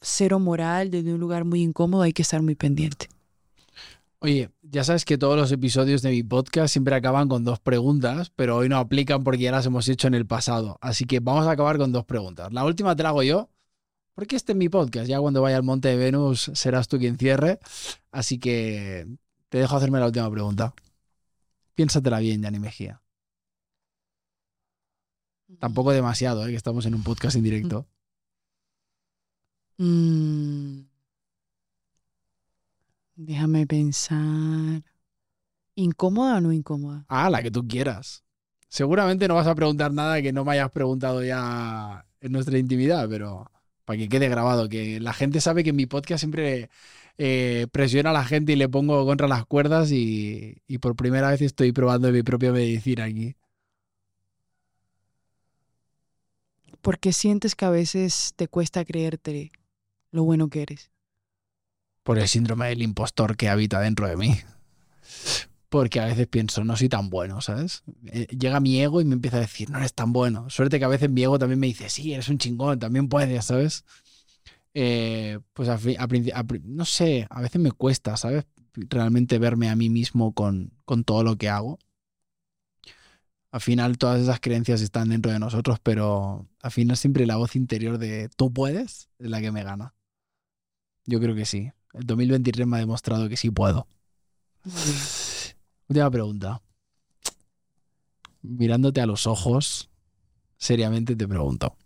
cero 0.00 0.38
moral, 0.38 0.90
desde 0.90 1.14
un 1.14 1.20
lugar 1.20 1.44
muy 1.44 1.62
incómodo, 1.62 2.02
hay 2.02 2.12
que 2.12 2.22
estar 2.22 2.42
muy 2.42 2.56
pendiente. 2.56 3.08
Oye, 4.18 4.50
ya 4.62 4.82
sabes 4.84 5.04
que 5.04 5.18
todos 5.18 5.36
los 5.36 5.52
episodios 5.52 6.02
de 6.02 6.10
mi 6.10 6.22
podcast 6.22 6.72
siempre 6.72 6.94
acaban 6.94 7.28
con 7.28 7.44
dos 7.44 7.60
preguntas, 7.60 8.32
pero 8.34 8.56
hoy 8.56 8.68
no 8.68 8.78
aplican 8.78 9.22
porque 9.22 9.42
ya 9.42 9.52
las 9.52 9.66
hemos 9.66 9.88
hecho 9.88 10.08
en 10.08 10.14
el 10.14 10.26
pasado. 10.26 10.78
Así 10.80 11.04
que 11.04 11.20
vamos 11.20 11.46
a 11.46 11.52
acabar 11.52 11.78
con 11.78 11.92
dos 11.92 12.04
preguntas. 12.04 12.52
La 12.52 12.64
última 12.64 12.96
te 12.96 13.02
la 13.02 13.10
hago 13.10 13.22
yo 13.22 13.50
porque 14.14 14.36
este 14.36 14.52
es 14.52 14.58
mi 14.58 14.68
podcast. 14.68 15.08
Ya 15.08 15.20
cuando 15.20 15.42
vaya 15.42 15.56
al 15.56 15.62
Monte 15.62 15.88
de 15.88 15.96
Venus 15.96 16.50
serás 16.54 16.88
tú 16.88 16.98
quien 16.98 17.18
cierre. 17.18 17.58
Así 18.10 18.38
que 18.38 19.06
te 19.48 19.58
dejo 19.58 19.76
hacerme 19.76 19.98
la 19.98 20.06
última 20.06 20.30
pregunta. 20.30 20.74
Piénsatela 21.74 22.20
bien, 22.20 22.42
Yanni 22.42 22.60
Mejía. 22.60 23.02
Tampoco 25.58 25.92
demasiado, 25.92 26.46
¿eh? 26.46 26.50
que 26.50 26.56
estamos 26.56 26.86
en 26.86 26.94
un 26.94 27.02
podcast 27.02 27.36
en 27.36 27.42
directo. 27.42 27.86
Mm. 29.78 30.80
Déjame 33.16 33.66
pensar. 33.66 34.82
¿Incómoda 35.76 36.36
o 36.36 36.40
no 36.40 36.52
incómoda? 36.52 37.04
Ah, 37.08 37.30
la 37.30 37.42
que 37.42 37.50
tú 37.50 37.66
quieras. 37.66 38.24
Seguramente 38.68 39.28
no 39.28 39.34
vas 39.34 39.46
a 39.46 39.54
preguntar 39.54 39.92
nada 39.92 40.22
que 40.22 40.32
no 40.32 40.44
me 40.44 40.52
hayas 40.52 40.70
preguntado 40.70 41.22
ya 41.24 42.06
en 42.20 42.32
nuestra 42.32 42.58
intimidad, 42.58 43.08
pero 43.08 43.50
para 43.84 43.98
que 43.98 44.08
quede 44.08 44.28
grabado, 44.28 44.68
que 44.68 45.00
la 45.00 45.12
gente 45.12 45.40
sabe 45.40 45.64
que 45.64 45.70
en 45.70 45.76
mi 45.76 45.86
podcast 45.86 46.20
siempre 46.20 46.70
eh, 47.18 47.66
presiono 47.72 48.10
a 48.10 48.12
la 48.12 48.24
gente 48.24 48.52
y 48.52 48.56
le 48.56 48.68
pongo 48.68 49.04
contra 49.06 49.28
las 49.28 49.46
cuerdas 49.46 49.90
y, 49.90 50.62
y 50.66 50.78
por 50.78 50.96
primera 50.96 51.30
vez 51.30 51.42
estoy 51.42 51.72
probando 51.72 52.10
mi 52.10 52.22
propia 52.22 52.52
medicina 52.52 53.04
aquí. 53.04 53.36
Porque 56.80 57.12
sientes 57.12 57.54
que 57.54 57.64
a 57.64 57.70
veces 57.70 58.34
te 58.36 58.48
cuesta 58.48 58.84
creerte 58.84 59.52
lo 60.10 60.24
bueno 60.24 60.48
que 60.48 60.62
eres. 60.62 60.90
Por 62.02 62.18
el 62.18 62.28
síndrome 62.28 62.68
del 62.68 62.82
impostor 62.82 63.36
que 63.36 63.48
habita 63.48 63.80
dentro 63.80 64.06
de 64.06 64.16
mí 64.16 64.36
porque 65.74 65.98
a 65.98 66.06
veces 66.06 66.28
pienso, 66.28 66.62
no 66.62 66.76
soy 66.76 66.88
tan 66.88 67.10
bueno, 67.10 67.40
¿sabes? 67.40 67.82
Eh, 68.06 68.28
llega 68.28 68.60
mi 68.60 68.80
ego 68.80 69.00
y 69.00 69.04
me 69.04 69.14
empieza 69.14 69.38
a 69.38 69.40
decir, 69.40 69.70
no 69.70 69.78
eres 69.78 69.92
tan 69.92 70.12
bueno. 70.12 70.48
Suerte 70.48 70.78
que 70.78 70.84
a 70.84 70.88
veces 70.88 71.10
mi 71.10 71.24
ego 71.24 71.36
también 71.36 71.58
me 71.58 71.66
dice, 71.66 71.88
sí, 71.88 72.12
eres 72.12 72.28
un 72.28 72.38
chingón, 72.38 72.78
también 72.78 73.08
puedes, 73.08 73.46
¿sabes? 73.46 73.84
Eh, 74.72 75.40
pues 75.52 75.68
a, 75.68 75.76
no 76.62 76.84
sé, 76.84 77.26
a 77.28 77.40
veces 77.40 77.60
me 77.60 77.72
cuesta, 77.72 78.16
¿sabes? 78.16 78.44
Realmente 78.74 79.40
verme 79.40 79.68
a 79.68 79.74
mí 79.74 79.90
mismo 79.90 80.32
con, 80.32 80.70
con 80.84 81.02
todo 81.02 81.24
lo 81.24 81.36
que 81.38 81.48
hago. 81.48 81.80
Al 83.50 83.60
final 83.60 83.98
todas 83.98 84.22
esas 84.22 84.38
creencias 84.38 84.80
están 84.80 85.08
dentro 85.08 85.32
de 85.32 85.40
nosotros, 85.40 85.80
pero 85.82 86.46
al 86.62 86.70
final 86.70 86.96
siempre 86.96 87.26
la 87.26 87.34
voz 87.34 87.56
interior 87.56 87.98
de 87.98 88.28
tú 88.36 88.52
puedes 88.52 89.08
es 89.18 89.28
la 89.28 89.40
que 89.40 89.50
me 89.50 89.64
gana. 89.64 89.92
Yo 91.04 91.18
creo 91.18 91.34
que 91.34 91.46
sí. 91.46 91.72
El 91.94 92.06
2023 92.06 92.64
me 92.64 92.76
ha 92.76 92.78
demostrado 92.78 93.28
que 93.28 93.36
sí 93.36 93.50
puedo. 93.50 93.88
Última 95.88 96.10
pregunta. 96.10 96.62
Mirándote 98.42 99.00
a 99.00 99.06
los 99.06 99.26
ojos, 99.26 99.90
seriamente 100.56 101.16
te 101.16 101.26
pregunto. 101.26 101.76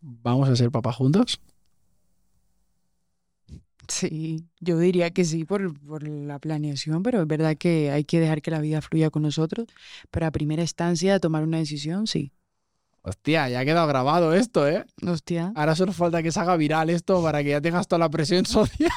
¿Vamos 0.00 0.48
a 0.48 0.56
ser 0.56 0.70
papá 0.70 0.92
juntos? 0.92 1.40
Sí, 3.88 4.46
yo 4.60 4.78
diría 4.78 5.10
que 5.10 5.24
sí 5.24 5.44
por, 5.44 5.76
la 6.00 6.38
planeación, 6.38 7.02
pero 7.02 7.22
es 7.22 7.26
verdad 7.26 7.56
que 7.56 7.90
hay 7.90 8.04
que 8.04 8.20
dejar 8.20 8.40
que 8.40 8.50
la 8.50 8.60
vida 8.60 8.80
fluya 8.80 9.10
con 9.10 9.22
nosotros. 9.22 9.66
Pero 10.10 10.26
a 10.26 10.30
primera 10.30 10.62
instancia, 10.62 11.20
tomar 11.20 11.42
una 11.42 11.58
decisión, 11.58 12.06
sí. 12.06 12.32
Hostia, 13.02 13.48
ya 13.50 13.60
ha 13.60 13.64
quedado 13.64 13.86
grabado 13.86 14.32
esto, 14.32 14.66
¿eh? 14.66 14.86
Hostia. 15.06 15.52
Ahora 15.54 15.76
solo 15.76 15.92
falta 15.92 16.22
que 16.22 16.32
se 16.32 16.40
haga 16.40 16.56
viral 16.56 16.88
esto 16.88 17.22
para 17.22 17.42
que 17.42 17.50
ya 17.50 17.60
tengas 17.60 17.86
toda 17.86 17.98
la 17.98 18.08
presión 18.08 18.46
social. 18.46 18.90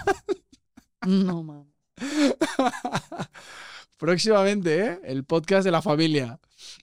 No, 1.06 1.44
mamá. 1.44 1.77
Próximamente, 3.98 4.86
¿eh? 4.86 5.00
El 5.04 5.24
podcast 5.24 5.66
de 5.66 5.72
la 5.72 5.82
familia. 5.82 6.39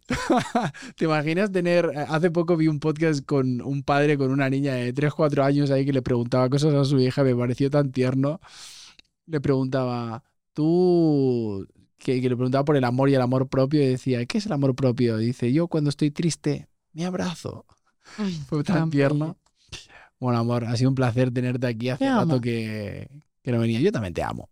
¿Te 0.97 1.05
imaginas 1.05 1.53
tener... 1.53 1.91
Eh, 1.95 2.05
hace 2.09 2.31
poco 2.31 2.57
vi 2.57 2.69
un 2.69 2.81
podcast 2.81 3.25
con 3.25 3.62
un 3.62 3.83
padre 3.83 4.19
con 4.19 4.31
una 4.31 4.51
niña 4.51 4.75
de 4.75 4.93
3, 4.93 5.15
4 5.15 5.45
años 5.45 5.71
ahí 5.71 5.87
que 5.87 5.93
le 5.93 6.03
preguntaba 6.03 6.49
cosas 6.49 6.75
a 6.75 6.85
su 6.85 6.99
hija, 6.99 7.23
me 7.23 7.35
pareció 7.35 7.71
tan 7.71 7.93
tierno. 7.93 8.41
Le 9.27 9.41
preguntaba, 9.41 10.25
tú... 10.53 11.67
Que, 11.99 12.21
le 12.21 12.37
preguntaba 12.37 12.65
por 12.65 12.77
el 12.77 12.85
amor 12.85 13.09
y 13.09 13.15
el 13.15 13.23
amor 13.23 13.49
propio 13.49 13.83
y 13.83 13.87
decía, 13.87 14.27
¿qué 14.27 14.39
es 14.39 14.47
el 14.47 14.53
amor 14.53 14.75
propio? 14.75 15.17
dice, 15.17 15.53
yo 15.53 15.69
cuando 15.69 15.89
estoy 15.89 16.11
triste, 16.11 16.69
me 16.93 17.07
abrazo. 17.07 17.65
Fue 18.49 18.62
tan 18.62 18.91
tierno. 18.91 19.39
Bueno, 20.21 20.39
amor, 20.39 20.65
ha 20.65 20.77
sido 20.77 20.91
un 20.91 20.95
placer 20.95 21.33
tenerte 21.33 21.67
aquí. 21.67 21.89
Hace 21.89 22.09
rato 22.09 22.41
que, 22.41 23.09
que 23.43 23.53
no 23.53 23.59
venía. 23.59 23.81
Yo 23.81 23.91
también 23.91 24.12
te 24.12 24.23
amo. 24.23 24.51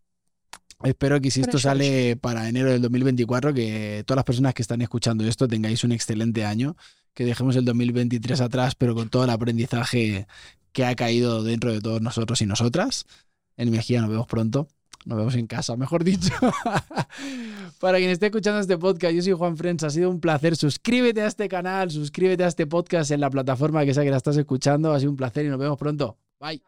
Espero 0.84 1.20
que 1.20 1.30
si 1.30 1.40
esto 1.40 1.58
sale 1.58 2.16
para 2.16 2.48
enero 2.48 2.70
del 2.70 2.82
2024, 2.82 3.54
que 3.54 4.02
todas 4.06 4.18
las 4.18 4.24
personas 4.24 4.54
que 4.54 4.62
están 4.62 4.82
escuchando 4.82 5.24
esto 5.24 5.48
tengáis 5.48 5.84
un 5.84 5.92
excelente 5.92 6.44
año, 6.44 6.76
que 7.14 7.24
dejemos 7.24 7.56
el 7.56 7.64
2023 7.64 8.40
atrás, 8.40 8.74
pero 8.74 8.94
con 8.94 9.08
todo 9.08 9.24
el 9.24 9.30
aprendizaje 9.30 10.26
que 10.72 10.84
ha 10.84 10.94
caído 10.94 11.42
dentro 11.42 11.72
de 11.72 11.80
todos 11.80 12.00
nosotros 12.00 12.40
y 12.42 12.46
nosotras. 12.46 13.06
En 13.56 13.70
Mejía 13.70 14.00
nos 14.00 14.10
vemos 14.10 14.26
pronto. 14.26 14.68
Nos 15.04 15.18
vemos 15.18 15.34
en 15.34 15.46
casa, 15.46 15.76
mejor 15.76 16.04
dicho. 16.04 16.32
Para 17.80 17.98
quien 17.98 18.10
esté 18.10 18.26
escuchando 18.26 18.60
este 18.60 18.78
podcast, 18.78 19.14
yo 19.14 19.22
soy 19.22 19.32
Juan 19.32 19.56
Frens. 19.56 19.82
Ha 19.82 19.90
sido 19.90 20.10
un 20.10 20.20
placer. 20.20 20.56
Suscríbete 20.56 21.22
a 21.22 21.26
este 21.26 21.48
canal, 21.48 21.90
suscríbete 21.90 22.44
a 22.44 22.48
este 22.48 22.66
podcast 22.66 23.10
en 23.10 23.20
la 23.20 23.28
plataforma 23.28 23.84
que 23.84 23.94
sea 23.94 24.04
que 24.04 24.10
la 24.10 24.18
estás 24.18 24.36
escuchando. 24.36 24.92
Ha 24.92 25.00
sido 25.00 25.10
un 25.10 25.16
placer 25.16 25.44
y 25.44 25.48
nos 25.48 25.58
vemos 25.58 25.78
pronto. 25.78 26.16
Bye. 26.40 26.62